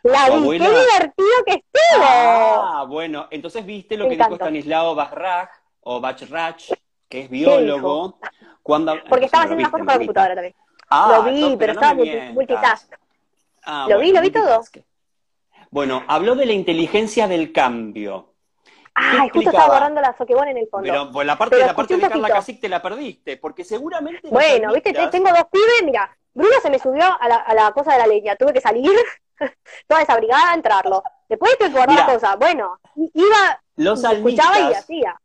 La 0.04 0.28
¿Tu 0.28 0.32
vi, 0.34 0.38
abuela? 0.38 0.66
qué 0.66 0.70
divertido 0.72 1.28
que 1.46 1.52
estuvo. 1.54 2.04
Ah, 2.06 2.86
bueno, 2.88 3.28
entonces 3.32 3.66
viste 3.66 3.98
lo 3.98 4.06
Me 4.06 4.12
que 4.16 4.24
dijo. 4.24 4.36
Stanislao 4.36 4.94
Bachrach 4.96 5.50
o 5.82 6.00
Bachrach, 6.00 6.72
que 7.10 7.22
es 7.22 7.30
biólogo, 7.30 8.20
cuando... 8.62 8.94
Porque 9.10 9.26
estaba 9.26 9.44
haciendo 9.46 9.62
unas 9.64 9.72
viste, 9.72 9.72
cosas 9.72 9.80
con 9.80 9.88
la 9.88 9.98
computadora 9.98 10.36
también. 10.36 10.56
Ah, 10.92 11.12
Lo 11.26 11.32
vi, 11.32 11.42
no, 11.42 11.58
pero 11.58 11.74
no 11.74 11.82
estaba 11.82 11.94
multi- 11.96 12.34
multitask. 12.34 12.94
Ah, 13.64 13.88
Lo 13.90 14.00
vi, 14.00 14.12
lo 14.12 14.22
vi 14.22 14.30
todo. 14.30 14.62
Bueno, 15.72 16.04
habló 16.08 16.36
de 16.36 16.46
la 16.46 16.54
inteligencia 16.54 17.28
del 17.28 17.52
cambio. 17.52 18.34
Ay, 19.00 19.30
justo 19.30 19.50
estaba 19.50 19.74
borrando 19.74 20.02
la 20.02 20.16
Soquebón 20.18 20.48
en 20.50 20.58
el 20.58 20.68
fondo. 20.68 20.88
Pero 20.88 21.12
pues, 21.12 21.26
la 21.26 21.38
parte, 21.38 21.58
la 21.58 21.74
parte 21.74 21.96
de 21.96 22.08
Carla 22.08 22.28
Casic 22.28 22.60
te 22.60 22.70
la 22.70 22.82
perdiste, 22.82 23.38
porque 23.38 23.64
seguramente... 23.64 24.28
Bueno, 24.30 24.74
viste, 24.74 24.94
tengo 24.94 25.30
dos 25.30 25.46
pibes, 25.52 25.84
mira, 25.84 26.16
Bruno 26.34 26.56
se 26.62 26.70
me 26.70 26.80
subió 26.80 27.06
a 27.20 27.28
la, 27.28 27.36
a 27.38 27.54
la 27.54 27.72
cosa 27.72 27.94
de 27.94 28.00
la 28.00 28.08
leña, 28.08 28.36
tuve 28.36 28.54
que 28.54 28.62
salir 28.62 28.92
toda 29.88 30.02
desabrigada 30.02 30.52
a 30.52 30.56
entrarlo. 30.56 31.04
Después 31.28 31.58
te 31.58 31.70
guardar 31.70 32.06
cosas. 32.12 32.38
Bueno, 32.38 32.80
iba, 32.96 33.62
los 33.76 34.04
escuchaba 34.04 34.60
y 34.60 34.74
hacía. 34.74 35.20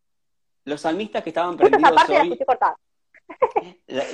Los 0.65 0.81
salmistas 0.81 1.23
que 1.23 1.31
estaban 1.31 1.57
prendidos 1.57 2.09
hoy... 2.09 2.39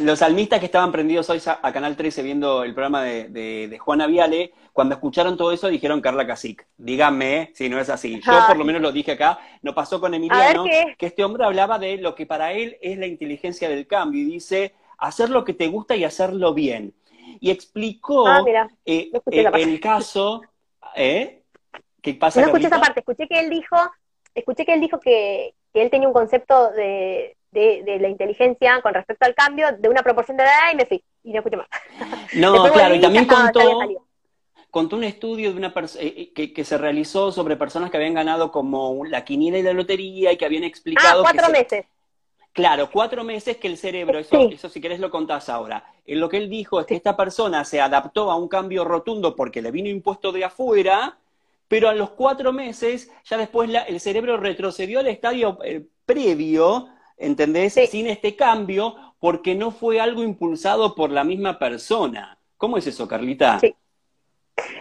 Los 0.00 0.18
salmistas 0.18 0.60
que 0.60 0.66
estaban 0.66 0.92
prendidos 0.92 1.28
hoy 1.30 1.40
a 1.46 1.72
Canal 1.72 1.96
13 1.96 2.22
viendo 2.22 2.64
el 2.64 2.74
programa 2.74 3.02
de, 3.02 3.28
de, 3.28 3.78
Juana 3.78 4.06
Viale, 4.06 4.52
cuando 4.72 4.94
escucharon 4.94 5.36
todo 5.36 5.52
eso 5.52 5.68
dijeron 5.68 6.00
Carla 6.00 6.26
Casic. 6.26 6.66
Díganme 6.76 7.36
¿eh? 7.36 7.50
si 7.54 7.68
no 7.68 7.80
es 7.80 7.88
así. 7.88 8.20
Yo 8.20 8.32
por 8.46 8.56
lo 8.56 8.64
menos 8.64 8.82
lo 8.82 8.92
dije 8.92 9.12
acá, 9.12 9.38
no 9.62 9.74
pasó 9.74 10.00
con 10.00 10.14
Emiliano, 10.14 10.64
que 10.64 11.06
este 11.06 11.24
hombre 11.24 11.44
hablaba 11.44 11.78
de 11.78 11.96
lo 11.98 12.14
que 12.14 12.26
para 12.26 12.52
él 12.52 12.78
es 12.80 12.98
la 12.98 13.06
inteligencia 13.06 13.68
del 13.68 13.86
cambio 13.86 14.22
y 14.22 14.24
dice 14.24 14.74
hacer 14.98 15.30
lo 15.30 15.44
que 15.44 15.54
te 15.54 15.68
gusta 15.68 15.96
y 15.96 16.04
hacerlo 16.04 16.54
bien. 16.54 16.94
Y 17.40 17.50
explicó 17.50 18.26
ah, 18.26 18.44
eh, 18.84 19.10
eh, 19.30 19.50
el 19.54 19.80
caso... 19.80 20.42
¿eh? 20.94 21.42
¿Qué 22.02 22.14
pasa, 22.14 22.40
no 22.40 22.46
escuché 22.46 22.66
esa 22.66 22.80
parte, 22.80 23.00
escuché 23.00 23.28
que 23.28 23.38
él 23.38 23.50
dijo, 23.50 23.76
escuché 24.34 24.64
que 24.64 24.72
él 24.72 24.80
dijo 24.80 24.98
que, 24.98 25.54
que 25.72 25.82
él 25.82 25.90
tenía 25.90 26.08
un 26.08 26.14
concepto 26.14 26.70
de 26.70 27.36
de, 27.52 27.98
la 28.00 28.08
inteligencia 28.08 28.80
con 28.82 28.94
respecto 28.94 29.26
al 29.26 29.34
cambio 29.34 29.68
de 29.78 29.88
una 29.88 30.02
proporción 30.02 30.36
de 30.36 30.44
edad 30.44 30.72
y 30.72 30.76
me 30.76 30.86
fui, 30.86 31.02
y 31.24 31.32
no 31.32 31.38
escuché 31.38 31.56
más. 31.56 31.68
No, 32.34 32.70
claro, 32.72 32.94
y 32.94 33.00
también 33.00 33.26
contó, 33.26 33.60
contó 34.70 34.96
un 34.96 35.04
estudio 35.04 35.50
de 35.50 35.56
una 35.56 35.74
eh, 35.98 36.32
eh, 36.34 36.52
que, 36.52 36.64
se 36.64 36.78
realizó 36.78 37.32
sobre 37.32 37.56
personas 37.56 37.90
que 37.90 37.96
habían 37.96 38.14
ganado 38.14 38.52
como 38.52 39.04
la 39.04 39.24
quiniela 39.24 39.58
y 39.58 39.62
la 39.62 39.72
lotería 39.72 40.32
y 40.32 40.36
que 40.36 40.44
habían 40.44 40.64
explicado... 40.64 41.20
Ah, 41.20 41.30
cuatro 41.32 41.50
meses. 41.50 41.86
Claro, 42.52 42.90
cuatro 42.90 43.22
meses 43.22 43.56
que 43.58 43.68
el 43.68 43.76
cerebro, 43.76 44.18
eso, 44.18 44.36
eso 44.50 44.68
si 44.68 44.80
querés 44.80 44.98
lo 44.98 45.10
contás 45.10 45.48
ahora. 45.48 45.84
En 46.04 46.18
lo 46.18 46.28
que 46.28 46.36
él 46.36 46.50
dijo 46.50 46.80
es 46.80 46.86
que 46.86 46.96
esta 46.96 47.16
persona 47.16 47.64
se 47.64 47.80
adaptó 47.80 48.30
a 48.30 48.36
un 48.36 48.48
cambio 48.48 48.84
rotundo 48.84 49.36
porque 49.36 49.62
le 49.62 49.70
vino 49.70 49.88
impuesto 49.88 50.32
de 50.32 50.44
afuera, 50.44 51.18
pero 51.68 51.88
a 51.88 51.94
los 51.94 52.10
cuatro 52.10 52.52
meses 52.52 53.12
ya 53.24 53.36
después 53.36 53.70
el 53.86 54.00
cerebro 54.00 54.36
retrocedió 54.36 54.98
al 54.98 55.06
estadio 55.06 55.58
eh, 55.62 55.86
previo 56.04 56.88
¿entendés? 57.20 57.74
Sin 57.74 58.08
este 58.08 58.34
cambio, 58.34 58.96
porque 59.20 59.54
no 59.54 59.70
fue 59.70 60.00
algo 60.00 60.22
impulsado 60.22 60.94
por 60.94 61.10
la 61.10 61.22
misma 61.22 61.58
persona. 61.58 62.38
¿Cómo 62.56 62.76
es 62.78 62.86
eso, 62.86 63.06
Carlita? 63.06 63.60
Sí. 63.60 63.74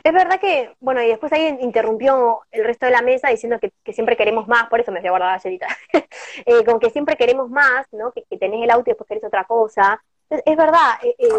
Es 0.03 0.13
verdad 0.13 0.39
que, 0.39 0.75
bueno, 0.79 1.01
y 1.01 1.07
después 1.07 1.31
ahí 1.31 1.57
interrumpió 1.61 2.41
el 2.51 2.65
resto 2.65 2.85
de 2.85 2.91
la 2.91 3.01
mesa 3.01 3.29
diciendo 3.29 3.59
que, 3.59 3.93
siempre 3.93 4.17
queremos 4.17 4.47
más, 4.47 4.67
por 4.69 4.79
eso 4.79 4.91
me 4.91 4.99
fui 4.99 5.07
a 5.07 5.11
guardar 5.11 5.31
la 5.31 5.37
galletita. 5.37 5.67
eh, 6.45 6.65
como 6.65 6.79
que 6.79 6.89
siempre 6.89 7.15
queremos 7.15 7.49
más, 7.49 7.87
¿no? 7.91 8.11
Que, 8.11 8.23
tenés 8.37 8.63
el 8.63 8.71
auto 8.71 8.89
y 8.89 8.91
después 8.91 9.07
querés 9.07 9.23
otra 9.23 9.45
cosa. 9.45 10.01
es 10.29 10.57
verdad, 10.57 10.95
eh, 11.03 11.15
eh, 11.17 11.29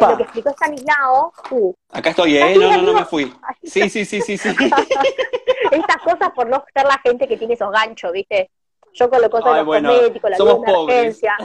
lo 0.00 0.16
que 0.16 0.22
explicó 0.24 0.50
Stanislao. 0.50 1.32
Uh, 1.50 1.74
Acá 1.90 2.10
estoy, 2.10 2.36
¿eh? 2.36 2.54
No, 2.56 2.70
no, 2.76 2.82
no 2.82 2.94
me 2.94 3.04
fui. 3.04 3.32
Sí, 3.62 3.88
sí, 3.90 4.04
sí, 4.04 4.20
sí, 4.20 4.36
sí. 4.36 4.48
Estas 5.72 6.02
cosas 6.02 6.30
por 6.34 6.48
no 6.48 6.64
ser 6.74 6.84
la 6.84 6.98
gente 6.98 7.26
que 7.26 7.36
tiene 7.36 7.54
esos 7.54 7.70
ganchos, 7.70 8.12
¿viste? 8.12 8.50
Yo 8.92 9.08
con 9.08 9.22
lo 9.22 9.30
cosas 9.30 9.54
de 9.54 9.64
los 9.64 9.66
cosméticos, 9.66 10.30
la 10.30 10.38
luz 10.38 10.60
de 10.62 10.72
emergencia. 10.72 11.36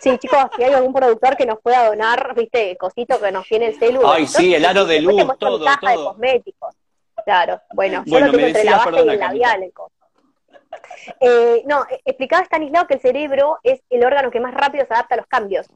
Sí, 0.00 0.18
chicos, 0.18 0.38
si 0.56 0.64
hay 0.64 0.72
algún 0.72 0.92
productor 0.92 1.36
que 1.36 1.46
nos 1.46 1.60
pueda 1.60 1.86
donar, 1.86 2.34
viste, 2.34 2.76
cosito 2.76 3.20
que 3.20 3.30
nos 3.30 3.46
tiene 3.46 3.66
el 3.66 3.78
celular. 3.78 4.16
Ay, 4.16 4.26
sí, 4.26 4.54
el 4.54 4.64
aro 4.64 4.84
de 4.84 5.00
luz, 5.00 5.16
todo, 5.38 5.58
todo. 5.58 5.64
de 5.64 5.94
cosméticos. 5.94 6.74
Claro, 7.24 7.60
bueno, 7.72 8.02
yo 8.04 8.18
lo 8.18 8.30
tengo 8.32 8.46
entre 8.46 8.64
la 8.64 8.78
base 8.78 9.04
y 9.04 9.08
el 9.08 9.18
labial, 9.18 9.62
el 9.62 9.72
coso. 9.72 9.92
Eh, 11.20 11.62
no, 11.66 11.84
e, 11.88 12.00
explicaba 12.04 12.44
Stanislao 12.44 12.86
que 12.86 12.94
el 12.94 13.00
cerebro 13.00 13.58
es 13.62 13.80
el 13.90 14.04
órgano 14.04 14.30
que 14.30 14.40
más 14.40 14.54
rápido 14.54 14.84
se 14.86 14.94
adapta 14.94 15.14
a 15.14 15.18
los 15.18 15.26
cambios. 15.26 15.66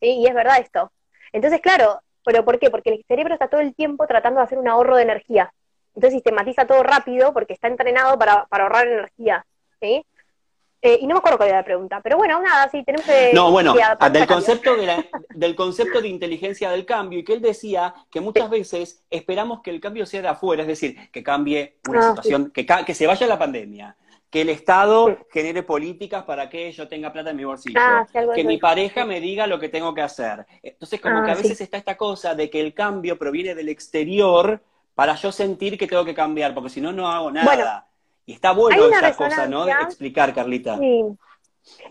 Y 0.00 0.26
es 0.26 0.34
verdad 0.34 0.60
esto. 0.60 0.90
Entonces, 1.32 1.60
claro, 1.60 2.00
¿pero 2.24 2.44
por 2.44 2.58
qué? 2.58 2.70
Porque 2.70 2.90
el 2.90 3.04
cerebro 3.06 3.34
está 3.34 3.48
todo 3.48 3.60
el 3.60 3.74
tiempo 3.74 4.06
tratando 4.06 4.40
de 4.40 4.44
hacer 4.44 4.58
un 4.58 4.68
ahorro 4.68 4.96
de 4.96 5.02
energía. 5.02 5.52
Entonces 5.94 6.14
sistematiza 6.14 6.66
todo 6.66 6.82
rápido 6.82 7.32
porque 7.32 7.52
está 7.52 7.68
entrenado 7.68 8.18
para, 8.18 8.46
para 8.46 8.64
ahorrar 8.64 8.86
energía. 8.86 9.44
¿sí? 9.80 10.04
Eh, 10.86 10.98
y 11.00 11.06
no 11.06 11.14
me 11.14 11.18
acuerdo 11.20 11.38
cuál 11.38 11.48
era 11.48 11.58
la 11.60 11.64
pregunta, 11.64 12.02
pero 12.02 12.18
bueno, 12.18 12.42
nada, 12.42 12.68
sí, 12.68 12.82
tenemos 12.84 13.06
que... 13.06 13.30
No, 13.32 13.50
bueno, 13.50 13.74
del 14.12 14.26
concepto, 14.26 14.76
de 14.76 15.08
del 15.30 15.56
concepto 15.56 16.02
de 16.02 16.08
inteligencia 16.08 16.70
del 16.70 16.84
cambio, 16.84 17.20
y 17.20 17.24
que 17.24 17.32
él 17.32 17.40
decía 17.40 17.94
que 18.10 18.20
muchas 18.20 18.50
veces 18.50 19.02
esperamos 19.08 19.62
que 19.62 19.70
el 19.70 19.80
cambio 19.80 20.04
sea 20.04 20.20
de 20.20 20.28
afuera, 20.28 20.60
es 20.60 20.68
decir, 20.68 21.10
que 21.10 21.22
cambie 21.22 21.78
una 21.88 22.00
ah, 22.00 22.10
situación, 22.10 22.50
que, 22.50 22.66
que 22.66 22.94
se 22.94 23.06
vaya 23.06 23.26
la 23.26 23.38
pandemia, 23.38 23.96
que 24.28 24.42
el 24.42 24.50
Estado 24.50 25.20
genere 25.30 25.62
políticas 25.62 26.24
para 26.24 26.50
que 26.50 26.70
yo 26.70 26.86
tenga 26.86 27.10
plata 27.10 27.30
en 27.30 27.36
mi 27.36 27.44
bolsillo, 27.44 27.80
ah, 27.80 28.06
que 28.34 28.44
mi 28.44 28.58
pareja 28.58 29.06
me 29.06 29.20
diga 29.20 29.46
lo 29.46 29.58
que 29.58 29.70
tengo 29.70 29.94
que 29.94 30.02
hacer. 30.02 30.44
Entonces, 30.62 31.00
como 31.00 31.20
ah, 31.20 31.24
que 31.24 31.30
a 31.30 31.36
veces 31.36 31.58
está 31.62 31.78
esta 31.78 31.96
cosa 31.96 32.34
de 32.34 32.50
que 32.50 32.60
el 32.60 32.74
cambio 32.74 33.18
proviene 33.18 33.54
del 33.54 33.70
exterior 33.70 34.60
para 34.94 35.14
yo 35.14 35.32
sentir 35.32 35.78
que 35.78 35.86
tengo 35.86 36.04
que 36.04 36.14
cambiar, 36.14 36.52
porque 36.52 36.68
si 36.68 36.82
no, 36.82 36.92
no 36.92 37.08
hago 37.08 37.30
nada. 37.30 37.86
Y 38.26 38.34
está 38.34 38.52
bueno 38.52 38.86
esa 38.86 39.14
cosa, 39.16 39.46
¿no? 39.46 39.64
De 39.64 39.72
explicar, 39.72 40.34
Carlita. 40.34 40.78
Sí. 40.78 41.04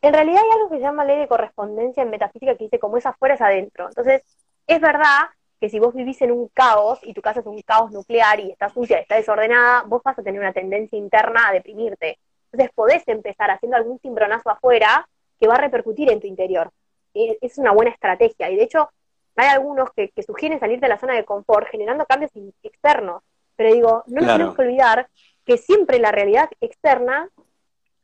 En 0.02 0.14
realidad 0.14 0.42
hay 0.44 0.52
algo 0.52 0.70
que 0.70 0.78
se 0.78 0.82
llama 0.82 1.06
ley 1.06 1.18
de 1.18 1.28
correspondencia 1.28 2.04
en 2.04 2.10
metafísica 2.10 2.56
que 2.56 2.66
dice 2.66 2.80
como 2.80 2.98
es 2.98 3.06
afuera 3.06 3.36
es 3.36 3.42
adentro. 3.42 3.88
Entonces, 3.88 4.22
es 4.68 4.80
verdad 4.80 5.30
que 5.60 5.70
si 5.70 5.80
vos 5.80 5.94
vivís 5.94 6.22
en 6.22 6.32
un 6.32 6.50
caos 6.50 7.00
y 7.04 7.14
tu 7.14 7.22
casa 7.22 7.40
es 7.40 7.46
un 7.46 7.62
caos 7.62 7.92
nuclear 7.92 8.40
y 8.40 8.52
está 8.52 8.70
sucia, 8.70 9.00
está 9.00 9.16
desordenada, 9.16 9.84
vos 9.84 10.02
vas 10.04 10.18
a 10.20 10.24
tener 10.24 10.40
una 10.40 10.54
tendencia 10.54 10.98
interna 10.98 11.48
a 11.48 11.54
deprimirte. 11.54 12.20
Entonces 12.52 12.72
podés 12.76 13.08
empezar 13.08 13.50
haciendo 13.50 13.78
algún 13.78 13.98
timbronazo 14.00 14.50
afuera 14.50 15.08
que 15.40 15.48
va 15.48 15.56
a 15.56 15.62
repercutir 15.62 16.12
en 16.12 16.20
tu 16.20 16.28
interior. 16.28 16.72
Es 17.14 17.58
una 17.58 17.72
buena 17.72 17.92
estrategia. 17.92 18.50
Y 18.50 18.56
de 18.56 18.64
hecho, 18.64 18.90
hay 19.36 19.48
algunos 19.48 19.90
que, 19.92 20.12
sugieren 20.26 20.60
salir 20.60 20.80
de 20.80 20.88
la 20.88 21.00
zona 21.00 21.14
de 21.14 21.26
confort 21.26 21.68
generando 21.70 22.06
cambios 22.06 22.32
externos. 22.62 23.24
Pero 23.56 23.74
digo, 23.74 24.04
no 24.08 24.22
nos 24.22 24.32
tenemos 24.34 24.56
que 24.56 24.62
olvidar 24.64 25.08
que 25.46 25.58
siempre 25.58 26.00
la 26.00 26.12
realidad 26.12 26.50
externa 26.62 27.30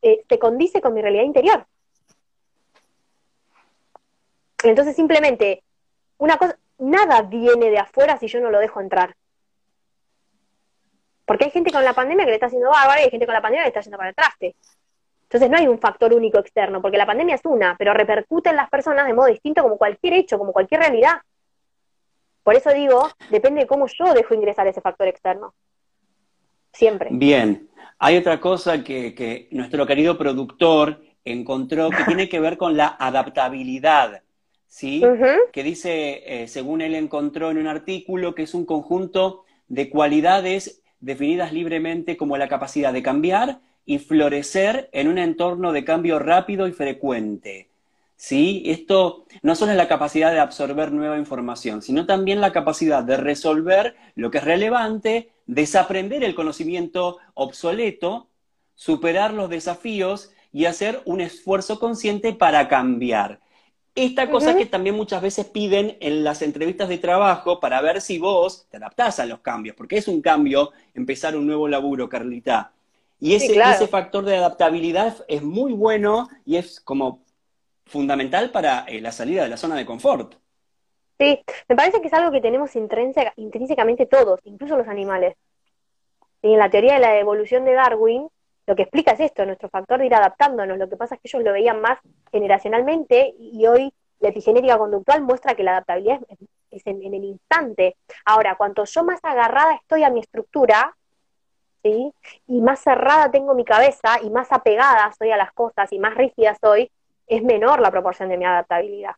eh, 0.02 0.24
se 0.28 0.40
condice 0.40 0.82
con 0.82 0.94
mi 0.94 1.02
realidad 1.02 1.24
interior. 1.24 1.66
Entonces 4.64 4.96
simplemente, 4.96 5.64
una 6.18 6.38
cosa, 6.38 6.58
nada 6.78 7.22
viene 7.22 7.70
de 7.70 7.80
afuera 7.80 8.18
si 8.18 8.28
yo 8.28 8.40
no 8.42 8.50
lo 8.50 8.60
dejo 8.60 8.82
entrar. 8.82 9.16
Porque 11.26 11.46
hay 11.46 11.52
gente 11.52 11.72
con 11.72 11.86
la 11.86 11.94
pandemia 11.94 12.26
que 12.26 12.32
le 12.32 12.36
está 12.36 12.48
haciendo 12.48 12.70
bárbaro 12.70 13.00
y 13.00 13.04
hay 13.04 13.12
gente 13.12 13.26
con 13.26 13.36
la 13.36 13.42
pandemia 13.42 13.64
que 13.64 13.68
le 13.68 13.70
está 13.70 13.80
haciendo 13.82 13.98
para 13.98 14.10
el 14.10 14.16
traste. 14.16 14.56
Entonces 15.24 15.50
no 15.50 15.58
hay 15.58 15.68
un 15.68 15.80
factor 15.80 16.12
único 16.12 16.40
externo, 16.40 16.82
porque 16.82 16.98
la 16.98 17.06
pandemia 17.06 17.36
es 17.36 17.46
una, 17.46 17.76
pero 17.78 17.94
repercute 17.94 18.50
en 18.50 18.56
las 18.56 18.68
personas 18.68 19.06
de 19.06 19.14
modo 19.14 19.28
distinto 19.28 19.62
como 19.62 19.78
cualquier 19.78 20.14
hecho, 20.14 20.40
como 20.40 20.52
cualquier 20.52 20.82
realidad. 20.82 21.22
Por 22.42 22.56
eso 22.56 22.72
digo, 22.72 23.10
depende 23.30 23.62
de 23.62 23.68
cómo 23.68 23.86
yo 23.86 24.12
dejo 24.16 24.34
ingresar 24.34 24.66
ese 24.66 24.82
factor 24.82 25.08
externo. 25.08 25.54
Siempre. 26.74 27.10
Bien. 27.12 27.70
Hay 27.98 28.16
otra 28.16 28.40
cosa 28.40 28.84
que, 28.84 29.48
nuestro 29.52 29.86
querido 29.86 30.18
productor 30.18 31.02
encontró 31.26 31.90
que 31.90 32.04
tiene 32.06 32.30
que 32.30 32.40
ver 32.40 32.58
con 32.58 32.78
la 32.78 32.96
adaptabilidad. 33.00 34.22
¿Sí? 34.68 35.04
Que 35.52 35.64
dice, 35.64 36.44
eh, 36.44 36.48
según 36.48 36.82
él 36.82 36.94
encontró 36.94 37.50
en 37.50 37.58
un 37.58 37.68
artículo, 37.68 38.36
que 38.36 38.44
es 38.44 38.54
un 38.54 38.66
conjunto 38.66 39.44
de 39.68 39.90
cualidades 39.90 40.84
definidas 41.00 41.54
libremente 41.54 42.18
como 42.18 42.38
la 42.38 42.48
capacidad 42.48 42.94
de 42.94 43.04
cambiar 43.04 43.60
y 43.86 43.98
florecer 43.98 44.90
en 44.92 45.08
un 45.08 45.18
entorno 45.18 45.72
de 45.72 45.84
cambio 45.84 46.20
rápido 46.20 46.68
y 46.68 46.72
frecuente. 46.72 47.69
¿Sí? 48.22 48.64
Esto 48.66 49.24
no 49.44 49.56
solo 49.56 49.72
es 49.72 49.78
la 49.78 49.88
capacidad 49.88 50.34
de 50.34 50.42
absorber 50.42 50.92
nueva 50.92 51.18
información, 51.18 51.82
sino 51.82 52.06
también 52.06 52.42
la 52.42 52.52
capacidad 52.52 53.02
de 53.02 53.16
resolver 53.16 53.96
lo 54.16 54.30
que 54.30 54.40
es 54.40 54.44
relevante 54.44 55.30
desaprender 55.46 56.26
el 56.26 56.36
conocimiento 56.36 57.18
obsoleto, 57.34 58.28
superar 58.76 59.34
los 59.34 59.50
desafíos 59.50 60.32
y 60.52 60.66
hacer 60.66 61.02
un 61.06 61.22
esfuerzo 61.22 61.80
consciente 61.80 62.34
para 62.34 62.68
cambiar. 62.68 63.40
Esta 63.96 64.30
cosa 64.30 64.58
que 64.58 64.66
también 64.66 64.96
muchas 64.96 65.22
veces 65.22 65.46
piden 65.46 65.96
en 66.02 66.26
las 66.26 66.42
entrevistas 66.42 66.90
de 66.90 66.98
trabajo 66.98 67.62
para 67.62 67.82
ver 67.82 68.02
si 68.02 68.20
vos 68.20 68.68
te 68.70 68.78
adaptás 68.78 69.22
a 69.22 69.26
los 69.26 69.40
cambios, 69.40 69.78
porque 69.78 69.98
es 69.98 70.10
un 70.10 70.22
cambio 70.22 70.72
empezar 70.94 71.38
un 71.38 71.48
nuevo 71.48 71.70
laburo, 71.70 72.10
Carlita. 72.10 72.74
Y 73.20 73.34
ese, 73.34 73.58
ese 73.60 73.88
factor 73.88 74.26
de 74.26 74.36
adaptabilidad 74.36 75.26
es 75.30 75.42
muy 75.42 75.72
bueno 75.72 76.28
y 76.46 76.58
es 76.58 76.82
como 76.82 77.22
fundamental 77.90 78.52
para 78.52 78.86
eh, 78.88 79.02
la 79.02 79.12
salida 79.12 79.44
de 79.44 79.50
la 79.50 79.58
zona 79.58 79.76
de 79.76 79.86
confort. 79.86 80.36
Sí, 81.20 81.44
me 81.68 81.76
parece 81.76 82.00
que 82.00 82.08
es 82.08 82.14
algo 82.14 82.32
que 82.32 82.40
tenemos 82.40 82.72
intrínsecamente 82.76 84.06
todos, 84.06 84.40
incluso 84.46 84.78
los 84.78 84.88
animales. 84.88 85.36
Y 86.42 86.54
en 86.54 86.60
la 86.60 86.70
teoría 86.70 86.94
de 86.94 87.00
la 87.00 87.20
evolución 87.20 87.66
de 87.66 87.74
Darwin, 87.74 88.30
lo 88.66 88.76
que 88.76 88.84
explica 88.84 89.12
es 89.12 89.20
esto, 89.20 89.46
nuestro 89.46 89.68
factor 89.68 90.00
de 90.00 90.06
ir 90.06 90.16
adaptándonos. 90.16 90.78
Lo 90.78 90.88
que 90.88 90.96
pasa 90.96 91.16
es 91.16 91.22
que 91.22 91.28
ellos 91.28 91.44
lo 91.44 91.52
veían 91.52 91.82
más 91.82 92.00
generacionalmente 92.32 93.34
y 93.38 93.66
hoy 93.68 93.92
la 94.20 94.30
epigenética 94.30 94.78
conductual 94.78 95.22
muestra 95.24 95.56
que 95.56 95.64
la 95.64 95.72
adaptabilidad 95.72 96.22
es, 96.72 96.86
en, 96.86 97.04
el 97.04 97.24
instante. 97.24 97.98
Ahora, 98.24 98.56
cuanto 98.56 98.86
yo 98.86 99.04
más 99.04 99.20
agarrada 99.24 99.74
estoy 99.74 100.04
a 100.04 100.10
mi 100.10 100.20
estructura, 100.20 100.96
¿sí? 101.84 102.14
Y 102.48 102.62
más 102.62 102.80
cerrada 102.80 103.32
tengo 103.32 103.56
mi 103.56 103.66
cabeza 103.66 104.22
y 104.22 104.30
más 104.30 104.52
apegada 104.52 105.12
soy 105.18 105.32
a 105.32 105.38
las 105.38 105.52
cosas 105.52 105.92
y 105.92 106.00
más 106.00 106.16
rígida 106.16 106.56
soy, 106.62 106.92
es 107.30 107.44
menor 107.44 107.80
la 107.80 107.92
proporción 107.92 108.28
de 108.28 108.38
mi 108.38 108.46
adaptabilidad. 108.46 109.16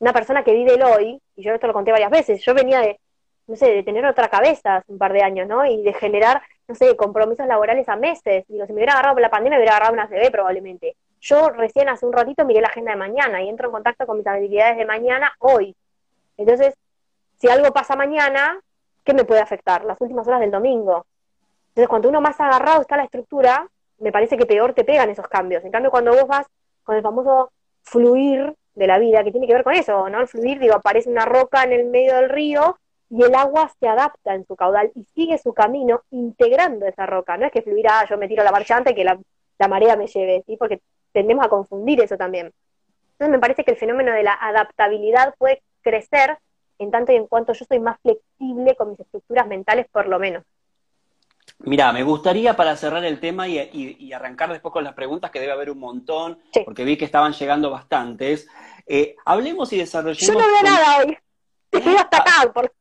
Una 0.00 0.12
persona 0.12 0.42
que 0.42 0.52
vive 0.52 0.74
el 0.74 0.82
hoy, 0.82 1.22
y 1.36 1.42
yo 1.42 1.54
esto 1.54 1.66
lo 1.66 1.72
conté 1.72 1.92
varias 1.92 2.10
veces, 2.10 2.44
yo 2.44 2.52
venía 2.52 2.80
de, 2.80 3.00
no 3.46 3.56
sé, 3.56 3.70
de 3.72 3.82
tener 3.82 4.04
otra 4.04 4.28
cabeza 4.28 4.76
hace 4.76 4.92
un 4.92 4.98
par 4.98 5.12
de 5.12 5.22
años, 5.22 5.48
¿no? 5.48 5.64
Y 5.64 5.82
de 5.82 5.92
generar, 5.94 6.42
no 6.66 6.74
sé, 6.74 6.96
compromisos 6.96 7.46
laborales 7.46 7.88
a 7.88 7.96
meses. 7.96 8.44
Digo, 8.48 8.66
si 8.66 8.72
me 8.72 8.78
hubiera 8.78 8.94
agarrado 8.94 9.14
por 9.14 9.22
la 9.22 9.30
pandemia, 9.30 9.58
me 9.58 9.62
hubiera 9.62 9.76
agarrado 9.76 9.94
una 9.94 10.08
CB 10.08 10.30
probablemente. 10.32 10.96
Yo 11.20 11.48
recién 11.50 11.88
hace 11.88 12.04
un 12.04 12.12
ratito 12.12 12.44
miré 12.44 12.60
la 12.60 12.68
agenda 12.68 12.90
de 12.90 12.98
mañana 12.98 13.42
y 13.42 13.48
entro 13.48 13.68
en 13.68 13.72
contacto 13.72 14.04
con 14.06 14.18
mis 14.18 14.26
habilidades 14.26 14.76
de 14.76 14.84
mañana 14.84 15.32
hoy. 15.38 15.74
Entonces, 16.36 16.74
si 17.38 17.48
algo 17.48 17.72
pasa 17.72 17.96
mañana, 17.96 18.60
¿qué 19.04 19.14
me 19.14 19.24
puede 19.24 19.40
afectar? 19.40 19.84
Las 19.84 20.00
últimas 20.00 20.26
horas 20.26 20.40
del 20.40 20.50
domingo. 20.50 21.06
Entonces, 21.68 21.88
cuando 21.88 22.08
uno 22.08 22.20
más 22.20 22.38
agarrado 22.40 22.80
está 22.80 22.96
a 22.96 22.98
la 22.98 23.04
estructura, 23.04 23.66
me 23.98 24.12
parece 24.12 24.36
que 24.36 24.44
peor 24.44 24.74
te 24.74 24.84
pegan 24.84 25.08
esos 25.08 25.28
cambios. 25.28 25.64
En 25.64 25.70
cambio, 25.70 25.90
cuando 25.90 26.12
vos 26.12 26.26
vas 26.26 26.46
con 26.84 26.96
el 26.96 27.02
famoso 27.02 27.52
fluir 27.82 28.54
de 28.74 28.86
la 28.86 28.98
vida, 28.98 29.24
que 29.24 29.30
tiene 29.30 29.46
que 29.46 29.54
ver 29.54 29.64
con 29.64 29.74
eso, 29.74 30.08
¿no? 30.08 30.20
El 30.20 30.28
fluir, 30.28 30.58
digo, 30.58 30.74
aparece 30.74 31.10
una 31.10 31.24
roca 31.24 31.62
en 31.64 31.72
el 31.72 31.86
medio 31.86 32.16
del 32.16 32.28
río 32.28 32.78
y 33.10 33.22
el 33.22 33.34
agua 33.34 33.70
se 33.78 33.88
adapta 33.88 34.34
en 34.34 34.44
su 34.46 34.56
caudal 34.56 34.90
y 34.94 35.04
sigue 35.14 35.38
su 35.38 35.52
camino 35.52 36.02
integrando 36.10 36.86
esa 36.86 37.06
roca. 37.06 37.36
No 37.36 37.46
es 37.46 37.52
que 37.52 37.62
fluir, 37.62 37.86
ah, 37.88 38.04
yo 38.08 38.18
me 38.18 38.28
tiro 38.28 38.42
la 38.42 38.52
marchante 38.52 38.90
y 38.90 38.94
que 38.94 39.04
la, 39.04 39.18
la 39.58 39.68
marea 39.68 39.96
me 39.96 40.06
lleve, 40.06 40.42
¿sí? 40.46 40.56
Porque 40.56 40.80
tendemos 41.12 41.44
a 41.44 41.48
confundir 41.48 42.00
eso 42.00 42.16
también. 42.16 42.52
Entonces 43.12 43.30
me 43.30 43.38
parece 43.38 43.64
que 43.64 43.70
el 43.70 43.76
fenómeno 43.76 44.12
de 44.12 44.24
la 44.24 44.34
adaptabilidad 44.34 45.34
puede 45.38 45.62
crecer 45.82 46.38
en 46.78 46.90
tanto 46.90 47.12
y 47.12 47.16
en 47.16 47.26
cuanto 47.26 47.52
yo 47.52 47.64
soy 47.64 47.78
más 47.78 48.00
flexible 48.00 48.74
con 48.74 48.90
mis 48.90 49.00
estructuras 49.00 49.46
mentales, 49.46 49.86
por 49.92 50.08
lo 50.08 50.18
menos. 50.18 50.42
Mira, 51.66 51.92
me 51.92 52.02
gustaría 52.02 52.54
para 52.56 52.76
cerrar 52.76 53.04
el 53.04 53.20
tema 53.20 53.48
y, 53.48 54.12
arrancar 54.12 54.52
después 54.52 54.72
con 54.72 54.84
las 54.84 54.94
preguntas, 54.94 55.30
que 55.30 55.40
debe 55.40 55.52
haber 55.52 55.70
un 55.70 55.78
montón, 55.78 56.38
porque 56.64 56.84
vi 56.84 56.96
que 56.96 57.04
estaban 57.04 57.32
llegando 57.32 57.70
bastantes. 57.70 58.48
Eh, 58.86 59.16
hablemos 59.24 59.72
y 59.72 59.78
desarrollemos. 59.78 60.26
Yo 60.26 60.34
no 60.34 60.46
veo 60.46 60.62
nada 60.62 60.98
hoy. 60.98 61.18
Estoy 61.70 61.96
hasta 61.96 62.18
acá. 62.18 62.52
Por... 62.52 62.72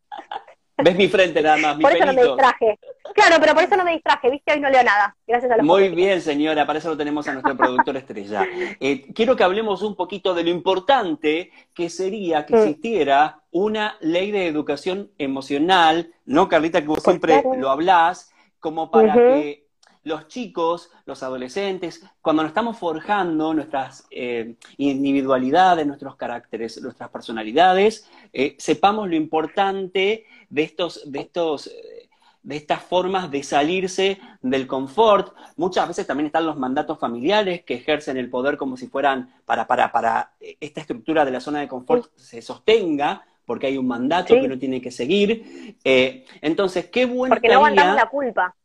Ves 0.78 0.96
mi 0.96 1.08
frente 1.08 1.42
nada 1.42 1.58
más, 1.58 1.78
mi 1.78 1.84
Por 1.84 1.96
eso 1.96 2.06
no 2.06 2.14
me 2.14 2.24
distraje. 2.24 2.80
Claro, 3.14 3.36
pero 3.40 3.54
por 3.54 3.64
eso 3.64 3.78
no 3.78 3.86
me 3.86 3.92
distraje, 3.92 4.30
viste, 4.32 4.54
hoy 4.54 4.60
no 4.60 4.70
leo 4.70 4.84
nada. 4.84 5.16
Gracias 5.28 5.52
a 5.52 5.58
los 5.58 5.66
Muy 5.66 5.90
bien, 5.90 6.20
señora, 6.20 6.66
para 6.66 6.80
eso 6.80 6.90
lo 6.90 6.98
tenemos 6.98 7.28
a 7.28 7.34
nuestro 7.34 7.56
productor 7.56 7.96
estrella. 7.96 8.46
Eh, 8.80 9.14
quiero 9.14 9.36
que 9.36 9.44
hablemos 9.44 9.84
un 9.84 9.96
poquito 9.96 10.34
de 10.34 10.44
lo 10.44 10.50
importante 10.50 11.52
que 11.74 11.90
sería 11.90 12.46
que 12.46 12.56
mm. 12.56 12.60
existiera 12.60 13.40
una 13.52 13.98
ley 14.02 14.32
de 14.32 14.48
educación 14.48 15.12
emocional, 15.20 16.12
¿no, 16.26 16.50
Carlita? 16.50 16.82
Que 16.82 16.88
vos 16.88 17.04
siempre 17.04 17.44
lo 17.56 17.70
hablás, 17.70 18.33
como 18.64 18.90
para 18.90 19.14
que 19.14 19.68
los 20.04 20.30
chicos, 20.30 20.90
los 21.06 21.22
adolescentes, 21.22 22.02
cuando 22.22 22.44
nos 22.44 22.52
estamos 22.52 22.78
forjando 22.78 23.54
nuestras 23.54 24.08
eh, 24.10 24.56
individualidades, 24.78 25.86
nuestros 25.86 26.16
caracteres, 26.16 26.82
nuestras 26.82 27.10
personalidades, 27.10 28.10
eh, 28.32 28.56
sepamos 28.58 29.10
lo 29.10 29.16
importante 29.16 30.26
de 30.50 30.64
estos, 30.64 31.12
de 31.12 31.20
estos 31.20 31.68
eh, 31.68 32.10
de 32.42 32.58
estas 32.58 32.84
formas 32.84 33.32
de 33.32 33.42
salirse 33.42 34.20
del 34.42 34.68
confort. 34.68 35.34
Muchas 35.56 35.88
veces 35.88 36.06
también 36.06 36.28
están 36.28 36.46
los 36.46 36.58
mandatos 36.58 37.00
familiares 37.00 37.64
que 37.64 37.76
ejercen 37.76 38.18
el 38.18 38.30
poder 38.30 38.58
como 38.58 38.76
si 38.76 38.88
fueran 38.88 39.34
para, 39.46 39.66
para, 39.66 39.94
para 39.94 40.34
esta 40.60 40.82
estructura 40.82 41.24
de 41.24 41.32
la 41.32 41.40
zona 41.40 41.62
de 41.62 41.70
confort 41.70 42.12
se 42.18 42.42
sostenga, 42.42 43.26
porque 43.46 43.68
hay 43.68 43.78
un 43.78 43.88
mandato 43.88 44.34
que 44.34 44.42
uno 44.42 44.58
tiene 44.58 44.82
que 44.82 44.92
seguir. 44.92 45.78
Eh, 45.84 46.26
entonces, 46.42 46.90
qué 46.90 47.06
bueno. 47.06 47.36
Porque 47.36 47.50
no 47.50 47.56
aguantamos 47.56 47.96
la 47.96 48.06
culpa. 48.08 48.56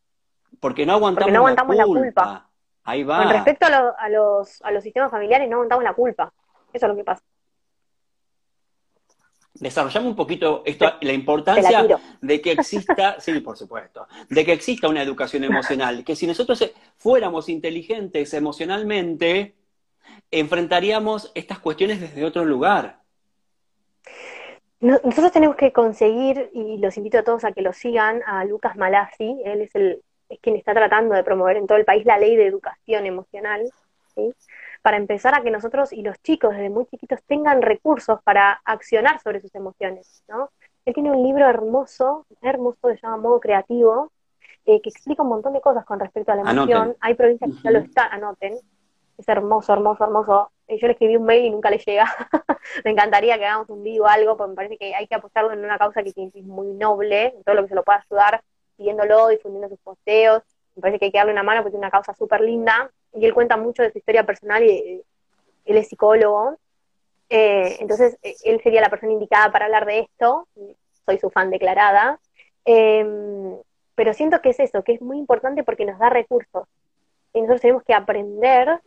Porque 0.60 0.86
no 0.86 0.92
aguantamos, 0.94 1.32
no 1.32 1.38
aguantamos 1.38 1.76
la, 1.76 1.84
culpa. 1.84 2.50
Ahí 2.84 3.04
va. 3.04 3.22
Con 3.22 3.32
respecto 3.32 3.66
a, 3.66 4.08
los, 4.08 4.62
a 4.62 4.70
los 4.70 4.82
sistemas 4.82 5.10
familiares, 5.10 5.48
no 5.48 5.56
aguantamos 5.56 5.84
la 5.84 5.94
culpa. 5.94 6.32
Eso 6.72 6.86
es 6.86 6.90
lo 6.90 6.96
que 6.96 7.04
pasa. 7.04 7.22
Desarrollamos 9.54 10.10
un 10.10 10.16
poquito 10.16 10.62
esto, 10.64 10.86
la 11.00 11.12
importancia 11.12 11.84
de 12.20 12.40
que 12.40 12.52
exista, 12.52 13.16
sí, 13.20 13.40
por 13.40 13.56
supuesto, 13.56 14.06
de 14.28 14.44
que 14.44 14.52
exista 14.52 14.88
una 14.88 15.02
educación 15.02 15.42
emocional, 15.42 16.04
que 16.04 16.14
si 16.14 16.28
nosotros 16.28 16.64
fuéramos 16.96 17.48
inteligentes 17.48 18.32
emocionalmente, 18.34 19.56
enfrentaríamos 20.30 21.32
estas 21.34 21.58
cuestiones 21.58 22.00
desde 22.00 22.24
otro 22.24 22.44
lugar. 22.44 23.02
Nosotros 24.80 25.32
tenemos 25.32 25.56
que 25.56 25.72
conseguir, 25.72 26.50
y 26.52 26.78
los 26.78 26.96
invito 26.96 27.18
a 27.18 27.24
todos 27.24 27.44
a 27.44 27.52
que 27.52 27.62
lo 27.62 27.72
sigan, 27.72 28.22
a 28.26 28.44
Lucas 28.44 28.76
Malassi, 28.76 29.42
él 29.44 29.62
es, 29.62 29.74
el, 29.74 30.02
es 30.28 30.38
quien 30.40 30.54
está 30.54 30.72
tratando 30.72 31.14
de 31.16 31.24
promover 31.24 31.56
en 31.56 31.66
todo 31.66 31.78
el 31.78 31.84
país 31.84 32.06
la 32.06 32.18
ley 32.18 32.36
de 32.36 32.46
educación 32.46 33.04
emocional, 33.04 33.68
para 34.82 34.96
empezar 34.96 35.34
a 35.34 35.42
que 35.42 35.50
nosotros 35.50 35.92
y 35.92 36.02
los 36.02 36.20
chicos 36.22 36.52
desde 36.52 36.70
muy 36.70 36.86
chiquitos 36.86 37.22
tengan 37.24 37.62
recursos 37.62 38.20
para 38.22 38.60
accionar 38.64 39.20
sobre 39.20 39.40
sus 39.40 39.54
emociones. 39.54 40.22
¿no? 40.28 40.50
Él 40.84 40.94
tiene 40.94 41.10
un 41.10 41.22
libro 41.22 41.48
hermoso, 41.48 42.26
hermoso, 42.42 42.88
se 42.88 43.00
llama 43.02 43.16
Modo 43.16 43.40
Creativo, 43.40 44.12
eh, 44.64 44.80
que 44.80 44.90
explica 44.90 45.22
un 45.22 45.28
montón 45.28 45.52
de 45.52 45.60
cosas 45.60 45.84
con 45.84 45.98
respecto 45.98 46.32
a 46.32 46.36
la 46.36 46.50
emoción. 46.50 46.96
Hay 47.00 47.14
provincias 47.14 47.50
que 47.50 47.62
ya 47.62 47.70
lo 47.70 47.78
están, 47.78 48.12
anoten. 48.12 48.54
Es 49.16 49.28
hermoso, 49.28 49.72
hermoso, 49.72 50.04
hermoso 50.04 50.52
yo 50.76 50.86
le 50.86 50.92
escribí 50.92 51.16
un 51.16 51.24
mail 51.24 51.46
y 51.46 51.50
nunca 51.50 51.70
le 51.70 51.78
llega. 51.78 52.04
me 52.84 52.90
encantaría 52.90 53.38
que 53.38 53.46
hagamos 53.46 53.70
un 53.70 53.82
video 53.82 54.04
o 54.04 54.06
algo, 54.06 54.36
porque 54.36 54.50
me 54.50 54.56
parece 54.56 54.76
que 54.76 54.94
hay 54.94 55.06
que 55.06 55.14
apostarlo 55.14 55.52
en 55.52 55.64
una 55.64 55.78
causa 55.78 56.02
que 56.02 56.10
es 56.10 56.44
muy 56.44 56.66
noble, 56.74 57.28
en 57.28 57.42
todo 57.42 57.54
lo 57.54 57.62
que 57.62 57.68
se 57.68 57.74
lo 57.74 57.84
pueda 57.84 58.04
ayudar, 58.04 58.42
siguiéndolo, 58.76 59.28
difundiendo 59.28 59.68
sus 59.68 59.78
posteos. 59.80 60.42
Me 60.76 60.82
parece 60.82 60.98
que 60.98 61.06
hay 61.06 61.12
que 61.12 61.18
darle 61.18 61.32
una 61.32 61.42
mano 61.42 61.62
porque 61.62 61.76
es 61.76 61.80
una 61.80 61.90
causa 61.90 62.12
súper 62.14 62.42
linda. 62.42 62.90
Y 63.14 63.24
él 63.24 63.32
cuenta 63.32 63.56
mucho 63.56 63.82
de 63.82 63.90
su 63.90 63.98
historia 63.98 64.24
personal 64.24 64.62
y 64.62 65.02
él 65.64 65.76
es 65.76 65.88
psicólogo. 65.88 66.56
Eh, 67.30 67.76
entonces, 67.80 68.18
eh, 68.22 68.34
él 68.44 68.60
sería 68.62 68.80
la 68.80 68.90
persona 68.90 69.12
indicada 69.12 69.50
para 69.50 69.64
hablar 69.64 69.86
de 69.86 70.00
esto. 70.00 70.46
Soy 71.06 71.18
su 71.18 71.30
fan 71.30 71.50
declarada. 71.50 72.20
Em, 72.66 73.56
pero 73.94 74.12
siento 74.12 74.40
que 74.42 74.50
es 74.50 74.60
eso, 74.60 74.84
que 74.84 74.92
es 74.92 75.00
muy 75.00 75.18
importante 75.18 75.64
porque 75.64 75.86
nos 75.86 75.98
da 75.98 76.10
recursos. 76.10 76.68
Y 77.32 77.40
nosotros 77.40 77.62
tenemos 77.62 77.82
que 77.84 77.94
aprender 77.94 78.80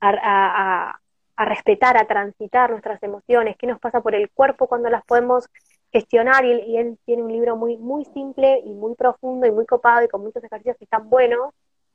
a 0.00 1.00
respetar, 1.36 1.96
a 1.96 2.06
transitar 2.06 2.70
nuestras 2.70 3.02
emociones, 3.02 3.56
qué 3.56 3.66
nos 3.66 3.80
pasa 3.80 4.00
por 4.00 4.14
el 4.14 4.30
cuerpo 4.30 4.66
cuando 4.66 4.90
las 4.90 5.04
podemos 5.04 5.48
gestionar 5.92 6.44
y 6.44 6.76
él, 6.76 6.98
tiene 7.04 7.22
un 7.22 7.32
libro 7.32 7.56
muy, 7.56 7.76
muy 7.76 8.04
simple 8.06 8.62
y 8.64 8.72
muy 8.72 8.94
profundo 8.94 9.46
y 9.46 9.50
muy 9.50 9.66
copado 9.66 10.04
y 10.04 10.08
con 10.08 10.22
muchos 10.22 10.42
ejercicios 10.42 10.76
que 10.78 10.84
están 10.84 11.10
buenos 11.10 11.52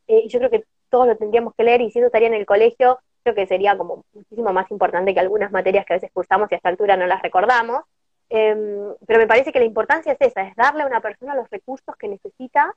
eh, 0.07 0.21
y 0.25 0.29
yo 0.29 0.39
creo 0.39 0.51
que 0.51 0.65
todos 0.89 1.07
lo 1.07 1.17
tendríamos 1.17 1.53
que 1.55 1.63
leer 1.63 1.81
y 1.81 1.91
si 1.91 1.99
eso 1.99 2.07
estaría 2.07 2.27
en 2.27 2.33
el 2.33 2.45
colegio, 2.45 2.99
creo 3.23 3.35
que 3.35 3.47
sería 3.47 3.77
como 3.77 4.05
muchísimo 4.13 4.53
más 4.53 4.69
importante 4.71 5.13
que 5.13 5.19
algunas 5.19 5.51
materias 5.51 5.85
que 5.85 5.93
a 5.93 5.97
veces 5.97 6.11
cursamos 6.13 6.49
y 6.49 6.55
a 6.55 6.57
esta 6.57 6.69
altura 6.69 6.95
no 6.95 7.07
las 7.07 7.21
recordamos. 7.21 7.83
Em, 8.29 8.93
pero 9.05 9.19
me 9.19 9.27
parece 9.27 9.51
que 9.51 9.59
la 9.59 9.65
importancia 9.65 10.13
es 10.13 10.17
esa, 10.19 10.41
es 10.41 10.55
darle 10.55 10.83
a 10.83 10.87
una 10.87 11.01
persona 11.01 11.35
los 11.35 11.49
recursos 11.49 11.95
que 11.97 12.07
necesita 12.07 12.73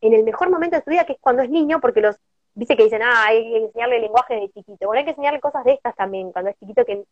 en 0.00 0.12
el 0.12 0.24
mejor 0.24 0.50
momento 0.50 0.76
de 0.76 0.82
su 0.82 0.90
vida, 0.90 1.04
que 1.04 1.14
es 1.14 1.18
cuando 1.20 1.42
es 1.42 1.50
niño, 1.50 1.80
porque 1.80 2.00
los 2.00 2.16
dice 2.54 2.76
que 2.76 2.84
dicen, 2.84 3.02
ah, 3.02 3.26
hay 3.26 3.42
que 3.42 3.56
enseñarle 3.58 3.96
el 3.96 4.02
lenguaje 4.02 4.34
de 4.34 4.48
chiquito. 4.50 4.86
Bueno, 4.86 4.98
hay 5.00 5.04
que 5.04 5.10
enseñarle 5.10 5.40
cosas 5.40 5.64
de 5.64 5.72
estas 5.72 5.94
también, 5.96 6.32
cuando 6.32 6.50
es 6.50 6.58
chiquito, 6.58 6.84
que, 6.84 7.04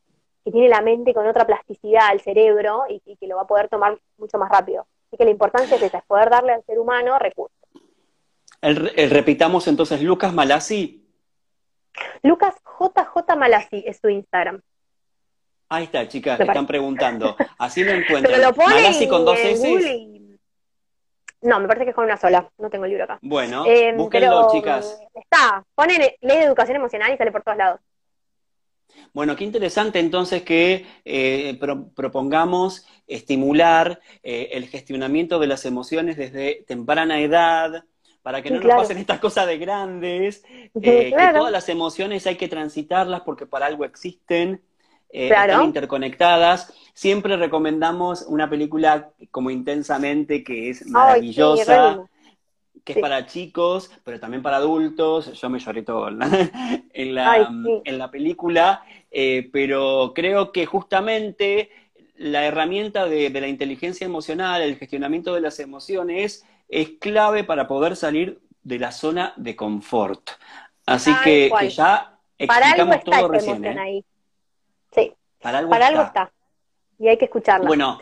tiene 0.44 0.68
la 0.68 0.80
mente 0.80 1.14
con 1.14 1.24
otra 1.24 1.46
plasticidad 1.46 2.08
al 2.08 2.20
cerebro 2.20 2.82
y, 2.88 3.00
que 3.16 3.26
lo 3.28 3.36
va 3.36 3.42
a 3.42 3.46
poder 3.46 3.68
tomar 3.68 3.96
mucho 4.18 4.38
más 4.38 4.50
rápido. 4.50 4.86
Así 5.06 5.16
que 5.16 5.24
la 5.24 5.30
importancia 5.30 5.76
es 5.76 5.82
esa, 5.82 5.98
es 5.98 6.04
poder 6.04 6.30
darle 6.30 6.52
al 6.52 6.64
ser 6.64 6.80
humano 6.80 7.16
recursos. 7.20 7.56
El, 8.60 9.10
repitamos 9.10 9.68
entonces, 9.68 10.02
Lucas 10.02 10.32
Malassi. 10.32 11.06
Lucas 12.24 12.56
JJ 12.80 13.36
Malassi 13.36 13.84
es 13.86 13.98
su 14.00 14.08
Instagram. 14.08 14.60
Ahí 15.68 15.84
está, 15.84 16.08
chicas, 16.08 16.38
te 16.38 16.44
están 16.44 16.66
preguntando. 16.66 17.36
Así 17.58 17.84
lo 17.84 17.92
encuentran. 17.92 18.34
Pero 18.34 18.52
Malassi 18.56 19.06
con 19.06 19.24
dos 19.24 19.38
S. 19.38 20.11
No, 21.42 21.60
me 21.60 21.66
parece 21.66 21.84
que 21.84 21.90
es 21.90 21.96
con 21.96 22.04
una 22.04 22.16
sola. 22.16 22.48
No 22.58 22.70
tengo 22.70 22.84
el 22.84 22.90
libro 22.90 23.04
acá. 23.04 23.18
Bueno, 23.20 23.64
eh, 23.66 23.92
búsquenlo, 23.96 24.48
chicas. 24.52 25.00
Está. 25.14 25.64
Ponen 25.74 26.00
ley 26.20 26.38
de 26.38 26.44
educación 26.44 26.76
emocional 26.76 27.12
y 27.12 27.16
sale 27.16 27.32
por 27.32 27.42
todos 27.42 27.58
lados. 27.58 27.80
Bueno, 29.12 29.36
qué 29.36 29.44
interesante 29.44 29.98
entonces 29.98 30.42
que 30.42 30.86
eh, 31.04 31.58
propongamos 31.94 32.86
estimular 33.06 34.00
eh, 34.22 34.50
el 34.52 34.68
gestionamiento 34.68 35.38
de 35.38 35.46
las 35.46 35.64
emociones 35.64 36.16
desde 36.16 36.64
temprana 36.66 37.20
edad, 37.20 37.84
para 38.22 38.40
que 38.40 38.50
no 38.50 38.60
nos 38.60 38.74
pasen 38.74 38.98
estas 38.98 39.18
cosas 39.18 39.46
de 39.46 39.58
grandes, 39.58 40.44
que 40.80 41.12
todas 41.34 41.50
las 41.50 41.68
emociones 41.68 42.26
hay 42.26 42.36
que 42.36 42.48
transitarlas 42.48 43.22
porque 43.22 43.46
para 43.46 43.66
algo 43.66 43.84
existen 43.84 44.62
eh, 45.12 45.28
están 45.28 45.64
interconectadas. 45.64 46.72
Siempre 46.94 47.36
recomendamos 47.36 48.22
una 48.26 48.48
película 48.48 49.10
como 49.30 49.50
Intensamente, 49.50 50.42
que 50.42 50.70
es 50.70 50.86
maravillosa. 50.86 52.04
que 52.84 52.94
es 52.94 52.98
para 52.98 53.26
chicos, 53.26 53.90
pero 54.02 54.18
también 54.18 54.42
para 54.42 54.56
adultos. 54.56 55.38
Yo 55.40 55.50
me 55.50 55.58
lloré 55.58 55.82
todo 55.82 56.08
en 56.08 56.18
la, 56.18 56.50
en 57.84 57.98
la, 57.98 58.10
película, 58.10 58.82
eh, 59.10 59.48
pero 59.52 60.12
creo 60.14 60.50
que 60.50 60.66
justamente 60.66 61.70
la 62.16 62.44
herramienta 62.44 63.06
de, 63.06 63.30
de, 63.30 63.40
la 63.40 63.48
inteligencia 63.48 64.04
emocional, 64.04 64.62
el 64.62 64.76
gestionamiento 64.76 65.34
de 65.34 65.40
las 65.40 65.60
emociones, 65.60 66.44
es 66.68 66.90
clave 67.00 67.44
para 67.44 67.68
poder 67.68 67.96
salir 67.96 68.40
de 68.62 68.78
la 68.78 68.92
zona 68.92 69.34
de 69.36 69.54
confort. 69.56 70.30
Así 70.86 71.12
que, 71.22 71.50
ya 71.70 72.18
explicamos 72.38 73.04
todo 73.04 73.28
recién. 73.28 73.64
¿eh? 73.64 73.76
Ahí. 73.78 74.04
Sí, 74.94 75.14
para 75.40 75.58
algo, 75.58 76.02
está. 76.02 76.32
Y 76.98 77.08
hay 77.08 77.18
que 77.18 77.24
escucharla. 77.24 77.66
Bueno, 77.66 77.98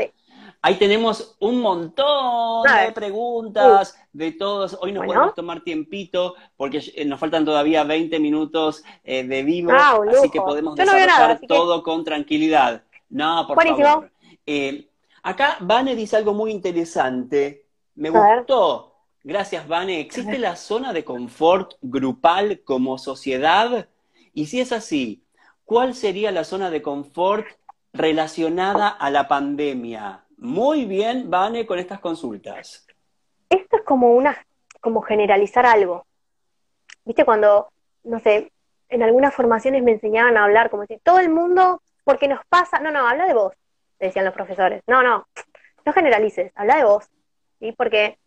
ahí 0.60 0.76
tenemos 0.76 1.36
un 1.40 1.60
montón 1.60 2.64
de 2.64 2.92
preguntas 2.92 3.96
de 4.12 4.32
todos. 4.32 4.76
Hoy 4.80 4.92
nos 4.92 5.06
podemos 5.06 5.34
tomar 5.34 5.62
tiempito 5.62 6.34
porque 6.56 6.82
eh, 6.94 7.04
nos 7.04 7.18
faltan 7.18 7.44
todavía 7.44 7.84
20 7.84 8.18
minutos 8.20 8.82
eh, 9.04 9.24
de 9.24 9.42
vivo, 9.42 9.70
ah, 9.72 10.00
así 10.10 10.30
que 10.30 10.40
podemos 10.40 10.74
desarrollar 10.76 11.40
todo 11.46 11.82
con 11.82 12.04
tranquilidad. 12.04 12.82
No, 13.08 13.46
por 13.46 13.62
favor. 13.62 14.10
acá 15.22 15.56
Vane 15.60 15.96
dice 15.96 16.16
algo 16.16 16.34
muy 16.34 16.50
interesante. 16.50 17.66
Me 17.94 18.10
gustó. 18.10 18.90
Gracias, 19.22 19.68
Vane. 19.68 20.00
¿Existe 20.00 20.38
la 20.38 20.56
zona 20.56 20.92
de 20.92 21.04
confort 21.04 21.74
grupal 21.82 22.62
como 22.64 22.96
sociedad? 22.96 23.88
Y 24.32 24.46
si 24.46 24.60
es 24.60 24.72
así, 24.72 25.22
¿cuál 25.70 25.94
sería 25.94 26.32
la 26.32 26.42
zona 26.42 26.68
de 26.68 26.82
confort 26.82 27.46
relacionada 27.92 28.88
a 28.88 29.08
la 29.08 29.28
pandemia? 29.28 30.24
Muy 30.36 30.84
bien, 30.84 31.30
Vane, 31.30 31.64
con 31.64 31.78
estas 31.78 32.00
consultas. 32.00 32.88
Esto 33.48 33.76
es 33.76 33.82
como 33.84 34.12
una, 34.14 34.36
como 34.80 35.00
generalizar 35.00 35.64
algo. 35.66 36.06
Viste, 37.04 37.24
cuando, 37.24 37.68
no 38.02 38.18
sé, 38.18 38.50
en 38.88 39.04
algunas 39.04 39.32
formaciones 39.32 39.84
me 39.84 39.92
enseñaban 39.92 40.36
a 40.36 40.42
hablar 40.42 40.70
como 40.70 40.86
si 40.86 40.98
todo 40.98 41.20
el 41.20 41.30
mundo, 41.30 41.80
porque 42.02 42.26
nos 42.26 42.44
pasa, 42.46 42.80
no, 42.80 42.90
no, 42.90 43.06
habla 43.06 43.26
de 43.26 43.34
vos, 43.34 43.52
decían 44.00 44.24
los 44.24 44.34
profesores. 44.34 44.82
No, 44.88 45.04
no, 45.04 45.28
no 45.86 45.92
generalices, 45.92 46.50
habla 46.56 46.78
de 46.78 46.84
vos. 46.84 47.08
¿sí? 47.60 47.70
Porque 47.70 48.18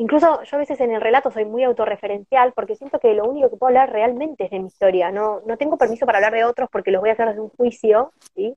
incluso 0.00 0.42
yo 0.42 0.56
a 0.56 0.58
veces 0.58 0.80
en 0.80 0.92
el 0.92 1.00
relato 1.00 1.30
soy 1.30 1.44
muy 1.44 1.62
autorreferencial 1.62 2.52
porque 2.54 2.74
siento 2.74 2.98
que 2.98 3.12
lo 3.12 3.24
único 3.24 3.50
que 3.50 3.56
puedo 3.56 3.68
hablar 3.68 3.92
realmente 3.92 4.44
es 4.44 4.50
de 4.50 4.58
mi 4.58 4.68
historia. 4.68 5.10
No, 5.10 5.42
no 5.46 5.58
tengo 5.58 5.76
permiso 5.76 6.06
para 6.06 6.18
hablar 6.18 6.32
de 6.32 6.44
otros 6.44 6.70
porque 6.72 6.90
los 6.90 7.00
voy 7.00 7.10
a 7.10 7.12
hacer 7.12 7.28
desde 7.28 7.40
un 7.40 7.50
juicio, 7.50 8.12
¿sí? 8.34 8.56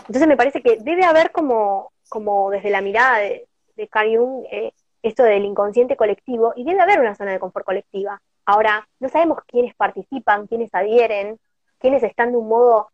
Entonces 0.00 0.28
me 0.28 0.36
parece 0.36 0.62
que 0.62 0.76
debe 0.76 1.04
haber 1.04 1.32
como, 1.32 1.92
como 2.08 2.50
desde 2.50 2.70
la 2.70 2.82
mirada 2.82 3.18
de, 3.18 3.48
de 3.74 3.88
Carl 3.88 4.16
Jung 4.16 4.44
eh, 4.50 4.72
esto 5.02 5.22
del 5.22 5.44
inconsciente 5.44 5.96
colectivo 5.96 6.52
y 6.54 6.64
debe 6.64 6.80
haber 6.80 7.00
una 7.00 7.14
zona 7.14 7.32
de 7.32 7.38
confort 7.38 7.64
colectiva. 7.64 8.20
Ahora, 8.44 8.86
no 9.00 9.08
sabemos 9.08 9.38
quiénes 9.46 9.74
participan, 9.74 10.46
quiénes 10.46 10.74
adhieren, 10.74 11.38
quiénes 11.78 12.02
están 12.02 12.32
de 12.32 12.38
un 12.38 12.48
modo 12.48 12.90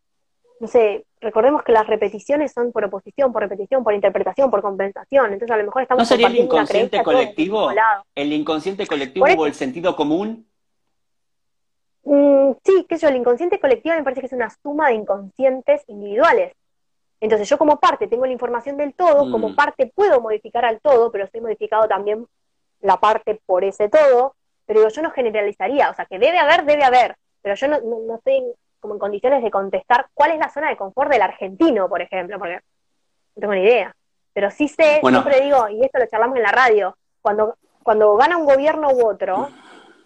no 0.62 0.68
sé, 0.68 1.05
recordemos 1.23 1.62
que 1.62 1.73
las 1.73 1.87
repeticiones 1.87 2.53
son 2.53 2.73
por 2.73 2.85
oposición, 2.85 3.33
por 3.33 3.43
repetición, 3.43 3.85
por 3.85 3.95
interpretación, 3.95 4.51
por 4.51 4.61
compensación. 4.61 5.33
Entonces 5.33 5.51
a 5.51 5.57
lo 5.57 5.64
mejor 5.64 5.83
estamos 5.83 6.03
¿No 6.03 6.05
sería 6.05 6.27
el 6.27 6.37
inconsciente 6.37 7.03
colectivo? 7.03 7.70
¿El 8.14 8.33
inconsciente 8.33 8.87
colectivo 8.87 9.27
o 9.27 9.47
el 9.47 9.55
sentido 9.55 9.97
común? 9.97 10.47
Mm, 12.05 12.53
sí, 12.64 12.85
que 12.89 12.99
yo, 12.99 13.09
el 13.09 13.16
inconsciente 13.16 13.61
colectivo 13.61 13.95
me 13.95 14.03
parece 14.03 14.20
que 14.20 14.27
es 14.27 14.33
una 14.33 14.51
suma 14.51 14.89
de 14.89 14.95
inconscientes 14.95 15.83
individuales. 15.87 16.53
Entonces 17.20 17.49
yo 17.49 17.57
como 17.57 17.79
parte 17.79 18.09
tengo 18.09 18.27
la 18.27 18.33
información 18.33 18.77
del 18.77 18.95
todo, 18.95 19.31
como 19.31 19.51
mm. 19.51 19.55
parte 19.55 19.93
puedo 19.95 20.20
modificar 20.20 20.64
al 20.64 20.81
todo, 20.81 21.12
pero 21.12 21.25
estoy 21.25 21.41
modificado 21.41 21.87
también 21.87 22.27
la 22.81 22.97
parte 22.97 23.41
por 23.47 23.62
ese 23.62 23.89
todo, 23.89 24.35
pero 24.66 24.89
yo 24.89 25.03
no 25.03 25.12
generalizaría, 25.12 25.89
o 25.91 25.95
sea, 25.95 26.05
que 26.05 26.18
debe 26.18 26.39
haber, 26.39 26.64
debe 26.64 26.83
haber, 26.83 27.16
pero 27.41 27.55
yo 27.55 27.68
no, 27.68 27.81
no, 27.81 28.01
no 28.01 28.16
estoy 28.16 28.43
como 28.83 28.95
en 28.95 29.01
condiciones 29.01 29.45
de 29.45 29.51
contestar 29.51 30.09
cuál 30.12 30.33
es 30.33 30.39
la 30.41 30.49
zona 30.49 30.68
de 30.68 30.76
confort 30.76 31.11
del 31.11 31.22
argentino, 31.22 31.89
por 31.89 32.03
ejemplo, 32.03 32.37
porque 32.37 32.57
no 32.57 33.41
tengo 33.41 33.55
ni 33.55 33.62
idea. 33.62 33.95
Pero 34.35 34.51
sí 34.51 34.66
sé, 34.66 35.01
siempre 35.01 35.41
digo, 35.41 35.68
y 35.68 35.85
esto 35.85 36.01
lo 36.01 36.07
charlamos 36.07 36.37
en 36.37 36.43
la 36.43 36.51
radio, 36.51 36.97
cuando, 37.20 37.57
cuando 37.85 38.16
gana 38.16 38.37
un 38.37 38.45
gobierno 38.45 38.91
u 38.91 39.07
otro, 39.07 39.49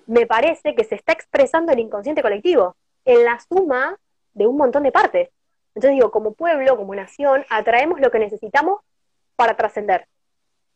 me 0.07 0.27
parece 0.27 0.75
que 0.75 0.85
se 0.85 0.95
está 0.95 1.13
expresando 1.13 1.73
el 1.73 1.79
inconsciente 1.79 2.21
colectivo, 2.21 2.77
en 3.07 3.25
la 3.25 3.41
suma 3.41 3.97
de 4.35 4.47
un 4.47 4.59
montón 4.59 4.83
de 4.83 4.93
partes. 4.93 5.31
Entonces 5.75 5.93
digo, 5.93 6.11
como 6.11 6.35
pueblo, 6.35 6.77
como 6.77 6.95
nación, 6.95 7.47
atraemos 7.49 7.99
lo 7.99 8.11
que 8.11 8.19
necesitamos 8.19 8.81
para 9.37 9.57
trascender. 9.57 10.07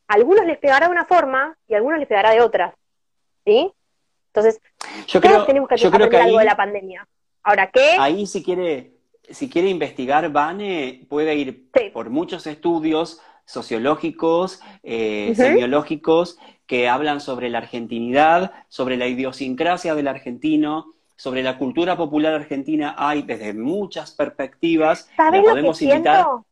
A 0.08 0.14
algunos 0.14 0.46
les 0.46 0.58
pegará 0.58 0.86
de 0.86 0.92
una 0.92 1.04
forma 1.04 1.54
y 1.68 1.74
a 1.74 1.76
algunos 1.76 1.98
les 1.98 2.08
pegará 2.08 2.30
de 2.30 2.40
otra. 2.40 2.74
¿Sí? 3.44 3.70
Entonces, 4.28 4.60
yo 5.06 5.20
creo, 5.20 5.44
tenemos 5.44 5.68
que 5.68 5.74
aprender 5.74 6.22
algo 6.22 6.38
de 6.38 6.44
la 6.44 6.56
pandemia. 6.56 7.06
Ahora, 7.42 7.70
¿qué? 7.70 7.96
Ahí 7.98 8.26
si 8.26 8.42
quiere, 8.42 8.94
si 9.28 9.48
quiere 9.48 9.68
investigar, 9.68 10.30
Vane 10.30 11.06
puede 11.08 11.34
ir 11.34 11.70
por 11.92 12.10
muchos 12.10 12.46
estudios 12.46 13.20
sociológicos, 13.44 14.60
eh, 14.82 15.32
semiológicos, 15.34 16.38
que 16.66 16.88
hablan 16.88 17.20
sobre 17.20 17.50
la 17.50 17.58
argentinidad, 17.58 18.52
sobre 18.68 18.96
la 18.96 19.08
idiosincrasia 19.08 19.94
del 19.94 20.06
argentino, 20.06 20.94
sobre 21.16 21.42
la 21.42 21.58
cultura 21.58 21.96
popular 21.96 22.32
argentina. 22.34 22.94
Hay 22.96 23.22
desde 23.22 23.52
muchas 23.52 24.12
perspectivas. 24.12 25.10
¿Sabes 25.16 25.42
lo 25.44 25.54
que 25.56 25.74
siento? 25.74 26.46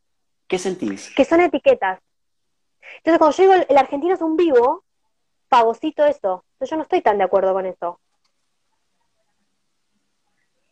¿Qué 0.49 0.59
sentís? 0.59 1.15
Que 1.15 1.25
son 1.25 1.41
etiquetas. 1.41 2.01
Entonces, 2.97 3.19
cuando 3.19 3.37
yo 3.37 3.43
digo 3.43 3.67
el 3.69 3.79
argentino 3.79 4.15
es 4.15 4.23
un 4.23 4.37
vivo, 4.37 4.83
pagosito 5.49 6.05
eso. 6.05 6.45
Entonces, 6.55 6.71
yo 6.71 6.77
no 6.77 6.83
estoy 6.83 7.01
tan 7.01 7.19
de 7.19 7.25
acuerdo 7.25 7.53
con 7.53 7.67
eso. 7.67 8.01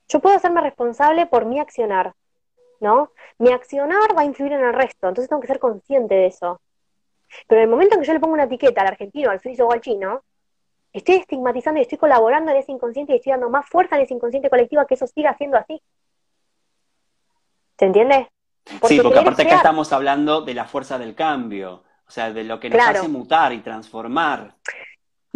Yo 0.09 0.21
puedo 0.21 0.37
hacerme 0.37 0.61
responsable 0.61 1.27
por 1.27 1.45
mi 1.45 1.59
accionar, 1.59 2.15
¿no? 2.81 3.11
Mi 3.39 3.53
accionar 3.53 4.17
va 4.17 4.23
a 4.23 4.25
influir 4.25 4.53
en 4.53 4.65
el 4.65 4.73
resto, 4.73 5.09
entonces 5.09 5.29
tengo 5.29 5.41
que 5.41 5.49
ser 5.49 5.59
consciente 5.59 6.15
de 6.15 6.27
eso. 6.27 6.61
Pero 7.49 7.61
en 7.61 7.65
el 7.65 7.71
momento 7.71 7.95
en 7.95 8.01
que 8.01 8.07
yo 8.07 8.13
le 8.13 8.21
pongo 8.21 8.35
una 8.35 8.45
etiqueta 8.45 8.83
al 8.83 8.89
argentino, 8.89 9.31
al 9.31 9.41
suizo 9.41 9.67
o 9.67 9.73
al 9.73 9.81
chino, 9.81 10.23
estoy 10.93 11.17
estigmatizando 11.17 11.79
y 11.79 11.83
estoy 11.83 11.99
colaborando 11.99 12.53
en 12.53 12.59
ese 12.59 12.73
inconsciente 12.73 13.13
y 13.13 13.17
estoy 13.17 13.33
dando 13.33 13.51
más 13.51 13.69
fuerza 13.69 13.97
en 13.97 14.03
ese 14.03 14.15
inconsciente 14.15 14.49
colectivo 14.49 14.83
a 14.83 14.87
que 14.87 14.95
eso 14.95 15.07
siga 15.07 15.37
siendo 15.37 15.57
así. 15.57 15.83
¿Se 17.79 17.85
entiende? 17.85 18.31
sí, 18.85 19.01
porque 19.01 19.19
aparte 19.19 19.43
acá 19.43 19.57
estamos 19.57 19.93
hablando 19.93 20.43
de 20.43 20.55
la 20.55 20.65
fuerza 20.65 20.99
del 20.99 21.15
cambio, 21.15 21.85
o 22.07 22.11
sea, 22.11 22.33
de 22.33 22.45
lo 22.45 22.59
que 22.59 22.71
nos 22.71 22.81
hace 22.81 23.09
mutar 23.09 23.53
y 23.53 23.61
transformar. 23.61 24.55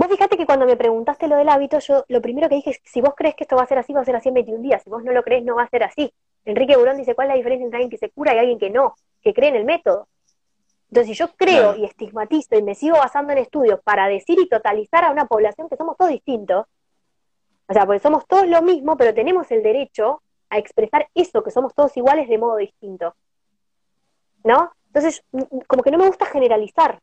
Vos 0.00 0.08
fíjate 0.08 0.38
que 0.38 0.46
cuando 0.46 0.64
me 0.64 0.78
preguntaste 0.78 1.28
lo 1.28 1.36
del 1.36 1.50
hábito, 1.50 1.78
yo 1.78 2.06
lo 2.08 2.22
primero 2.22 2.48
que 2.48 2.54
dije 2.54 2.70
es, 2.70 2.80
si 2.86 3.02
vos 3.02 3.12
crees 3.14 3.34
que 3.34 3.44
esto 3.44 3.56
va 3.56 3.64
a 3.64 3.66
ser 3.66 3.76
así, 3.76 3.92
va 3.92 4.00
a 4.00 4.04
ser 4.06 4.16
así 4.16 4.28
en 4.28 4.34
21 4.34 4.62
días. 4.62 4.82
Si 4.82 4.88
vos 4.88 5.04
no 5.04 5.12
lo 5.12 5.22
crees, 5.22 5.44
no 5.44 5.56
va 5.56 5.64
a 5.64 5.68
ser 5.68 5.82
así. 5.82 6.10
Enrique 6.46 6.74
Burón 6.74 6.96
dice, 6.96 7.14
¿cuál 7.14 7.26
es 7.26 7.32
la 7.32 7.36
diferencia 7.36 7.66
entre 7.66 7.76
alguien 7.76 7.90
que 7.90 7.98
se 7.98 8.08
cura 8.08 8.34
y 8.34 8.38
alguien 8.38 8.58
que 8.58 8.70
no? 8.70 8.94
Que 9.20 9.34
cree 9.34 9.50
en 9.50 9.56
el 9.56 9.66
método. 9.66 10.08
Entonces, 10.88 11.08
si 11.08 11.22
yo 11.22 11.28
creo 11.36 11.76
y 11.76 11.84
estigmatizo 11.84 12.56
y 12.56 12.62
me 12.62 12.74
sigo 12.74 12.96
basando 12.96 13.32
en 13.32 13.40
estudios 13.40 13.78
para 13.84 14.08
decir 14.08 14.38
y 14.40 14.48
totalizar 14.48 15.04
a 15.04 15.10
una 15.10 15.26
población 15.26 15.68
que 15.68 15.76
somos 15.76 15.98
todos 15.98 16.10
distintos, 16.10 16.64
o 17.68 17.72
sea, 17.74 17.84
porque 17.84 18.00
somos 18.00 18.26
todos 18.26 18.48
lo 18.48 18.62
mismo, 18.62 18.96
pero 18.96 19.12
tenemos 19.12 19.50
el 19.50 19.62
derecho 19.62 20.22
a 20.48 20.56
expresar 20.56 21.10
eso, 21.14 21.42
que 21.42 21.50
somos 21.50 21.74
todos 21.74 21.94
iguales 21.98 22.26
de 22.26 22.38
modo 22.38 22.56
distinto. 22.56 23.14
¿No? 24.44 24.72
Entonces, 24.86 25.22
como 25.66 25.82
que 25.82 25.90
no 25.90 25.98
me 25.98 26.06
gusta 26.06 26.24
generalizar 26.24 27.00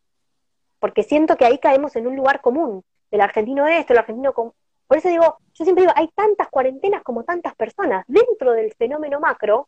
porque 0.79 1.03
siento 1.03 1.37
que 1.37 1.45
ahí 1.45 1.57
caemos 1.59 1.95
en 1.95 2.07
un 2.07 2.15
lugar 2.15 2.41
común, 2.41 2.83
del 3.11 3.21
argentino 3.21 3.67
esto, 3.67 3.93
el 3.93 3.99
argentino 3.99 4.33
con... 4.33 4.53
Por 4.87 4.97
eso 4.97 5.09
digo, 5.09 5.37
yo 5.53 5.63
siempre 5.65 5.83
digo, 5.83 5.93
hay 5.95 6.09
tantas 6.15 6.47
cuarentenas 6.49 7.03
como 7.03 7.23
tantas 7.23 7.55
personas. 7.55 8.05
Dentro 8.07 8.53
del 8.53 8.73
fenómeno 8.73 9.19
macro, 9.19 9.67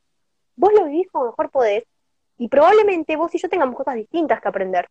vos 0.56 0.72
lo 0.74 0.86
vivís 0.86 1.10
como 1.12 1.26
mejor 1.26 1.50
podés, 1.50 1.84
y 2.38 2.48
probablemente 2.48 3.18
vos 3.18 3.34
y 3.36 3.38
yo 3.38 3.50
tengamos 3.50 3.76
cosas 3.76 3.96
distintas 3.96 4.42
que 4.42 4.48
aprender. 4.48 4.88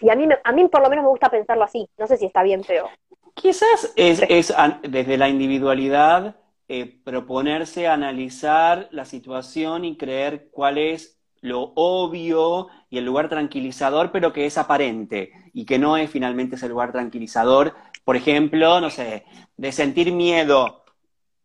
Y 0.00 0.10
a 0.10 0.14
mí, 0.14 0.28
a 0.44 0.52
mí 0.52 0.68
por 0.68 0.82
lo 0.82 0.88
menos 0.88 1.04
me 1.04 1.10
gusta 1.10 1.28
pensarlo 1.28 1.64
así. 1.64 1.88
No 1.98 2.06
sé 2.06 2.16
si 2.16 2.26
está 2.26 2.42
bien, 2.42 2.62
pero... 2.66 2.88
Quizás 3.34 3.92
es, 3.96 4.22
es 4.28 4.52
desde 4.82 5.16
la 5.16 5.28
individualidad 5.28 6.36
eh, 6.68 7.00
proponerse 7.02 7.88
analizar 7.88 8.88
la 8.90 9.04
situación 9.04 9.84
y 9.84 9.96
creer 9.96 10.48
cuál 10.50 10.78
es 10.78 11.17
lo 11.40 11.72
obvio 11.74 12.68
y 12.90 12.98
el 12.98 13.04
lugar 13.04 13.28
tranquilizador, 13.28 14.10
pero 14.12 14.32
que 14.32 14.46
es 14.46 14.58
aparente 14.58 15.32
y 15.52 15.64
que 15.64 15.78
no 15.78 15.96
es 15.96 16.10
finalmente 16.10 16.56
ese 16.56 16.68
lugar 16.68 16.92
tranquilizador. 16.92 17.74
Por 18.04 18.16
ejemplo, 18.16 18.80
no 18.80 18.90
sé, 18.90 19.24
de 19.56 19.72
sentir 19.72 20.12
miedo 20.12 20.84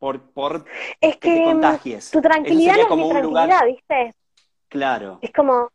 por, 0.03 0.21
por 0.31 0.65
es 0.99 1.17
que, 1.17 1.35
te 1.35 1.43
contagies. 1.45 2.11
Tu 2.11 2.21
tranquilidad 2.21 2.77
es 2.77 2.87
como 2.87 3.07
tranquilidad, 3.09 3.65
¿viste? 3.65 4.13
Claro. 4.67 5.19
Es 5.21 5.31
como. 5.31 5.69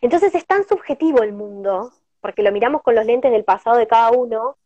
Entonces 0.00 0.34
es 0.34 0.46
tan 0.46 0.66
subjetivo 0.68 1.22
el 1.22 1.32
mundo, 1.32 1.90
porque 2.20 2.42
lo 2.42 2.52
miramos 2.52 2.82
con 2.82 2.94
los 2.94 3.04
lentes 3.04 3.32
del 3.32 3.44
pasado 3.44 3.76
de 3.76 3.86
cada 3.86 4.12
uno. 4.12 4.56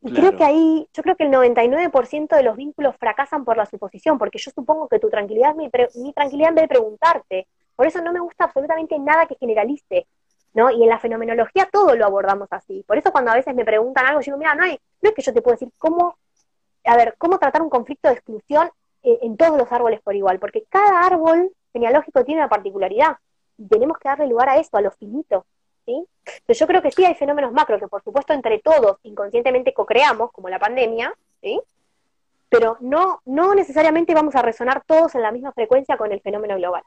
Y 0.00 0.12
creo 0.12 0.36
que 0.36 0.44
ahí, 0.44 0.86
yo 0.92 1.02
creo 1.02 1.16
que 1.16 1.24
el 1.24 1.32
99% 1.32 2.36
de 2.36 2.42
los 2.42 2.56
vínculos 2.56 2.94
fracasan 2.98 3.44
por 3.44 3.56
la 3.56 3.66
suposición, 3.66 4.18
porque 4.18 4.38
yo 4.38 4.50
supongo 4.50 4.86
que 4.86 4.98
tu 4.98 5.08
tranquilidad 5.08 5.50
es 5.50 5.56
mi, 5.56 5.70
mi 6.02 6.12
tranquilidad 6.12 6.50
en 6.50 6.54
vez 6.54 6.62
de 6.64 6.68
preguntarte, 6.68 7.46
por 7.76 7.86
eso 7.86 8.00
no 8.00 8.12
me 8.12 8.20
gusta 8.20 8.44
absolutamente 8.44 8.98
nada 8.98 9.26
que 9.26 9.36
generalice, 9.36 10.06
¿no? 10.54 10.70
Y 10.70 10.82
en 10.82 10.88
la 10.88 10.98
fenomenología 10.98 11.68
todo 11.70 11.94
lo 11.96 12.04
abordamos 12.06 12.48
así. 12.50 12.84
Por 12.86 12.98
eso 12.98 13.12
cuando 13.12 13.30
a 13.30 13.34
veces 13.34 13.54
me 13.54 13.64
preguntan 13.64 14.06
algo, 14.06 14.20
yo 14.20 14.26
digo, 14.26 14.38
mira, 14.38 14.54
no, 14.54 14.64
no 14.66 15.08
es 15.08 15.14
que 15.14 15.22
yo 15.22 15.32
te 15.32 15.42
puedo 15.42 15.54
decir 15.54 15.70
cómo, 15.78 16.16
a 16.84 16.96
ver, 16.96 17.14
cómo 17.18 17.38
tratar 17.38 17.62
un 17.62 17.70
conflicto 17.70 18.08
de 18.08 18.14
exclusión 18.14 18.70
en, 19.02 19.18
en 19.22 19.36
todos 19.36 19.58
los 19.58 19.70
árboles 19.72 20.00
por 20.02 20.14
igual, 20.14 20.38
porque 20.38 20.64
cada 20.68 21.00
árbol 21.00 21.52
genealógico 21.72 22.24
tiene 22.24 22.40
una 22.40 22.48
particularidad 22.48 23.18
y 23.58 23.66
tenemos 23.68 23.98
que 23.98 24.08
darle 24.08 24.26
lugar 24.28 24.48
a 24.48 24.58
eso, 24.58 24.76
a 24.76 24.80
lo 24.80 24.90
finito, 24.92 25.44
¿sí? 25.84 26.06
Pero 26.46 26.58
yo 26.58 26.66
creo 26.66 26.82
que 26.82 26.92
sí 26.92 27.04
hay 27.04 27.14
fenómenos 27.14 27.52
macro 27.52 27.78
que 27.78 27.88
por 27.88 28.02
supuesto 28.02 28.32
entre 28.32 28.58
todos 28.60 28.98
inconscientemente 29.02 29.74
co-creamos, 29.74 30.32
como 30.32 30.48
la 30.48 30.58
pandemia, 30.58 31.12
¿sí? 31.42 31.60
Pero 32.48 32.76
no, 32.80 33.20
no 33.24 33.54
necesariamente 33.54 34.14
vamos 34.14 34.36
a 34.36 34.42
resonar 34.42 34.84
todos 34.86 35.14
en 35.14 35.22
la 35.22 35.32
misma 35.32 35.52
frecuencia 35.52 35.96
con 35.96 36.12
el 36.12 36.20
fenómeno 36.20 36.56
global. 36.56 36.84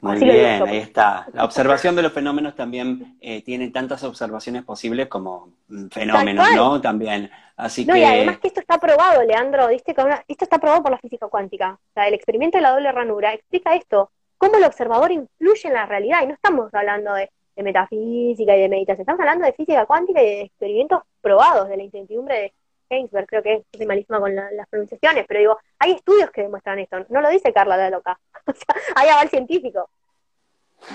Muy 0.00 0.18
bien, 0.18 0.62
ahí 0.66 0.78
está. 0.78 1.26
La 1.32 1.44
observación 1.44 1.94
de 1.94 2.02
los 2.02 2.12
fenómenos 2.12 2.54
también 2.54 3.16
eh, 3.20 3.42
tiene 3.42 3.70
tantas 3.70 4.02
observaciones 4.04 4.64
posibles 4.64 5.06
como 5.08 5.50
fenómenos, 5.90 6.48
¿no? 6.54 6.80
También. 6.80 7.30
Así 7.56 7.84
no, 7.84 7.96
y 7.96 8.04
además 8.04 8.38
que 8.38 8.48
esto 8.48 8.60
está 8.60 8.78
probado, 8.78 9.22
Leandro, 9.24 9.68
¿viste? 9.68 9.94
esto 10.28 10.44
está 10.44 10.58
probado 10.58 10.82
por 10.82 10.92
la 10.92 10.98
física 10.98 11.26
cuántica. 11.26 11.72
O 11.72 11.92
sea, 11.92 12.06
el 12.06 12.14
experimento 12.14 12.56
de 12.58 12.62
la 12.62 12.70
doble 12.70 12.92
ranura 12.92 13.34
explica 13.34 13.74
esto, 13.74 14.10
cómo 14.36 14.56
el 14.56 14.64
observador 14.64 15.10
influye 15.10 15.66
en 15.68 15.74
la 15.74 15.86
realidad. 15.86 16.22
Y 16.22 16.26
no 16.26 16.34
estamos 16.34 16.72
hablando 16.72 17.14
de, 17.14 17.30
metafísica 17.56 18.56
y 18.56 18.60
de 18.60 18.68
meditación, 18.68 19.00
estamos 19.00 19.20
hablando 19.20 19.44
de 19.44 19.52
física 19.52 19.84
cuántica 19.86 20.22
y 20.22 20.26
de 20.26 20.40
experimentos 20.42 21.02
probados, 21.20 21.68
de 21.68 21.76
la 21.76 21.82
incertidumbre 21.82 22.36
de 22.36 22.52
Heinsberg, 22.88 23.26
creo 23.26 23.42
que 23.42 23.54
es, 23.54 23.62
soy 23.76 23.86
malísima 23.86 24.20
con 24.20 24.34
las 24.34 24.68
pronunciaciones, 24.68 25.24
pero 25.26 25.40
digo, 25.40 25.58
hay 25.78 25.92
estudios 25.92 26.30
que 26.30 26.42
demuestran 26.42 26.78
esto, 26.78 27.04
no 27.08 27.20
lo 27.20 27.28
dice 27.30 27.52
Carla 27.52 27.76
de 27.76 27.90
Loca, 27.90 28.18
o 28.46 28.52
sea, 28.52 28.82
hay 28.94 29.08
aval 29.08 29.28
científico. 29.28 29.88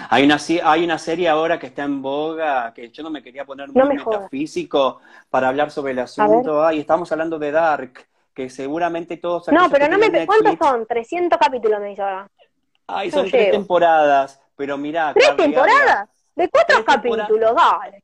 Hay 0.10 0.24
una, 0.24 0.38
hay 0.64 0.84
una 0.84 0.98
serie 0.98 1.28
ahora 1.28 1.60
que 1.60 1.68
está 1.68 1.84
en 1.84 2.02
boga, 2.02 2.74
que 2.74 2.89
yo 2.89 3.04
no 3.04 3.10
me 3.10 3.22
quería 3.22 3.46
poner 3.46 3.70
muy 3.70 3.98
metafísico 3.98 5.02
para 5.30 5.50
hablar 5.50 5.72
sobre 5.72 5.91
el 5.91 6.00
asunto. 6.00 6.70
Estamos 6.70 7.12
hablando 7.12 7.38
de 7.38 7.52
Dark, 7.52 8.06
que 8.34 8.50
seguramente 8.50 9.18
todos... 9.18 9.50
No, 9.50 9.70
pero 9.70 9.89
no 9.89 9.98
me... 9.98 10.26
¿Cuántos 10.26 10.56
son? 10.58 10.86
300 10.86 11.38
capítulos 11.38 11.82
me 11.82 11.89
dice 11.89 12.02
ahora. 12.02 12.30
Ay, 12.88 13.12
son 13.12 13.30
tres 13.30 13.52
temporadas, 13.52 14.41
pero 14.56 14.78
mirá... 14.78 15.14
¿Tres 15.14 15.36
temporadas? 15.36 16.10
¿De 16.36 16.50
cuatro 16.50 16.84
capítulos? 16.86 17.56
Dale. 17.56 18.02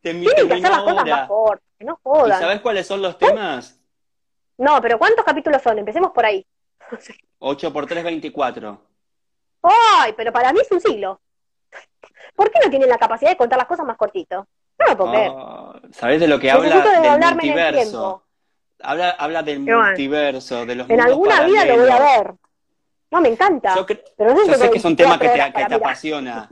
Te 0.00 0.14
Tienen 0.14 0.48
que 0.48 0.54
hacer 0.54 0.70
las 0.70 0.82
cosas 0.82 1.06
más 1.06 1.28
cortas, 1.28 1.65
que 1.78 1.84
no 1.84 1.98
jodan. 2.02 2.38
¿Y 2.38 2.42
sabes 2.42 2.60
cuáles 2.60 2.86
son 2.86 3.02
los 3.02 3.18
temas? 3.18 3.78
No, 4.58 4.80
pero 4.80 4.98
¿cuántos 4.98 5.24
capítulos 5.24 5.62
son? 5.62 5.78
Empecemos 5.78 6.12
por 6.12 6.24
ahí. 6.24 6.46
8 7.38 7.72
por 7.72 7.86
3, 7.86 8.04
24. 8.04 8.80
¡Ay! 9.62 10.14
Pero 10.16 10.32
para 10.32 10.52
mí 10.52 10.60
es 10.60 10.70
un 10.70 10.80
siglo. 10.80 11.20
¿Por 12.34 12.50
qué 12.50 12.60
no 12.62 12.70
tienen 12.70 12.88
la 12.88 12.98
capacidad 12.98 13.30
de 13.30 13.36
contar 13.36 13.58
las 13.58 13.66
cosas 13.66 13.86
más 13.86 13.96
cortito? 13.96 14.46
No 14.78 14.86
lo 14.86 14.96
puedo 14.96 15.10
creer. 15.10 15.32
Ah, 15.34 15.80
¿Sabes 15.92 16.20
de 16.20 16.28
lo 16.28 16.38
que 16.38 16.50
habla 16.50 17.18
del 17.18 17.34
multiverso? 17.34 18.22
Habla, 18.82 19.10
habla 19.10 19.42
del 19.42 19.60
multiverso, 19.60 20.66
de 20.66 20.74
los 20.74 20.90
En 20.90 21.00
alguna 21.00 21.42
vida 21.42 21.64
lo 21.64 21.78
voy 21.78 21.90
a 21.90 21.98
ver. 21.98 22.34
No, 23.10 23.20
me 23.20 23.28
encanta. 23.28 23.74
Yo, 23.74 23.86
pero 23.86 24.34
no 24.34 24.44
yo 24.46 24.54
sé 24.54 24.70
que 24.70 24.78
es 24.78 24.84
un 24.84 24.96
tema 24.96 25.18
que 25.18 25.28
te, 25.28 25.52
que 25.52 25.64
te 25.64 25.74
apasiona. 25.74 26.50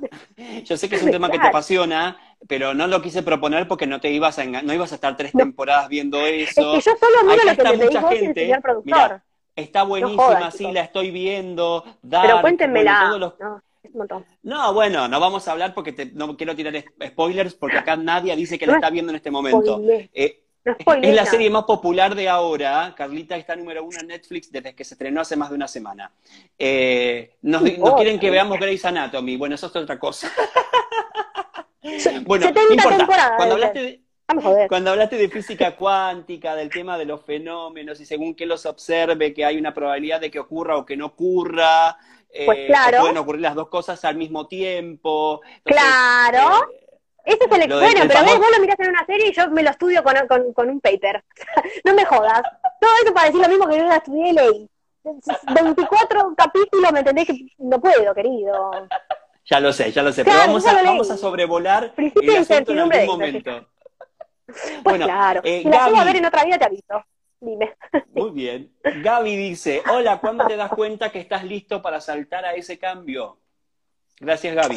Yo 0.65 0.77
sé 0.77 0.89
que 0.89 0.97
es 0.97 1.03
un 1.03 1.11
tema 1.11 1.31
que 1.31 1.39
te 1.39 1.49
apasiona, 1.49 2.17
pero 2.47 2.75
no 2.75 2.87
lo 2.87 3.01
quise 3.03 3.23
proponer 3.23 3.69
porque 3.69 3.87
no 3.87 4.01
te 4.01 4.11
ibas 4.11 4.39
a 4.39 4.45
no 4.45 4.73
ibas 4.73 4.93
a 4.93 4.97
estar 4.97 5.17
tres 5.17 5.33
temporadas 5.33 5.89
viendo 5.89 6.21
eso. 6.27 6.75
Es 6.75 6.85
que 6.85 6.91
yo 6.91 6.97
solo 6.97 7.31
miro 7.31 7.45
lo 7.45 7.57
que 7.57 7.63
te 7.63 7.85
mucha 7.85 8.09
gente. 8.09 8.61
productor. 8.63 9.23
está 9.57 9.83
buenísima, 9.83 10.51
sí, 10.51 10.71
la 10.73 10.83
estoy 10.83 11.11
viendo. 11.11 11.85
pero 12.09 12.41
cuéntenmela. 12.41 13.33
No, 13.39 13.63
no, 14.43 14.75
bueno, 14.75 15.09
no 15.09 15.21
vamos 15.21 15.47
a 15.47 15.53
hablar 15.53 15.75
porque 15.75 16.11
no 16.15 16.37
quiero 16.37 16.57
tirar 16.57 16.75
spoilers 17.07 17.55
porque 17.55 17.79
acá 17.79 17.97
nadie 17.97 18.35
dice 18.35 18.59
que 18.59 18.67
la 18.67 18.75
está 18.75 18.91
viendo 18.91 19.11
en 19.11 19.17
este 19.17 19.31
momento. 19.31 19.81
Eh, 20.13 20.41
es 20.65 21.15
la 21.15 21.27
serie 21.27 21.51
más 21.51 21.65
popular 21.65 22.15
de 22.15 22.29
ahora. 22.29 22.95
Carlita 22.97 23.37
está 23.37 23.55
número 23.55 23.85
uno 23.85 23.99
en 24.01 24.07
Netflix 24.09 24.51
desde 24.51 24.75
que 24.75 24.85
se 24.85 24.95
estrenó 24.95 25.21
hace 25.21 25.37
más 25.37 25.51
de 25.51 25.57
una 25.57 25.69
semana. 25.69 26.11
Eh, 26.59 27.35
nos, 27.43 27.63
quieren 27.63 28.19
que 28.19 28.31
veamos 28.31 28.59
Grey's 28.59 28.85
Anatomy. 28.85 29.37
Bueno, 29.37 29.57
eso 29.57 29.67
es 29.67 29.77
otra 29.77 29.99
cosa. 29.99 30.31
bueno, 32.25 32.47
importa. 32.49 33.35
Cuando 33.37 33.55
hablaste 33.55 33.83
de, 33.83 34.05
cuando 34.69 34.91
hablaste 34.91 35.17
de 35.17 35.29
física 35.29 35.77
cuántica, 35.77 36.55
del 36.55 36.71
tema 36.71 36.97
de 36.97 37.05
los 37.05 37.23
fenómenos 37.23 38.01
y 38.01 38.07
según 38.07 38.35
que 38.35 38.47
los 38.47 38.65
observe, 38.67 39.35
que 39.35 39.45
hay 39.45 39.59
una 39.59 39.75
probabilidad 39.75 40.21
de 40.21 40.31
que 40.31 40.39
ocurra 40.39 40.77
o 40.77 40.87
que 40.87 40.97
no 40.97 41.07
ocurra, 41.07 41.97
pues 42.47 42.59
eh, 42.59 42.67
claro. 42.67 43.01
pueden 43.01 43.19
ocurrir 43.19 43.43
las 43.43 43.55
dos 43.55 43.69
cosas 43.69 44.05
al 44.05 44.17
mismo 44.17 44.47
tiempo. 44.47 45.43
claro. 45.65 46.69
Eh, 46.71 46.81
ese 47.25 47.39
es 47.45 47.53
el 47.53 47.73
bueno, 47.73 48.03
pero 48.07 48.21
ves, 48.23 48.39
vos 48.39 48.49
lo 48.55 48.61
mirás 48.61 48.79
en 48.81 48.91
una 48.91 49.07
serie 49.07 49.29
y 49.29 49.33
yo 49.33 49.51
me 49.51 49.63
lo 49.63 49.71
estudio 49.71 50.03
con, 50.05 50.53
con, 50.53 50.69
un 50.69 50.81
paper. 50.81 51.25
no 51.85 51.95
me 51.95 52.05
jodas. 52.05 52.43
Todo 52.79 52.91
eso 53.03 53.15
para 53.15 53.29
decir 53.29 53.41
lo 53.41 53.49
mismo 53.49 53.67
que 53.67 53.79
yo 53.79 53.85
la 53.85 53.97
estudié 53.97 54.29
y 54.29 54.33
leí. 54.33 54.71
24 55.55 56.35
capítulos, 56.37 56.93
¿me 56.93 56.99
entendés? 56.99 57.27
Que 57.27 57.47
no 57.59 57.81
puedo, 57.81 58.15
querido. 58.15 58.71
Ya 59.45 59.61
lo 59.61 59.73
sé, 59.73 59.93
ya 59.93 60.03
lo 60.03 60.13
sé. 60.13 60.25
pero 60.25 60.39
vamos 60.39 60.67
a, 60.67 60.83
vamos 60.83 61.11
a 61.11 61.17
sobrevolar 61.17 61.93
el 61.97 62.37
asunto 62.37 62.73
en 62.73 62.79
algún 62.79 63.07
momento. 63.07 63.69
Pues 64.47 64.83
bueno, 64.85 65.07
claro. 65.07 65.41
Eh, 65.43 65.63
si 65.63 65.69
la 65.71 65.87
a 65.87 66.05
ver 66.05 66.17
en 66.17 66.27
otra 66.27 66.45
vida 66.45 66.59
te 66.59 66.67
aviso. 66.67 67.03
Dime. 67.41 67.75
Muy 68.13 68.31
bien. 68.31 68.73
Gaby 68.83 69.37
dice, 69.37 69.83
hola, 69.91 70.21
¿cuándo 70.21 70.47
te 70.47 70.57
das 70.57 70.71
cuenta 70.71 71.11
que 71.11 71.21
estás 71.21 71.45
listo 71.45 71.83
para 71.83 72.01
saltar 72.01 72.45
a 72.45 72.53
ese 72.53 72.79
cambio? 72.79 73.39
Gracias, 74.21 74.55
Gaby. 74.55 74.77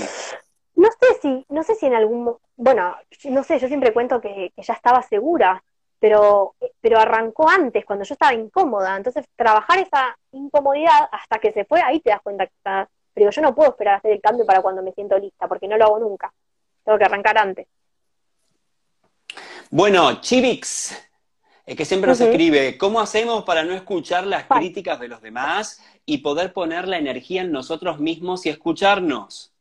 No 0.76 0.90
sé 1.00 1.20
si, 1.22 1.46
no 1.50 1.64
sé 1.64 1.76
si 1.76 1.86
en 1.86 1.96
algún, 1.96 2.38
bueno, 2.56 2.96
no 3.26 3.44
sé, 3.44 3.60
yo 3.60 3.68
siempre 3.68 3.94
cuento 3.94 4.22
que, 4.22 4.52
ya 4.56 4.74
estaba 4.74 5.02
segura, 5.02 5.64
pero, 6.00 6.56
pero 6.82 7.00
arrancó 7.00 7.50
antes, 7.50 7.86
cuando 7.86 8.06
yo 8.06 8.14
estaba 8.14 8.34
incómoda. 8.34 8.96
Entonces, 8.96 9.26
trabajar 9.36 9.80
esa 9.80 10.18
incomodidad 10.32 11.10
hasta 11.12 11.40
que 11.40 11.52
se 11.52 11.66
fue, 11.66 11.82
ahí 11.82 12.00
te 12.00 12.12
das 12.12 12.22
cuenta 12.22 12.46
que 12.46 12.54
está. 12.56 12.90
Pero 13.18 13.32
yo 13.32 13.42
no 13.42 13.56
puedo 13.56 13.72
esperar 13.72 13.96
a 13.96 13.98
hacer 13.98 14.12
el 14.12 14.22
cambio 14.22 14.46
para 14.46 14.62
cuando 14.62 14.84
me 14.84 14.92
siento 14.92 15.18
lista, 15.18 15.48
porque 15.48 15.68
no 15.68 15.76
lo 15.76 15.86
hago 15.86 15.98
nunca. 15.98 16.32
Tengo 16.86 17.00
que 17.00 17.06
arrancar 17.06 17.36
antes. 17.40 17.66
Bueno, 19.72 20.22
Chivix, 20.22 20.96
que 21.66 21.84
siempre 21.84 22.10
nos 22.10 22.22
escribe, 22.22 22.78
¿cómo 22.78 23.00
hacemos 23.00 23.44
para 23.44 23.64
no 23.64 23.74
escuchar 23.74 24.28
las 24.28 24.46
críticas 24.46 25.00
de 25.00 25.08
los 25.08 25.20
demás 25.20 25.84
y 26.06 26.20
poder 26.20 26.54
poner 26.54 26.88
la 26.88 27.00
energía 27.00 27.42
en 27.42 27.52
nosotros 27.52 28.00
mismos 28.00 28.46
y 28.46 28.50
escucharnos? 28.50 29.52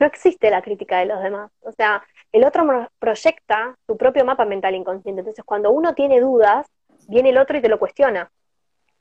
no 0.00 0.06
existe 0.08 0.50
la 0.50 0.62
crítica 0.62 0.98
de 0.98 1.06
los 1.06 1.22
demás. 1.22 1.52
O 1.60 1.70
sea, 1.70 2.02
el 2.32 2.44
otro 2.44 2.88
proyecta 2.98 3.76
su 3.86 3.96
propio 3.96 4.24
mapa 4.24 4.44
mental 4.44 4.74
inconsciente. 4.74 5.20
Entonces, 5.20 5.44
cuando 5.44 5.70
uno 5.70 5.94
tiene 5.94 6.20
dudas, 6.20 6.66
viene 7.06 7.28
el 7.28 7.38
otro 7.38 7.56
y 7.56 7.60
te 7.60 7.68
lo 7.68 7.78
cuestiona. 7.78 8.32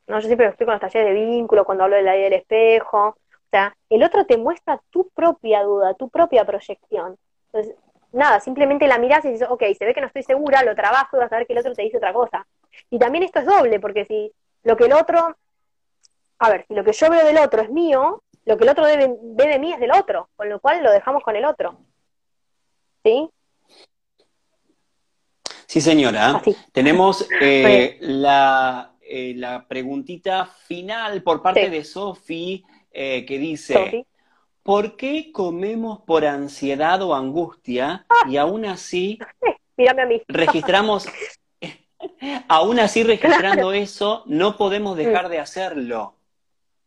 ¿No? 0.07 0.19
Yo 0.19 0.27
siempre 0.27 0.47
estoy 0.47 0.65
con 0.65 0.73
los 0.73 0.81
talleres 0.81 1.13
de 1.13 1.25
vínculo, 1.25 1.65
cuando 1.65 1.83
hablo 1.83 1.95
de 1.95 2.03
la 2.03 2.15
idea 2.15 2.25
del 2.25 2.39
espejo. 2.39 3.07
O 3.07 3.49
sea, 3.49 3.75
el 3.89 4.03
otro 4.03 4.25
te 4.25 4.37
muestra 4.37 4.81
tu 4.89 5.09
propia 5.09 5.63
duda, 5.63 5.93
tu 5.93 6.09
propia 6.09 6.45
proyección. 6.45 7.17
Entonces, 7.47 7.75
nada, 8.11 8.39
simplemente 8.39 8.87
la 8.87 8.97
miras 8.97 9.23
y 9.25 9.31
dices, 9.31 9.47
ok, 9.49 9.63
se 9.77 9.85
ve 9.85 9.93
que 9.93 10.01
no 10.01 10.07
estoy 10.07 10.23
segura, 10.23 10.63
lo 10.63 10.75
trabajo 10.75 11.17
y 11.17 11.19
vas 11.19 11.31
a 11.31 11.37
ver 11.37 11.47
que 11.47 11.53
el 11.53 11.59
otro 11.59 11.73
te 11.73 11.83
dice 11.83 11.97
otra 11.97 12.13
cosa. 12.13 12.45
Y 12.89 12.99
también 12.99 13.23
esto 13.23 13.39
es 13.39 13.45
doble, 13.45 13.79
porque 13.79 14.05
si 14.05 14.31
lo 14.63 14.75
que 14.75 14.85
el 14.85 14.93
otro, 14.93 15.35
a 16.39 16.49
ver, 16.49 16.65
si 16.67 16.73
lo 16.73 16.83
que 16.83 16.93
yo 16.93 17.09
veo 17.09 17.25
del 17.25 17.37
otro 17.37 17.61
es 17.61 17.69
mío, 17.69 18.23
lo 18.45 18.57
que 18.57 18.63
el 18.63 18.69
otro 18.69 18.85
debe, 18.85 19.15
ve 19.21 19.47
de 19.47 19.59
mí 19.59 19.73
es 19.73 19.79
del 19.79 19.91
otro, 19.91 20.29
con 20.35 20.49
lo 20.49 20.59
cual 20.59 20.83
lo 20.83 20.91
dejamos 20.91 21.23
con 21.23 21.35
el 21.35 21.45
otro. 21.45 21.77
¿Sí? 23.03 23.29
Sí, 25.67 25.81
señora. 25.81 26.41
Tenemos 26.71 27.27
eh, 27.41 27.97
la, 28.01 28.94
eh, 29.07 29.33
la, 29.35 29.67
preguntita 29.67 30.45
final 30.45 31.21
por 31.21 31.41
parte 31.41 31.69
de 31.69 31.83
Sofi 31.83 32.63
eh, 32.91 33.25
que 33.25 33.37
dice, 33.37 34.05
¿por 34.63 34.95
qué 34.95 35.31
comemos 35.31 36.01
por 36.01 36.25
ansiedad 36.25 37.01
o 37.01 37.13
angustia 37.13 38.05
ah. 38.09 38.29
y 38.29 38.37
aún 38.37 38.65
así 38.65 39.19
Mírame 39.77 40.01
a 40.01 40.05
mí. 40.05 40.21
registramos, 40.27 41.07
aún 42.47 42.79
así 42.79 43.03
registrando 43.03 43.73
eso, 43.73 44.23
no 44.25 44.57
podemos 44.57 44.95
dejar 44.95 45.27
mm. 45.27 45.29
de 45.29 45.39
hacerlo? 45.39 46.15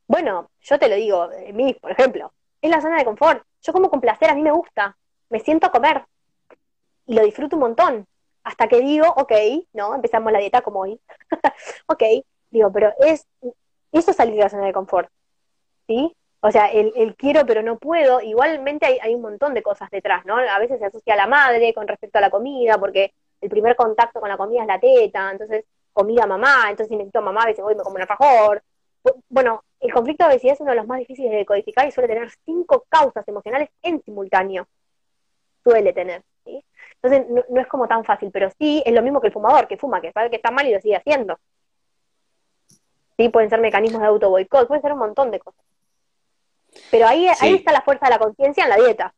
Bueno, 0.07 0.51
yo 0.62 0.79
te 0.79 0.89
lo 0.89 0.97
digo, 0.97 1.29
mí, 1.53 1.75
por 1.75 1.93
ejemplo, 1.93 2.33
es 2.62 2.71
la 2.71 2.81
zona 2.81 2.97
de 2.97 3.05
confort. 3.05 3.43
Yo 3.62 3.73
como 3.73 3.91
con 3.91 4.01
placer, 4.01 4.31
a 4.31 4.35
mí 4.35 4.43
me 4.43 4.53
gusta, 4.53 4.97
me 5.29 5.41
siento 5.41 5.66
a 5.66 5.71
comer 5.71 6.05
y 7.07 7.14
lo 7.14 7.23
disfruto 7.25 7.57
un 7.57 7.61
montón. 7.61 8.07
Hasta 8.49 8.66
que 8.66 8.80
digo, 8.80 9.07
ok, 9.14 9.32
¿no? 9.74 9.94
Empezamos 9.94 10.32
la 10.32 10.38
dieta 10.38 10.62
como 10.62 10.80
hoy. 10.80 10.99
ok, 11.86 12.03
digo, 12.51 12.72
pero 12.72 12.94
es 12.99 13.26
eso 13.92 14.11
es 14.11 14.16
salir 14.16 14.36
de 14.36 14.40
la 14.40 14.49
zona 14.49 14.64
de 14.64 14.72
confort. 14.72 15.11
¿Sí? 15.86 16.16
O 16.40 16.51
sea, 16.51 16.66
el, 16.70 17.14
quiero 17.16 17.44
pero 17.44 17.62
no 17.62 17.78
puedo, 17.78 18.22
igualmente 18.22 18.86
hay, 18.86 19.14
un 19.14 19.20
montón 19.20 19.53
de 19.53 19.62
cosas 19.62 19.90
detrás, 19.90 20.24
¿no? 20.24 20.36
A 20.38 20.59
veces 20.59 20.78
se 20.78 20.86
asocia 20.86 21.12
a 21.12 21.16
la 21.16 21.26
madre 21.26 21.74
con 21.74 21.86
respecto 21.86 22.16
a 22.18 22.22
la 22.22 22.30
comida, 22.30 22.78
porque 22.78 23.12
el 23.42 23.51
primer 23.51 23.76
contacto 23.76 24.18
con 24.18 24.30
la 24.30 24.38
comida 24.38 24.62
es 24.62 24.66
la 24.66 24.80
teta, 24.80 25.30
entonces 25.30 25.66
comida 25.92 26.26
mamá, 26.26 26.70
entonces 26.70 26.88
si 26.88 26.96
necesito 26.96 27.20
mamá, 27.20 27.42
a 27.42 27.46
veces 27.46 27.62
voy 27.62 27.74
y 27.74 27.76
me 27.76 27.82
como 27.82 27.96
un 27.96 28.03
alfajor. 28.03 28.62
Bueno, 29.28 29.62
el 29.80 29.92
conflicto 29.92 30.24
de 30.24 30.30
obesidad 30.30 30.55
es 30.55 30.61
uno 30.61 30.70
de 30.70 30.76
los 30.76 30.86
más 30.86 31.01
difíciles 31.01 31.30
de 31.32 31.38
decodificar 31.38 31.86
y 31.86 31.90
suele 31.90 32.09
tener 32.09 32.30
cinco 32.46 32.86
causas 32.88 33.28
emocionales 33.28 33.68
en 33.82 34.03
simultáneo. 34.03 34.66
Suele 35.64 35.92
tener. 35.92 36.22
Entonces, 37.03 37.44
no, 37.49 37.61
es 37.61 37.66
como 37.68 37.86
tan 37.86 38.05
fácil, 38.05 38.30
pero 38.32 38.51
sí 38.59 38.82
es 38.84 38.92
lo 38.92 39.03
mismo 39.03 39.20
que 39.20 39.28
el 39.28 39.32
fumador, 39.32 39.68
que 39.68 39.76
fuma, 39.76 40.01
que 40.01 40.12
sabe 40.12 40.30
que 40.30 40.36
está 40.36 40.51
mal 40.51 40.66
y 40.66 40.72
lo 40.72 40.80
sigue 40.80 40.96
haciendo. 40.96 41.38
Sí, 43.16 43.28
pueden 43.28 43.51
ser 43.51 43.61
mecanismos 43.61 44.01
de 44.01 44.09
auto 44.09 44.30
boicot, 44.30 44.66
pueden 44.66 44.82
ser 44.82 44.92
un 44.92 44.99
montón 44.99 45.30
de 45.30 45.40
cosas. 45.40 45.64
Pero 46.90 47.07
ahí, 47.07 47.28
ahí 47.40 47.55
está 47.55 47.72
la 47.72 47.82
fuerza 47.82 48.07
de 48.07 48.11
la 48.11 48.18
conciencia 48.18 48.64
en 48.64 48.70
la 48.70 48.76
dieta. 48.76 49.14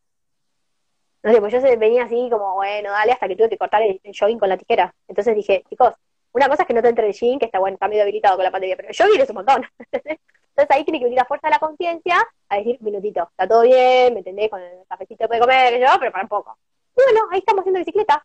No 1.22 1.32
sé, 1.32 1.40
pues 1.40 1.52
yo 1.52 1.60
venía 1.78 2.04
así 2.04 2.28
como, 2.30 2.54
bueno, 2.54 2.90
dale, 2.90 3.12
hasta 3.12 3.28
que 3.28 3.36
tuve 3.36 3.50
que 3.50 3.58
cortar 3.58 3.82
el, 3.82 4.00
jogging 4.18 4.38
con 4.38 4.48
la 4.48 4.56
tijera. 4.56 4.94
Entonces 5.06 5.34
dije, 5.34 5.64
chicos, 5.68 5.94
una 6.32 6.48
cosa 6.48 6.62
es 6.62 6.66
que 6.66 6.74
no 6.74 6.82
te 6.82 6.88
entre 6.88 7.08
el 7.08 7.12
jean, 7.12 7.38
que 7.38 7.46
está 7.46 7.58
bueno, 7.58 7.74
está 7.74 7.88
medio 7.88 8.02
habilitado 8.02 8.36
con 8.36 8.44
la 8.44 8.50
pandemia, 8.50 8.76
pero 8.76 8.88
el 8.88 8.96
jogging 8.96 9.20
es 9.20 9.28
un 9.30 9.36
montón. 9.36 9.66
Entonces 9.90 10.76
ahí 10.76 10.84
tiene 10.84 10.98
que 10.98 11.04
venir 11.04 11.18
la 11.18 11.26
fuerza 11.26 11.48
de 11.48 11.52
la 11.52 11.58
conciencia 11.58 12.16
a 12.48 12.56
decir, 12.56 12.78
minutito, 12.80 13.22
está 13.30 13.46
todo 13.46 13.62
bien, 13.62 14.14
¿me 14.14 14.20
entendés? 14.20 14.50
Con 14.50 14.62
el 14.62 14.86
cafecito 14.88 15.26
de 15.26 15.38
comer, 15.38 15.78
yo, 15.80 15.88
pero 15.98 16.10
para 16.10 16.24
un 16.24 16.28
poco. 16.28 16.58
Y 17.00 17.12
bueno, 17.12 17.28
ahí 17.30 17.38
estamos 17.38 17.60
haciendo 17.60 17.78
bicicleta. 17.78 18.24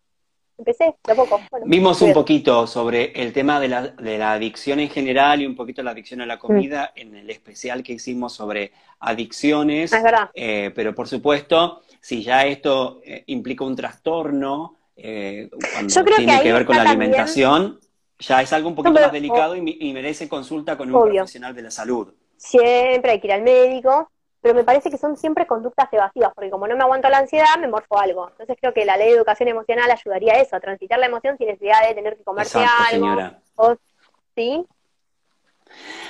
Empecé 0.58 0.96
de 1.06 1.12
a 1.12 1.16
poco. 1.16 1.42
Vimos 1.66 2.02
un 2.02 2.14
poquito 2.14 2.66
sobre 2.66 3.12
el 3.22 3.34
tema 3.34 3.60
de 3.60 3.68
la, 3.68 3.88
de 3.90 4.18
la, 4.18 4.34
adicción 4.34 4.80
en 4.80 4.90
general 4.90 5.42
y 5.42 5.46
un 5.46 5.56
poquito 5.56 5.84
la 5.84 5.92
adicción 5.92 6.22
a 6.22 6.26
la 6.26 6.40
comida 6.40 6.94
mm. 6.96 7.00
en 7.00 7.16
el 7.16 7.30
especial 7.30 7.84
que 7.84 7.94
hicimos 7.94 8.34
sobre 8.34 8.72
adicciones. 9.00 9.92
Ah, 9.92 9.98
es 9.98 10.04
verdad. 10.04 10.30
Eh, 10.34 10.72
pero 10.74 10.96
por 10.96 11.10
supuesto, 11.10 11.82
si 12.00 12.24
ya 12.24 12.46
esto 12.46 13.02
eh, 13.04 13.24
implica 13.28 13.66
un 13.66 13.76
trastorno, 13.76 14.78
eh, 14.96 15.50
cuando 15.74 16.04
tiene 16.16 16.42
que, 16.42 16.54
ver 16.54 16.66
con 16.66 16.78
la 16.78 16.84
alimentación, 16.84 17.80
ya 18.20 18.42
es 18.42 18.54
algo 18.54 18.70
un 18.70 18.76
poquito 18.76 18.94
más 18.94 19.12
delicado 19.12 19.58
y, 19.58 19.94
merece 19.94 20.30
consulta 20.30 20.78
con 20.78 20.94
un 20.94 21.10
profesional 21.12 21.54
de 21.54 21.64
la 21.64 21.72
salud. 21.72 22.14
Siempre 22.38 23.12
hay 23.12 23.20
que 23.20 23.28
ir 23.28 23.34
al 23.34 23.42
médico, 23.42 24.10
pero 24.46 24.54
me 24.54 24.64
parece 24.64 24.92
que 24.92 25.00
son 25.00 25.18
siempre 25.18 25.48
conductas 25.48 25.92
evasivas, 25.92 26.32
porque 26.36 26.52
como 26.52 26.68
no 26.68 26.76
me 26.76 26.84
aguanto 26.84 27.10
la 27.10 27.18
ansiedad, 27.18 27.58
me 27.60 27.68
morfo 27.68 27.98
algo. 27.98 28.30
Entonces 28.30 28.56
creo 28.62 28.76
que 28.76 28.86
la 28.86 28.96
ley 28.96 29.08
de 29.08 29.16
educación 29.16 29.50
emocional 29.50 29.90
ayudaría 29.90 30.34
a 30.34 30.40
eso, 30.40 30.56
a 30.56 30.60
transitar 30.60 31.00
la 31.00 31.08
emoción 31.08 31.36
sin 31.40 31.48
necesidad 31.48 31.88
de 31.88 31.96
tener 31.96 32.16
que 32.16 32.24
comerse 32.24 32.60
algo. 32.60 33.08
Señora. 33.08 33.42
¿Sí? 34.36 34.64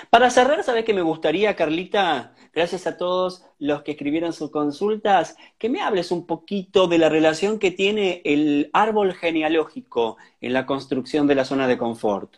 Para 0.09 0.29
cerrar, 0.29 0.61
¿sabes 0.63 0.83
qué 0.83 0.93
me 0.93 1.01
gustaría, 1.01 1.55
Carlita? 1.55 2.33
Gracias 2.53 2.85
a 2.87 2.97
todos 2.97 3.45
los 3.57 3.83
que 3.83 3.91
escribieron 3.91 4.33
sus 4.33 4.51
consultas, 4.51 5.37
que 5.57 5.69
me 5.69 5.79
hables 5.79 6.11
un 6.11 6.27
poquito 6.27 6.87
de 6.87 6.97
la 6.97 7.07
relación 7.07 7.57
que 7.57 7.71
tiene 7.71 8.21
el 8.25 8.69
árbol 8.73 9.13
genealógico 9.13 10.17
en 10.41 10.51
la 10.51 10.65
construcción 10.65 11.25
de 11.25 11.35
la 11.35 11.45
zona 11.45 11.69
de 11.69 11.77
confort. 11.77 12.35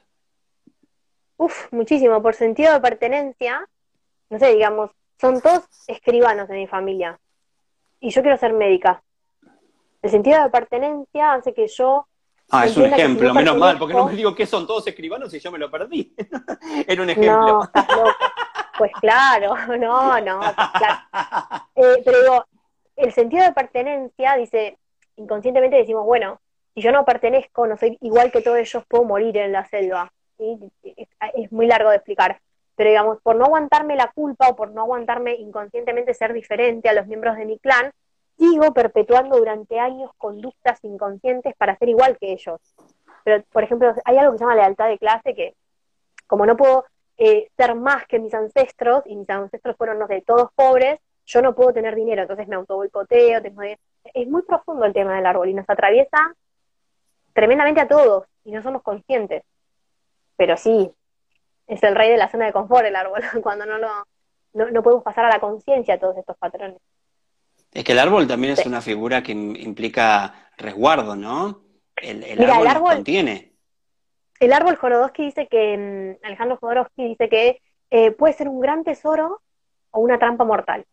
Uf, 1.37 1.73
muchísimo. 1.73 2.21
Por 2.21 2.35
sentido 2.35 2.71
de 2.71 2.81
pertenencia, 2.81 3.67
no 4.29 4.37
sé, 4.37 4.53
digamos, 4.53 4.91
son 5.19 5.41
todos 5.41 5.67
escribanos 5.87 6.47
de 6.47 6.55
mi 6.55 6.67
familia. 6.67 7.19
Y 7.99 8.09
yo 8.09 8.21
quiero 8.21 8.37
ser 8.37 8.53
médica. 8.53 9.01
El 10.01 10.11
sentido 10.11 10.43
de 10.43 10.49
pertenencia 10.49 11.33
hace 11.33 11.53
que 11.53 11.67
yo 11.67 12.07
Ah, 12.49 12.65
es 12.65 12.77
un 12.77 12.85
ejemplo, 12.85 13.33
menos 13.33 13.57
mal, 13.57 13.77
porque 13.77 13.93
no 13.93 14.05
me 14.05 14.13
digo 14.13 14.33
que 14.33 14.45
son 14.45 14.65
todos 14.65 14.87
escribanos 14.87 15.33
y 15.33 15.39
yo 15.39 15.51
me 15.51 15.57
lo 15.57 15.69
perdí. 15.69 16.15
Era 16.87 17.01
un 17.01 17.09
ejemplo. 17.09 17.47
No, 17.47 17.63
estás 17.63 17.87
loco. 17.89 18.15
Pues 18.77 18.91
claro, 19.01 19.55
no, 19.77 20.21
no. 20.21 20.39
Claro. 20.39 21.65
Eh, 21.75 22.01
pero 22.05 22.21
digo, 22.21 22.45
el 22.95 23.11
sentido 23.11 23.43
de 23.43 23.51
pertenencia 23.51 24.35
dice, 24.37 24.77
inconscientemente 25.17 25.75
decimos, 25.75 26.05
bueno, 26.05 26.39
si 26.73 26.81
yo 26.81 26.91
no 26.91 27.03
pertenezco, 27.03 27.67
no 27.67 27.75
soy 27.75 27.97
igual 28.01 28.31
que 28.31 28.41
todos 28.41 28.59
ellos, 28.59 28.83
puedo 28.87 29.03
morir 29.03 29.35
en 29.37 29.51
la 29.51 29.65
selva. 29.65 30.11
Es, 30.37 31.51
muy 31.51 31.67
largo 31.67 31.89
de 31.89 31.97
explicar. 31.97 32.39
Pero 32.77 32.91
digamos, 32.91 33.21
por 33.21 33.35
no 33.35 33.45
aguantarme 33.45 33.95
la 33.95 34.11
culpa 34.13 34.47
o 34.47 34.55
por 34.55 34.71
no 34.71 34.81
aguantarme 34.81 35.35
inconscientemente 35.35 36.13
ser 36.13 36.31
diferente 36.31 36.87
a 36.87 36.93
los 36.93 37.07
miembros 37.07 37.35
de 37.35 37.45
mi 37.45 37.57
clan, 37.59 37.91
sigo 38.37 38.71
perpetuando 38.73 39.37
durante 39.37 39.79
años 39.79 40.11
conductas 40.17 40.81
inconscientes 40.83 41.55
para 41.57 41.75
ser 41.75 41.89
igual 41.89 42.17
que 42.19 42.31
ellos. 42.31 42.61
Pero, 43.23 43.43
por 43.51 43.63
ejemplo, 43.63 43.93
hay 44.05 44.17
algo 44.17 44.31
que 44.31 44.37
se 44.37 44.43
llama 44.43 44.55
lealtad 44.55 44.89
de 44.89 44.99
clase 44.99 45.33
que, 45.33 45.55
como 46.27 46.45
no 46.45 46.55
puedo 46.55 46.85
eh, 47.17 47.49
ser 47.57 47.73
más 47.73 48.05
que 48.05 48.19
mis 48.19 48.33
ancestros, 48.35 49.03
y 49.07 49.15
mis 49.15 49.29
ancestros 49.29 49.75
fueron, 49.75 49.97
no 49.97 50.05
sé, 50.05 50.21
todos 50.21 50.51
pobres, 50.53 50.99
yo 51.25 51.41
no 51.41 51.55
puedo 51.55 51.73
tener 51.73 51.95
dinero, 51.95 52.21
entonces 52.21 52.47
me 52.47 52.55
autoboicoteo, 52.55 53.41
tengo... 53.41 53.63
es 53.63 54.27
muy 54.27 54.43
profundo 54.43 54.85
el 54.85 54.93
tema 54.93 55.15
del 55.15 55.25
árbol 55.25 55.49
y 55.49 55.53
nos 55.55 55.69
atraviesa 55.69 56.35
tremendamente 57.33 57.81
a 57.81 57.87
todos 57.87 58.25
y 58.45 58.51
no 58.51 58.61
somos 58.61 58.83
conscientes. 58.83 59.43
Pero 60.37 60.55
sí, 60.57 60.91
es 61.67 61.83
el 61.83 61.95
rey 61.95 62.09
de 62.09 62.17
la 62.17 62.29
zona 62.29 62.45
de 62.45 62.53
confort 62.53 62.85
el 62.85 62.95
árbol, 62.95 63.21
cuando 63.43 63.65
no, 63.65 63.77
lo, 63.77 63.89
no, 64.53 64.71
no 64.71 64.83
podemos 64.83 65.03
pasar 65.03 65.25
a 65.25 65.29
la 65.29 65.39
conciencia 65.39 65.99
todos 65.99 66.17
estos 66.17 66.37
patrones. 66.37 66.79
Es 67.73 67.83
que 67.83 67.91
el 67.91 67.99
árbol 67.99 68.27
también 68.27 68.53
es 68.53 68.65
una 68.65 68.81
figura 68.81 69.21
que 69.21 69.33
implica 69.33 70.49
resguardo, 70.57 71.15
¿no? 71.15 71.61
El, 71.95 72.23
árbol, 72.49 72.95
contiene. 72.95 73.53
El 74.39 74.53
árbol 74.53 74.75
Jorodowski 74.75 75.25
dice 75.25 75.47
que, 75.47 76.17
mm, 76.21 76.25
Alejandro 76.25 76.57
Jorodowski 76.57 77.03
dice 77.09 77.27
que 77.27 77.61
eh, 77.89 78.11
puede 78.11 78.33
ser 78.33 78.47
un 78.47 78.59
gran 78.59 78.83
tesoro 78.83 79.41
o 79.91 79.99
una 79.99 80.19
trampa 80.19 80.43
mortal. 80.43 80.85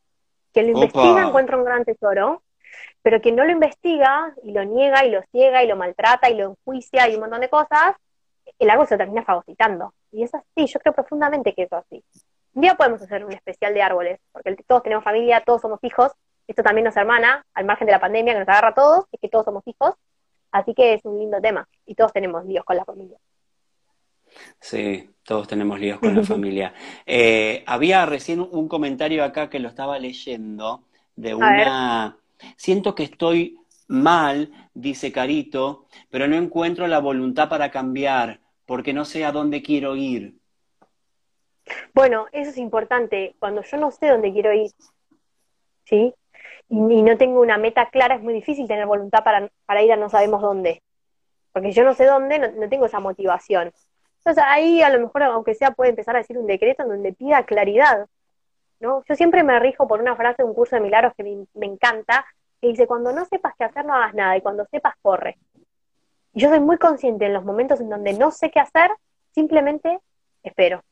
Quien 0.52 0.66
lo 0.66 0.72
investiga 0.72 1.26
encuentra 1.26 1.56
un 1.56 1.64
gran 1.64 1.84
tesoro, 1.84 2.42
pero 3.02 3.20
quien 3.20 3.36
no 3.36 3.44
lo 3.44 3.52
investiga 3.52 4.34
y 4.42 4.52
lo 4.52 4.64
niega 4.64 5.04
y 5.04 5.10
lo 5.10 5.22
ciega 5.30 5.62
y 5.62 5.66
lo 5.66 5.76
maltrata 5.76 6.30
y 6.30 6.34
lo 6.34 6.50
enjuicia 6.50 7.08
y 7.08 7.14
un 7.14 7.20
montón 7.20 7.40
de 7.40 7.50
cosas, 7.50 7.94
el 8.58 8.70
árbol 8.70 8.86
se 8.86 8.96
termina 8.96 9.24
fagocitando. 9.24 9.94
Y 10.12 10.22
es 10.22 10.34
así, 10.34 10.66
yo 10.66 10.78
creo 10.80 10.94
profundamente 10.94 11.54
que 11.54 11.64
es 11.64 11.72
así. 11.72 12.02
Un 12.54 12.62
día 12.62 12.74
podemos 12.74 13.02
hacer 13.02 13.24
un 13.24 13.32
especial 13.32 13.74
de 13.74 13.82
árboles, 13.82 14.20
porque 14.32 14.56
todos 14.66 14.82
tenemos 14.82 15.04
familia, 15.04 15.42
todos 15.44 15.60
somos 15.60 15.80
hijos, 15.82 16.12
esto 16.46 16.62
también 16.62 16.84
nos 16.84 16.96
hermana, 16.96 17.44
al 17.54 17.64
margen 17.64 17.86
de 17.86 17.92
la 17.92 18.00
pandemia 18.00 18.34
que 18.34 18.40
nos 18.40 18.48
agarra 18.48 18.68
a 18.68 18.74
todos, 18.74 19.06
es 19.12 19.20
que 19.20 19.28
todos 19.28 19.44
somos 19.44 19.62
hijos, 19.66 19.94
así 20.52 20.74
que 20.74 20.94
es 20.94 21.04
un 21.04 21.18
lindo 21.18 21.40
tema 21.40 21.68
y 21.86 21.94
todos 21.94 22.12
tenemos 22.12 22.44
líos 22.44 22.64
con 22.64 22.76
la 22.76 22.84
familia. 22.84 23.18
Sí, 24.60 25.10
todos 25.22 25.48
tenemos 25.48 25.80
líos 25.80 25.98
con 25.98 26.14
la 26.14 26.22
familia. 26.24 26.74
Eh, 27.06 27.64
había 27.66 28.04
recién 28.06 28.40
un 28.40 28.68
comentario 28.68 29.24
acá 29.24 29.48
que 29.50 29.58
lo 29.58 29.68
estaba 29.68 29.98
leyendo 29.98 30.84
de 31.16 31.34
una... 31.34 32.18
Siento 32.56 32.94
que 32.94 33.04
estoy 33.04 33.58
mal, 33.86 34.50
dice 34.74 35.12
Carito, 35.12 35.86
pero 36.10 36.26
no 36.28 36.36
encuentro 36.36 36.86
la 36.86 36.98
voluntad 36.98 37.48
para 37.48 37.70
cambiar 37.70 38.40
porque 38.66 38.92
no 38.92 39.04
sé 39.04 39.24
a 39.24 39.32
dónde 39.32 39.62
quiero 39.62 39.96
ir. 39.96 40.34
Bueno, 41.94 42.26
eso 42.32 42.50
es 42.50 42.58
importante. 42.58 43.34
Cuando 43.38 43.62
yo 43.62 43.76
no 43.76 43.90
sé 43.90 44.08
dónde 44.08 44.32
quiero 44.32 44.52
ir, 44.52 44.70
¿sí? 45.84 46.14
y, 46.68 47.02
no 47.02 47.16
tengo 47.16 47.40
una 47.40 47.58
meta 47.58 47.90
clara, 47.90 48.16
es 48.16 48.22
muy 48.22 48.34
difícil 48.34 48.66
tener 48.66 48.86
voluntad 48.86 49.22
para, 49.24 49.50
para 49.66 49.82
ir 49.82 49.92
a 49.92 49.96
no 49.96 50.08
sabemos 50.08 50.42
dónde. 50.42 50.82
Porque 51.52 51.72
yo 51.72 51.84
no 51.84 51.94
sé 51.94 52.04
dónde, 52.04 52.38
no, 52.38 52.68
tengo 52.68 52.86
esa 52.86 53.00
motivación. 53.00 53.72
Entonces 54.18 54.44
ahí 54.46 54.82
a 54.82 54.90
lo 54.90 55.00
mejor, 55.00 55.22
aunque 55.24 55.54
sea, 55.54 55.72
puede 55.72 55.90
empezar 55.90 56.16
a 56.16 56.20
decir 56.20 56.38
un 56.38 56.46
decreto 56.46 56.82
en 56.82 56.88
donde 56.88 57.12
pida 57.12 57.44
claridad. 57.44 58.06
¿no? 58.80 59.04
Yo 59.08 59.14
siempre 59.14 59.44
me 59.44 59.58
rijo 59.60 59.86
por 59.86 60.00
una 60.00 60.16
frase 60.16 60.42
de 60.42 60.48
un 60.48 60.54
curso 60.54 60.76
de 60.76 60.82
milagros 60.82 61.12
que 61.16 61.22
me, 61.22 61.46
me 61.54 61.66
encanta, 61.66 62.26
que 62.64 62.70
dice, 62.70 62.86
cuando 62.86 63.12
no 63.12 63.26
sepas 63.26 63.54
qué 63.58 63.64
hacer, 63.64 63.84
no 63.84 63.92
hagas 63.92 64.14
nada, 64.14 64.38
y 64.38 64.40
cuando 64.40 64.64
sepas, 64.64 64.94
corre. 65.02 65.36
Y 66.32 66.40
yo 66.40 66.48
soy 66.48 66.60
muy 66.60 66.78
consciente 66.78 67.26
en 67.26 67.34
los 67.34 67.44
momentos 67.44 67.78
en 67.78 67.90
donde 67.90 68.14
no 68.14 68.30
sé 68.30 68.50
qué 68.50 68.58
hacer, 68.58 68.90
simplemente 69.32 70.00
espero 70.42 70.82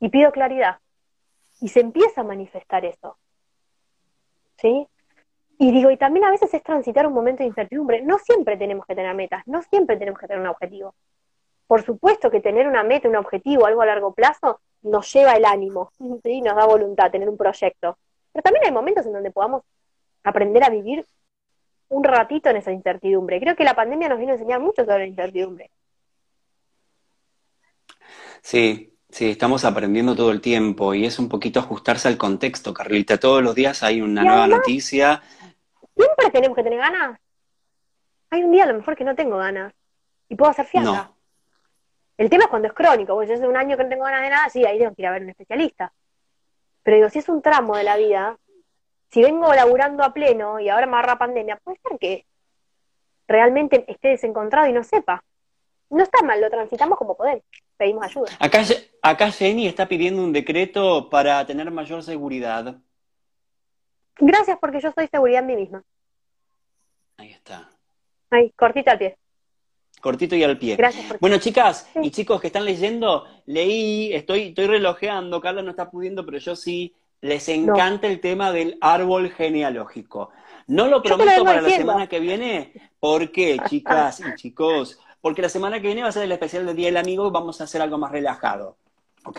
y 0.00 0.08
pido 0.08 0.32
claridad. 0.32 0.80
Y 1.60 1.68
se 1.68 1.78
empieza 1.78 2.22
a 2.22 2.24
manifestar 2.24 2.84
eso. 2.84 3.18
¿Sí? 4.56 4.88
Y 5.58 5.70
digo, 5.70 5.92
y 5.92 5.96
también 5.96 6.24
a 6.24 6.32
veces 6.32 6.52
es 6.54 6.62
transitar 6.64 7.06
un 7.06 7.12
momento 7.12 7.44
de 7.44 7.48
incertidumbre. 7.50 8.02
No 8.02 8.18
siempre 8.18 8.56
tenemos 8.56 8.84
que 8.84 8.96
tener 8.96 9.14
metas, 9.14 9.46
no 9.46 9.62
siempre 9.62 9.96
tenemos 9.96 10.18
que 10.18 10.26
tener 10.26 10.42
un 10.42 10.48
objetivo. 10.48 10.96
Por 11.68 11.82
supuesto 11.82 12.32
que 12.32 12.40
tener 12.40 12.66
una 12.66 12.82
meta, 12.82 13.08
un 13.08 13.14
objetivo, 13.14 13.64
algo 13.64 13.82
a 13.82 13.86
largo 13.86 14.12
plazo, 14.12 14.60
nos 14.82 15.12
lleva 15.12 15.34
el 15.34 15.44
ánimo, 15.44 15.92
¿sí? 16.24 16.40
nos 16.40 16.56
da 16.56 16.66
voluntad 16.66 17.12
tener 17.12 17.28
un 17.28 17.36
proyecto. 17.36 17.96
Pero 18.32 18.42
también 18.42 18.64
hay 18.64 18.72
momentos 18.72 19.06
en 19.06 19.12
donde 19.12 19.30
podamos 19.30 19.62
aprender 20.24 20.64
a 20.64 20.70
vivir 20.70 21.06
un 21.88 22.04
ratito 22.04 22.48
en 22.50 22.56
esa 22.56 22.72
incertidumbre. 22.72 23.40
Creo 23.40 23.54
que 23.54 23.64
la 23.64 23.74
pandemia 23.74 24.08
nos 24.08 24.18
vino 24.18 24.32
a 24.32 24.34
enseñar 24.34 24.60
mucho 24.60 24.84
sobre 24.84 25.00
la 25.00 25.06
incertidumbre. 25.06 25.70
Sí, 28.40 28.94
sí, 29.08 29.30
estamos 29.30 29.64
aprendiendo 29.64 30.16
todo 30.16 30.32
el 30.32 30.40
tiempo 30.40 30.94
y 30.94 31.04
es 31.04 31.18
un 31.18 31.28
poquito 31.28 31.60
ajustarse 31.60 32.08
al 32.08 32.16
contexto, 32.16 32.72
Carlita. 32.74 33.18
Todos 33.18 33.42
los 33.42 33.54
días 33.54 33.82
hay 33.82 34.00
una 34.00 34.24
nueva 34.24 34.46
noticia, 34.46 35.22
Siempre 35.94 36.30
tenemos 36.30 36.56
que 36.56 36.62
tener 36.62 36.78
ganas. 36.78 37.18
Hay 38.30 38.42
un 38.42 38.52
día 38.52 38.64
a 38.64 38.66
lo 38.66 38.74
mejor 38.74 38.96
que 38.96 39.04
no 39.04 39.14
tengo 39.14 39.36
ganas 39.36 39.74
y 40.28 40.34
puedo 40.34 40.50
hacer 40.50 40.66
fiesta. 40.66 41.12
El 42.16 42.30
tema 42.30 42.44
es 42.44 42.50
cuando 42.50 42.68
es 42.68 42.74
crónico, 42.74 43.14
porque 43.14 43.28
yo 43.28 43.34
hace 43.34 43.46
un 43.46 43.56
año 43.56 43.76
que 43.76 43.84
no 43.84 43.88
tengo 43.90 44.04
ganas 44.04 44.22
de 44.22 44.30
nada, 44.30 44.48
sí, 44.48 44.64
ahí 44.64 44.78
tengo 44.78 44.94
que 44.94 45.02
ir 45.02 45.08
a 45.08 45.12
ver 45.12 45.22
un 45.22 45.30
especialista. 45.30 45.92
Pero 46.82 46.96
digo, 46.96 47.10
si 47.10 47.18
es 47.18 47.28
un 47.28 47.42
tramo 47.42 47.76
de 47.76 47.84
la 47.84 47.96
vida, 47.96 48.38
si 49.12 49.22
vengo 49.22 49.52
laburando 49.52 50.02
a 50.02 50.14
pleno 50.14 50.58
y 50.58 50.70
ahora 50.70 50.86
me 50.86 50.96
agarra 50.96 51.18
pandemia, 51.18 51.60
puede 51.62 51.78
ser 51.86 51.98
que 51.98 52.26
realmente 53.28 53.84
esté 53.86 54.08
desencontrado 54.08 54.66
y 54.68 54.72
no 54.72 54.82
sepa. 54.82 55.22
No 55.90 56.02
está 56.02 56.22
mal, 56.22 56.40
lo 56.40 56.48
transitamos 56.48 56.96
como 56.96 57.14
poder, 57.14 57.42
pedimos 57.76 58.04
ayuda. 58.04 58.32
Acá, 58.40 58.62
acá 59.02 59.30
Jenny 59.30 59.66
está 59.66 59.86
pidiendo 59.86 60.22
un 60.24 60.32
decreto 60.32 61.10
para 61.10 61.46
tener 61.46 61.70
mayor 61.70 62.02
seguridad. 62.02 62.76
Gracias 64.18 64.58
porque 64.58 64.80
yo 64.80 64.90
soy 64.92 65.06
seguridad 65.08 65.40
en 65.40 65.46
mí 65.46 65.56
misma. 65.56 65.84
Ahí 67.18 67.32
está. 67.32 67.68
Ahí, 68.30 68.50
cortito 68.56 68.90
al 68.90 68.98
pie. 68.98 69.18
Cortito 70.00 70.34
y 70.34 70.42
al 70.42 70.58
pie. 70.58 70.76
Gracias 70.76 71.20
Bueno, 71.20 71.36
chicas 71.36 71.88
y 71.96 72.10
chicos 72.10 72.40
que 72.40 72.46
están 72.46 72.64
leyendo, 72.64 73.26
leí, 73.44 74.14
estoy, 74.14 74.48
estoy 74.48 74.66
relojeando, 74.66 75.40
Carla 75.42 75.62
no 75.62 75.70
está 75.70 75.90
pudiendo, 75.90 76.24
pero 76.24 76.38
yo 76.38 76.56
sí, 76.56 76.94
les 77.22 77.48
encanta 77.48 78.08
el 78.08 78.20
tema 78.20 78.52
del 78.52 78.76
árbol 78.80 79.30
genealógico. 79.30 80.30
No 80.66 80.88
lo 80.88 81.02
prometo 81.02 81.44
para 81.44 81.62
la 81.62 81.70
semana 81.70 82.08
que 82.08 82.20
viene. 82.20 82.72
¿Por 83.00 83.30
qué, 83.32 83.58
chicas 83.68 84.20
y 84.20 84.34
chicos? 84.34 84.98
Porque 85.20 85.40
la 85.40 85.48
semana 85.48 85.80
que 85.80 85.86
viene 85.86 86.02
va 86.02 86.08
a 86.08 86.12
ser 86.12 86.24
el 86.24 86.32
especial 86.32 86.66
del 86.66 86.76
Día 86.76 86.86
del 86.88 86.96
Amigo 86.96 87.26
y 87.28 87.30
vamos 87.30 87.60
a 87.60 87.64
hacer 87.64 87.80
algo 87.80 87.96
más 87.96 88.10
relajado. 88.10 88.76
¿Ok? 89.24 89.38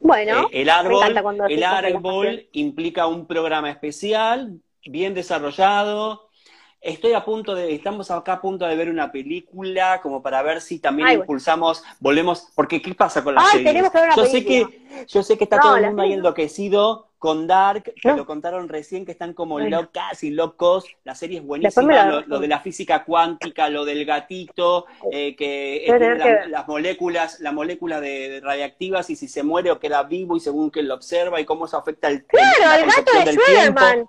Bueno, 0.00 0.48
Eh, 0.50 0.62
el 0.62 0.70
árbol, 0.70 1.04
el 1.48 1.62
árbol 1.62 2.48
implica 2.52 3.06
un 3.06 3.26
programa 3.26 3.70
especial, 3.70 4.60
bien 4.84 5.14
desarrollado. 5.14 6.28
Estoy 6.80 7.12
a 7.12 7.24
punto 7.24 7.54
de, 7.54 7.74
estamos 7.74 8.10
acá 8.10 8.34
a 8.34 8.40
punto 8.40 8.66
de 8.66 8.74
ver 8.74 8.90
una 8.90 9.12
película, 9.12 10.00
como 10.02 10.20
para 10.20 10.42
ver 10.42 10.60
si 10.60 10.80
también 10.80 11.08
Ay, 11.08 11.16
impulsamos, 11.16 11.84
volvemos, 12.00 12.48
porque 12.56 12.82
¿qué 12.82 12.92
pasa 12.94 13.22
con 13.22 13.34
las 13.36 13.44
Ay, 13.44 13.50
series? 13.50 13.66
tenemos 13.66 13.92
que 13.92 13.98
ver 13.98 14.06
una 14.08 14.16
yo 14.16 14.24
sé 14.24 14.44
que, 14.44 15.06
yo 15.06 15.22
sé 15.22 15.38
que 15.38 15.44
está 15.44 15.56
No, 15.56 15.62
todo 15.62 15.76
el 15.76 15.86
mundo 15.86 16.02
ahí 16.02 16.12
enloquecido 16.14 17.09
con 17.20 17.46
Dark, 17.46 17.82
que 17.84 18.08
No. 18.08 18.16
lo 18.16 18.24
contaron 18.24 18.66
recién, 18.66 19.04
que 19.04 19.12
están 19.12 19.34
como 19.34 19.56
Bueno. 19.56 19.82
locas 19.82 20.24
y 20.24 20.30
locos. 20.30 20.86
La 21.04 21.14
serie 21.14 21.38
es 21.40 21.44
buenísima, 21.44 21.92
la- 21.92 22.06
lo, 22.06 22.20
lo 22.22 22.38
de 22.40 22.48
la 22.48 22.60
física 22.60 23.04
cuántica, 23.04 23.68
lo 23.68 23.84
del 23.84 24.06
gatito, 24.06 24.86
eh, 25.12 25.36
que 25.36 25.84
la- 25.86 26.16
que 26.24 26.48
las 26.48 26.66
moléculas, 26.66 27.38
la 27.40 27.52
molécula 27.52 28.00
de, 28.00 28.30
de 28.30 28.40
radiactivas 28.40 29.10
y 29.10 29.16
si 29.16 29.28
se 29.28 29.42
muere 29.42 29.70
o 29.70 29.78
queda 29.78 30.02
vivo 30.04 30.34
y 30.34 30.40
según 30.40 30.70
que 30.70 30.82
lo 30.82 30.94
observa 30.94 31.38
y 31.38 31.44
cómo 31.44 31.66
eso 31.66 31.76
afecta 31.76 32.08
el, 32.08 32.24
Claro, 32.24 32.46
la 32.58 32.76
el 32.76 32.86
gato 32.86 33.12
de. 33.12 33.32
Schwerman. 33.34 34.06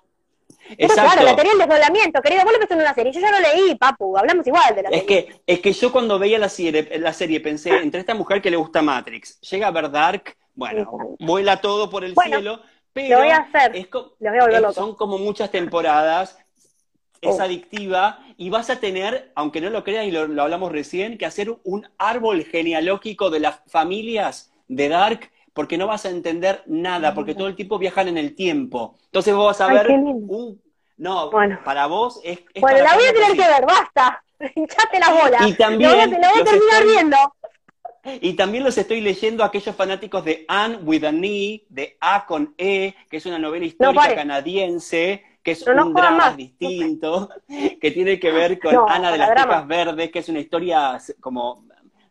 Exacto. 0.78 1.02
claro, 1.12 1.22
la 1.26 1.34
teoría 1.34 1.52
del 1.52 1.68
desdoblamiento, 1.68 2.22
querido, 2.22 2.44
vos 2.44 2.52
lo 2.54 2.58
pensás 2.60 2.76
en 2.78 2.82
una 2.82 2.94
serie. 2.94 3.12
Yo 3.12 3.20
ya 3.20 3.30
lo 3.30 3.40
leí, 3.40 3.74
papu, 3.74 4.16
hablamos 4.16 4.46
igual 4.46 4.74
de 4.74 4.82
la 4.84 4.88
Es 4.88 5.00
serie. 5.02 5.26
que, 5.26 5.42
es 5.46 5.60
que 5.60 5.72
yo 5.74 5.92
cuando 5.92 6.18
veía 6.18 6.38
la 6.38 6.48
serie, 6.48 6.88
la 6.98 7.12
serie 7.12 7.40
pensé, 7.40 7.76
entre 7.76 8.00
esta 8.00 8.14
mujer 8.14 8.40
que 8.40 8.50
le 8.50 8.56
gusta 8.56 8.80
Matrix, 8.80 9.38
llega 9.42 9.66
a 9.66 9.70
ver 9.70 9.90
Dark, 9.90 10.34
bueno, 10.54 11.16
vuela 11.18 11.60
todo 11.60 11.90
por 11.90 12.04
el 12.04 12.14
Bueno, 12.14 12.36
cielo, 12.36 12.62
pero 12.92 13.16
lo 13.16 13.18
voy 13.24 13.30
a 13.32 13.36
hacer. 13.38 13.76
es 13.76 13.86
co- 13.88 14.14
Los 14.20 14.32
voy 14.32 14.38
a 14.38 14.42
volver 14.42 14.54
es- 14.56 14.60
locos. 14.62 14.74
son 14.76 14.94
como 14.96 15.18
muchas 15.18 15.50
temporadas, 15.50 16.38
es 17.20 17.38
Oh. 17.38 17.42
adictiva 17.42 18.18
y 18.36 18.50
vas 18.50 18.68
a 18.70 18.80
tener, 18.80 19.30
aunque 19.36 19.60
no 19.60 19.70
lo 19.70 19.84
creas 19.84 20.06
y 20.06 20.10
lo, 20.10 20.26
lo 20.26 20.42
hablamos 20.42 20.72
recién, 20.72 21.16
que 21.18 21.26
hacer 21.26 21.54
un 21.64 21.88
árbol 21.98 22.44
genealógico 22.44 23.30
de 23.30 23.40
las 23.40 23.60
familias 23.68 24.52
de 24.68 24.88
Dark 24.88 25.30
porque 25.52 25.76
no 25.78 25.86
vas 25.86 26.06
a 26.06 26.10
entender 26.10 26.62
nada, 26.66 27.14
porque 27.14 27.34
todo 27.34 27.46
el 27.46 27.54
tiempo 27.56 27.78
viajan 27.78 28.08
en 28.08 28.16
el 28.18 28.34
tiempo. 28.34 28.96
Entonces 29.04 29.34
vos 29.34 29.46
vas 29.46 29.60
a 29.60 29.66
Ay, 29.68 29.76
ver 29.76 29.90
un... 29.90 30.60
No, 30.96 31.30
Bueno. 31.30 31.60
para 31.64 31.86
vos 31.86 32.20
es... 32.24 32.38
es 32.54 32.60
Bueno, 32.60 32.78
la 32.82 32.94
voy 32.94 33.04
a 33.04 33.12
tener 33.12 33.32
que 33.32 33.46
ver, 33.48 33.66
basta. 33.66 34.22
Hinchate 34.56 34.98
la 34.98 35.10
bola. 35.12 35.46
Y 35.48 35.52
también 35.54 35.90
Lo 35.90 35.96
voy 35.96 36.04
a, 36.04 36.06
la 36.06 36.28
voy 36.30 36.40
a 36.40 36.40
los 36.40 36.50
terminar 36.50 36.78
estoy- 36.82 36.90
viendo. 36.92 37.16
Y 38.20 38.34
también 38.34 38.64
los 38.64 38.76
estoy 38.78 39.00
leyendo 39.00 39.42
a 39.44 39.46
aquellos 39.46 39.74
fanáticos 39.76 40.24
de 40.24 40.44
Anne 40.48 40.76
with 40.82 41.04
an 41.04 41.24
E, 41.24 41.64
de 41.68 41.96
A 42.00 42.26
con 42.26 42.54
E, 42.58 42.94
que 43.08 43.16
es 43.18 43.26
una 43.26 43.38
novela 43.38 43.64
histórica 43.64 44.14
canadiense, 44.14 45.22
que 45.42 45.52
es 45.52 45.66
No, 45.66 45.86
un 45.86 45.94
drama 45.94 46.16
más. 46.18 46.36
distinto, 46.36 47.28
que 47.80 47.90
tiene 47.92 48.18
que 48.18 48.32
ver 48.32 48.58
con 48.58 48.74
No, 48.74 48.88
Ana 48.88 49.12
de 49.12 49.18
las. 49.18 49.34
Tejas 49.34 49.66
Verdes, 49.68 50.10
que 50.10 50.18
es 50.18 50.28
una 50.28 50.40
historia 50.40 50.98
como 51.20 51.64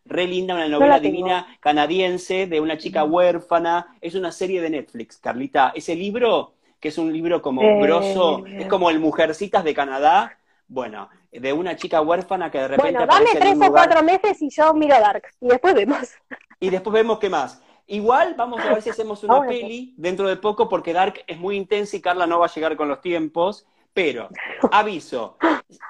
re 0.04 0.26
linda, 0.26 0.54
una 0.54 0.68
novela 0.68 0.98
divina 0.98 1.46
canadiense 1.60 2.46
de 2.46 2.60
una 2.60 2.76
chica 2.78 3.04
huérfana. 3.04 3.96
Es 4.00 4.14
una 4.14 4.32
serie 4.32 4.60
de 4.60 4.70
Netflix, 4.70 5.18
Carlita. 5.18 5.72
Ese 5.74 5.94
libro, 5.94 6.54
que 6.80 6.88
es 6.88 6.98
un 6.98 7.12
libro 7.12 7.40
como 7.42 7.62
Eh, 7.62 7.80
grosso, 7.80 8.44
es 8.46 8.66
como 8.66 8.90
el 8.90 8.98
Mujercitas 8.98 9.62
de 9.64 9.74
Canadá. 9.74 10.38
Bueno, 10.72 11.10
de 11.30 11.52
una 11.52 11.76
chica 11.76 12.00
huérfana 12.00 12.50
que 12.50 12.56
de 12.56 12.68
repente 12.68 12.92
Bueno, 12.92 13.06
dame 13.06 13.26
tres 13.34 13.52
o 13.52 13.54
lugar 13.54 13.70
cuatro 13.70 14.02
meses 14.02 14.40
y 14.40 14.48
yo 14.48 14.72
miro 14.72 14.98
Dark. 14.98 15.24
Y 15.38 15.48
después 15.48 15.74
vemos. 15.74 16.08
y 16.60 16.70
después 16.70 16.94
vemos 16.94 17.18
qué 17.18 17.28
más. 17.28 17.62
Igual 17.86 18.34
vamos 18.38 18.58
a 18.60 18.72
ver 18.72 18.80
si 18.80 18.88
hacemos 18.90 19.22
una 19.22 19.42
peli 19.42 19.92
dentro 19.98 20.26
de 20.26 20.36
poco 20.36 20.70
porque 20.70 20.94
Dark 20.94 21.22
es 21.26 21.38
muy 21.38 21.56
intensa 21.56 21.94
y 21.94 22.00
Carla 22.00 22.26
no 22.26 22.38
va 22.38 22.46
a 22.46 22.54
llegar 22.54 22.74
con 22.76 22.88
los 22.88 23.02
tiempos. 23.02 23.66
Pero, 23.92 24.30
aviso, 24.72 25.36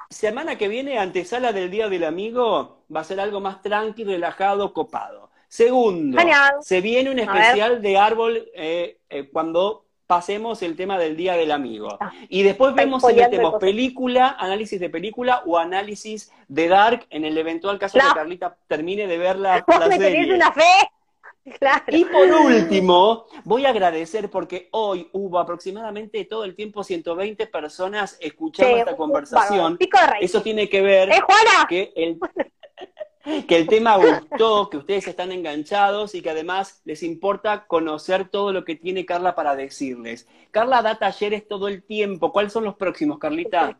semana 0.09 0.57
que 0.57 0.67
viene, 0.67 0.99
antesala 0.99 1.53
del 1.53 1.71
Día 1.71 1.87
del 1.87 2.03
Amigo, 2.03 2.83
va 2.93 2.99
a 2.99 3.05
ser 3.05 3.21
algo 3.21 3.39
más 3.39 3.61
tranqui, 3.61 4.03
relajado, 4.03 4.73
copado. 4.73 5.29
Segundo, 5.47 6.17
se 6.59 6.81
viene 6.81 7.09
un 7.09 7.19
especial 7.19 7.81
de 7.81 7.97
árbol 7.97 8.49
eh, 8.53 8.97
eh, 9.09 9.29
cuando 9.31 9.82
pasemos 10.15 10.61
el 10.61 10.75
tema 10.75 10.97
del 10.99 11.15
Día 11.17 11.33
del 11.33 11.51
Amigo. 11.51 11.97
Ah, 11.99 12.11
Y 12.29 12.43
después 12.43 12.75
vemos 12.75 13.01
si 13.03 13.13
metemos 13.13 13.55
película, 13.59 14.35
análisis 14.39 14.79
de 14.79 14.89
película 14.89 15.41
o 15.45 15.57
análisis 15.57 16.31
de 16.47 16.67
Dark 16.67 17.07
en 17.09 17.25
el 17.25 17.35
eventual 17.37 17.79
caso 17.79 17.97
No. 17.97 18.09
que 18.09 18.13
Carlita 18.13 18.55
termine 18.67 19.07
de 19.07 19.17
ver 19.17 19.37
la, 19.39 19.63
la 19.67 19.79
me 19.87 19.97
tenés 19.97 20.11
serie. 20.13 20.33
una 20.35 20.51
fe. 20.51 20.61
Claro. 21.59 21.83
Y 21.89 22.05
por 22.05 22.25
último, 22.31 23.25
voy 23.43 23.65
a 23.65 23.69
agradecer 23.71 24.29
porque 24.29 24.69
hoy 24.71 25.09
hubo 25.11 25.39
aproximadamente 25.39 26.23
todo 26.23 26.45
el 26.45 26.55
tiempo 26.55 26.85
120 26.85 27.47
personas 27.47 28.15
escuchando 28.21 28.73
Sí, 28.75 28.79
esta 28.79 28.95
conversación. 28.95 29.77
Rey. 29.77 30.19
Eso 30.21 30.41
tiene 30.41 30.69
que 30.69 30.81
ver 30.81 31.09
¿Eh, 31.09 31.19
que 31.67 31.91
el, 31.97 32.17
que 33.23 33.55
el 33.55 33.67
tema 33.67 33.95
gustó, 33.95 34.69
que 34.69 34.77
ustedes 34.77 35.07
están 35.07 35.31
enganchados 35.31 36.13
y 36.13 36.21
que 36.21 36.29
además 36.29 36.81
les 36.83 37.03
importa 37.03 37.65
conocer 37.65 38.27
todo 38.29 38.51
lo 38.51 38.65
que 38.65 38.75
tiene 38.75 39.05
Carla 39.05 39.33
para 39.33 39.55
decirles. 39.55 40.27
Carla 40.51 40.81
da 40.81 40.95
talleres 40.95 41.47
todo 41.47 41.67
el 41.67 41.83
tiempo. 41.83 42.31
¿Cuáles 42.31 42.51
son 42.51 42.65
los 42.65 42.75
próximos, 42.75 43.19
Carlita? 43.19 43.77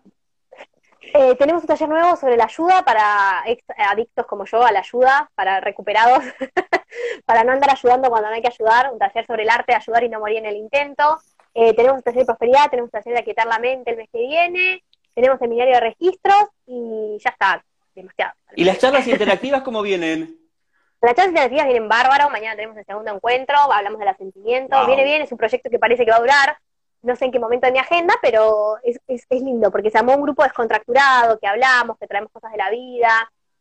Eh, 1.13 1.35
tenemos 1.35 1.61
un 1.61 1.67
taller 1.67 1.89
nuevo 1.89 2.15
sobre 2.15 2.37
la 2.37 2.45
ayuda 2.45 2.83
para 2.83 3.43
ex 3.45 3.63
adictos 3.77 4.25
como 4.25 4.45
yo 4.45 4.63
a 4.63 4.71
la 4.71 4.79
ayuda, 4.79 5.29
para 5.35 5.59
recuperados, 5.59 6.23
para 7.25 7.43
no 7.43 7.51
andar 7.51 7.71
ayudando 7.71 8.09
cuando 8.09 8.29
no 8.29 8.35
hay 8.35 8.41
que 8.41 8.47
ayudar, 8.47 8.91
un 8.91 8.97
taller 8.97 9.25
sobre 9.25 9.43
el 9.43 9.49
arte 9.49 9.73
de 9.73 9.77
ayudar 9.77 10.03
y 10.03 10.09
no 10.09 10.19
morir 10.19 10.37
en 10.37 10.45
el 10.45 10.55
intento. 10.55 11.19
Eh, 11.53 11.75
tenemos 11.75 11.97
un 11.97 12.03
taller 12.03 12.19
de 12.19 12.25
prosperidad, 12.25 12.69
tenemos 12.69 12.87
un 12.87 12.99
taller 12.99 13.13
de 13.13 13.19
aquietar 13.19 13.45
la 13.45 13.59
mente 13.59 13.91
el 13.91 13.97
mes 13.97 14.09
que 14.11 14.19
viene, 14.19 14.83
tenemos 15.13 15.37
seminario 15.37 15.75
de 15.75 15.81
registros 15.81 16.45
y 16.65 17.17
ya 17.19 17.29
está, 17.29 17.63
demasiado. 17.95 18.33
¿Y 18.55 18.63
las 18.63 18.77
charlas 18.79 19.07
interactivas 19.07 19.61
cómo 19.61 19.81
vienen? 19.81 20.39
Las 21.01 21.15
charlas 21.15 21.29
interactivas 21.29 21.65
vienen 21.67 21.89
bárbaro, 21.89 22.29
mañana 22.29 22.55
tenemos 22.55 22.77
el 22.77 22.85
segundo 22.85 23.11
encuentro, 23.13 23.55
hablamos 23.71 23.99
de 23.99 24.05
los 24.05 24.17
sentimientos, 24.17 24.77
Wow. 24.79 24.87
viene 24.87 25.03
bien, 25.03 25.21
es 25.21 25.31
un 25.31 25.37
proyecto 25.37 25.69
que 25.69 25.79
parece 25.79 26.05
que 26.05 26.11
va 26.11 26.17
a 26.17 26.21
durar, 26.21 26.57
no 27.01 27.15
sé 27.17 27.25
en 27.25 27.31
qué 27.31 27.39
momento 27.39 27.65
de 27.67 27.73
mi 27.73 27.79
agenda, 27.79 28.13
pero 28.21 28.77
es, 28.83 28.99
es, 29.07 29.25
es 29.29 29.41
lindo, 29.41 29.69
porque 29.71 29.89
se 29.91 29.97
armó 29.97 30.15
un 30.15 30.21
grupo 30.21 30.43
descontracturado, 30.43 31.37
que 31.39 31.47
hablamos, 31.47 31.97
que 31.99 32.07
traemos 32.07 32.31
cosas 32.31 32.51
de 32.53 32.57
la 32.57 32.69
vida, 32.69 33.09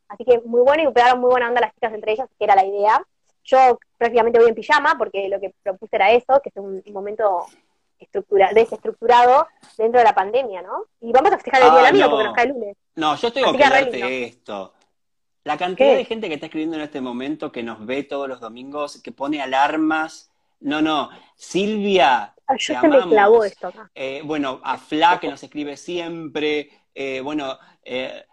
así 0.07 0.23
que 0.23 0.39
muy 0.45 0.61
bueno 0.61 0.89
y 0.89 0.93
pegaron 0.93 1.19
muy 1.19 1.29
buena 1.31 1.49
onda 1.49 1.59
las 1.59 1.73
chicas 1.73 1.93
entre 1.93 2.13
ellas, 2.13 2.29
que 2.37 2.45
era 2.45 2.55
la 2.55 2.63
idea. 2.65 3.05
Yo 3.43 3.77
prácticamente 3.97 4.39
voy 4.39 4.47
en 4.47 4.55
pijama, 4.55 4.95
porque 4.97 5.27
lo 5.27 5.37
que 5.41 5.53
propuse 5.63 5.97
era 5.97 6.11
eso, 6.11 6.39
que 6.41 6.47
es 6.49 6.55
un, 6.55 6.81
un 6.85 6.93
momento 6.93 7.45
estructura, 7.99 8.51
desestructurado 8.53 9.47
dentro 9.77 9.99
de 9.99 10.05
la 10.05 10.15
pandemia, 10.15 10.61
¿no? 10.61 10.85
Y 11.01 11.11
vamos 11.11 11.31
a 11.31 11.35
festejar 11.35 11.61
el 11.61 11.69
Día 11.71 11.73
Ah, 11.73 11.77
del 11.77 11.85
Amigo, 11.87 12.05
no. 12.05 12.11
porque 12.11 12.23
nos 12.25 12.35
cae 12.35 12.45
el 12.45 12.51
lunes. 12.51 12.77
No, 12.95 13.15
yo 13.15 13.31
tengo 13.33 13.47
Así 13.49 13.57
que 13.57 13.63
darte 13.69 14.23
esto. 14.25 14.73
La 15.43 15.57
cantidad 15.57 15.89
¿Qué? 15.89 15.95
de 15.97 16.05
gente 16.05 16.27
que 16.29 16.35
está 16.35 16.45
escribiendo 16.45 16.77
en 16.77 16.83
este 16.83 17.01
momento, 17.01 17.51
que 17.51 17.63
nos 17.63 17.85
ve 17.85 18.03
todos 18.03 18.29
los 18.29 18.39
domingos, 18.39 19.01
que 19.01 19.11
pone 19.11 19.41
alarmas. 19.41 20.31
No, 20.61 20.81
no. 20.81 21.09
Silvia, 21.35 22.33
Ay, 22.47 22.57
yo 22.59 22.73
te 22.75 22.81
se 22.81 22.87
me 22.87 23.01
clavó 23.01 23.43
esto 23.43 23.67
acá. 23.67 23.91
Eh, 23.95 24.21
bueno, 24.23 24.61
a 24.63 24.77
Fla, 24.77 25.19
que 25.19 25.27
nos 25.29 25.43
escribe 25.43 25.75
siempre. 25.75 26.69
eh, 26.95 27.19
bueno, 27.21 27.57
eh, 27.83 28.23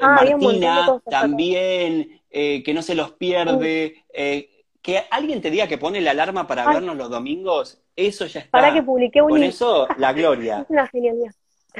Ah, 0.00 0.08
Martina 0.08 1.02
también, 1.10 2.22
eh, 2.30 2.62
que 2.62 2.72
no 2.72 2.82
se 2.82 2.94
los 2.94 3.12
pierde. 3.12 4.04
eh, 4.14 4.50
que 4.80 5.02
alguien 5.10 5.40
te 5.42 5.50
diga 5.50 5.66
que 5.66 5.78
pone 5.78 6.00
la 6.00 6.12
alarma 6.12 6.46
para 6.46 6.68
Ay. 6.68 6.76
vernos 6.76 6.96
los 6.96 7.10
domingos, 7.10 7.82
eso 7.96 8.24
ya 8.26 8.38
está. 8.38 8.52
Para 8.52 8.72
que 8.72 8.82
publiqué 8.84 9.20
un 9.20 9.30
Con 9.30 9.42
eso, 9.42 9.88
la 9.98 10.12
gloria. 10.12 10.60
Es 10.60 10.66
una 10.70 10.86
genialidad. 10.86 11.32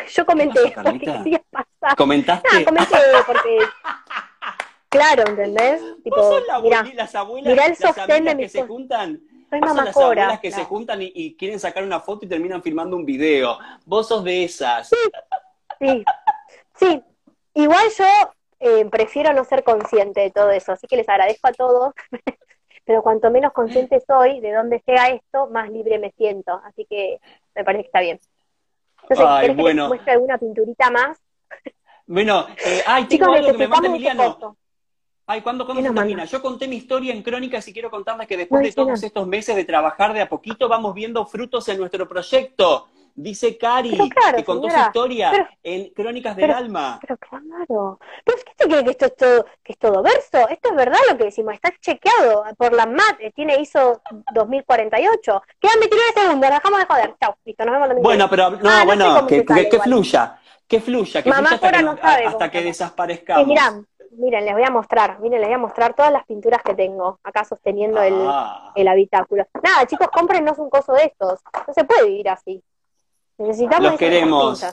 Yo 0.09 0.27
comenté 0.27 0.71
pasó, 0.71 0.83
porque 0.83 0.99
quería 1.25 1.43
pasar. 1.51 1.97
¿Comentaste? 1.97 2.61
No, 2.61 2.65
comenté 2.65 2.97
porque. 3.27 3.59
Claro, 4.89 5.25
¿entendés? 5.27 5.83
Tipo, 6.05 6.17
¿Vos 6.17 6.37
sos 6.37 6.47
la 6.47 6.61
mirá, 6.61 6.83
las 6.95 7.15
abuelas, 7.15 7.51
mirá 7.51 7.65
el 7.67 7.71
las 7.73 7.79
sostén 7.79 8.25
de 8.25 8.31
que 8.31 8.37
mi 8.37 8.49
se 8.49 8.63
juntan? 8.63 9.21
soy 9.51 9.61
las 9.61 9.97
abuelas 9.97 10.41
que 10.41 10.51
se 10.51 10.65
juntan 10.65 11.03
y, 11.03 11.13
y 11.15 11.37
quieren 11.37 11.61
sacar 11.61 11.83
una 11.83 12.01
foto 12.01 12.25
y 12.25 12.29
terminan 12.29 12.63
filmando 12.63 12.97
un 12.97 13.05
video. 13.05 13.59
Vos 13.85 14.09
sos 14.09 14.25
de 14.25 14.45
esas. 14.45 14.89
Sí, 15.79 16.05
sí. 16.79 17.03
Igual 17.55 17.89
yo 17.99 18.05
eh, 18.61 18.85
prefiero 18.87 19.33
no 19.33 19.45
ser 19.45 19.65
consciente 19.65 20.21
de 20.21 20.31
todo 20.31 20.51
eso, 20.51 20.73
así 20.73 20.87
que 20.87 20.97
les 20.97 21.09
agradezco 21.09 21.49
a 21.49 21.53
todos. 21.53 21.95
Pero 22.85 23.03
cuanto 23.03 23.31
menos 23.31 23.53
consciente 23.53 24.01
soy 24.07 24.41
de 24.41 24.53
dónde 24.53 24.81
llega 24.87 25.09
esto, 25.09 25.49
más 25.49 25.69
libre 25.71 25.99
me 25.99 26.13
siento. 26.13 26.61
Así 26.65 26.87
que 26.89 27.19
me 27.55 27.65
parece 27.65 27.83
que 27.83 27.89
está 27.89 28.01
bien. 28.01 28.21
Ay, 29.11 29.41
¿querés 29.43 29.57
que 29.57 29.63
bueno. 29.63 29.83
les 29.83 29.89
muestre 29.89 30.13
alguna 30.13 30.39
pinturita 30.39 30.91
más? 30.91 31.19
Bueno, 32.07 32.47
eh, 32.65 32.83
ay, 32.87 33.05
tengo 33.07 33.25
Chicos, 33.25 33.37
algo 33.37 33.53
que 33.53 33.59
me 33.59 33.69
manda 33.69 33.89
Emiliano. 33.89 34.57
Ay, 35.29 35.41
¿cuándo, 35.41 35.65
cuándo 35.67 35.83
¿Qué 35.83 35.89
se 35.89 35.95
termina? 35.95 36.25
Yo 36.25 36.41
conté 36.41 36.69
mi 36.69 36.77
historia 36.77 37.13
en 37.13 37.23
Crónicas 37.23 37.67
y 37.67 37.73
quiero 37.73 37.91
contarles 37.91 38.29
que 38.29 38.37
después 38.37 38.63
No 38.63 38.67
de 38.67 38.73
todos 38.73 39.03
estos 39.03 39.27
meses 39.27 39.57
de 39.57 39.65
trabajar 39.65 40.13
de 40.13 40.21
a 40.21 40.29
poquito 40.29 40.69
vamos 40.69 40.95
viendo 40.95 41.27
frutos 41.27 41.69
en 41.69 41.79
nuestro 41.79 42.07
proyecto. 42.07 42.89
Dice 43.19 43.57
Cari, 43.57 43.97
claro, 44.11 44.37
que 44.37 44.45
contó 44.45 44.69
señora, 44.69 44.83
su 44.83 44.89
historia 44.89 45.51
en 45.63 45.89
Crónicas 45.95 46.37
del 46.37 46.51
Alma. 46.51 46.99
Pero 47.01 47.17
claro. 47.17 47.99
Pero 48.23 48.37
es 48.37 48.45
que 48.45 48.53
te 48.55 48.67
cree 48.67 48.85
que 48.85 48.91
esto 48.91 49.07
es 49.07 49.17
todo, 49.17 49.47
que 49.65 49.73
es 49.73 49.79
todo 49.79 50.03
verso. 50.03 50.47
Esto 50.51 50.69
es 50.69 50.77
verdad 50.77 50.99
lo 51.11 51.17
que 51.17 51.25
decimos, 51.25 51.55
está 51.55 51.73
chequeado 51.81 52.45
por 52.59 52.75
la 52.75 52.85
MAT, 52.85 53.33
tiene 53.35 53.59
ISO 53.59 54.03
2048. 54.35 55.43
Quedan 55.59 55.81
29 55.81 56.13
segundos, 56.15 56.51
dejamos 56.51 56.79
de 56.79 56.87
joder. 56.87 57.15
Chau, 57.19 57.35
listo, 57.47 57.65
nos 57.65 57.73
vemos 57.73 57.89
la 57.89 57.95
Bueno, 57.95 58.29
pero 58.29 58.45
ah, 58.45 58.51
no, 58.51 58.85
bueno, 58.85 59.27
que, 59.27 59.47
que, 59.47 59.81
fluya, 59.81 60.39
que 60.69 60.81
fluya, 60.83 61.23
que 61.23 61.31
Mamá 61.31 61.49
fluya 61.49 61.69
hasta, 61.69 61.83
no 61.83 61.97
sabe 61.97 62.27
hasta 62.27 62.51
que, 62.51 62.59
cómo. 62.59 62.69
desaparezcamos. 62.69 63.47
miran, 63.47 63.87
miren, 64.11 64.45
les 64.45 64.53
voy 64.53 64.65
a 64.65 64.71
mostrar, 64.71 65.21
miren, 65.21 65.41
les 65.41 65.49
voy 65.49 65.55
a 65.55 65.59
mostrar 65.59 65.95
todas 65.95 66.13
las 66.13 66.27
pinturas 66.27 66.63
que 66.63 66.75
tengo 66.75 67.19
acá 67.25 67.45
sosteniendo 67.45 68.03
el, 68.03 68.15
ah. 68.29 68.73
el 68.75 68.87
habitáculo. 68.89 69.47
Nada, 69.63 69.87
chicos, 69.87 70.09
cómprennos 70.13 70.59
un 70.59 70.69
coso 70.69 70.93
de 70.93 71.05
estos. 71.05 71.41
No 71.67 71.73
se 71.73 71.85
puede 71.85 72.09
vivir 72.09 72.29
así. 72.29 72.63
Necesitamos 73.39 73.91
Los 73.91 73.99
queremos. 73.99 74.65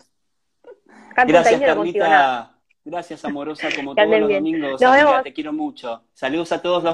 Gracias, 1.16 1.61
Carlita. 1.61 2.49
Gracias, 2.86 3.24
amorosa, 3.24 3.70
como 3.74 3.95
todos 3.95 4.09
los 4.09 4.30
domingos. 4.30 4.82
Te 5.24 5.34
quiero 5.34 5.53
mucho. 5.53 6.03
Saludos 6.14 6.51
a 6.51 6.61
todos 6.61 6.84
los 6.84 6.91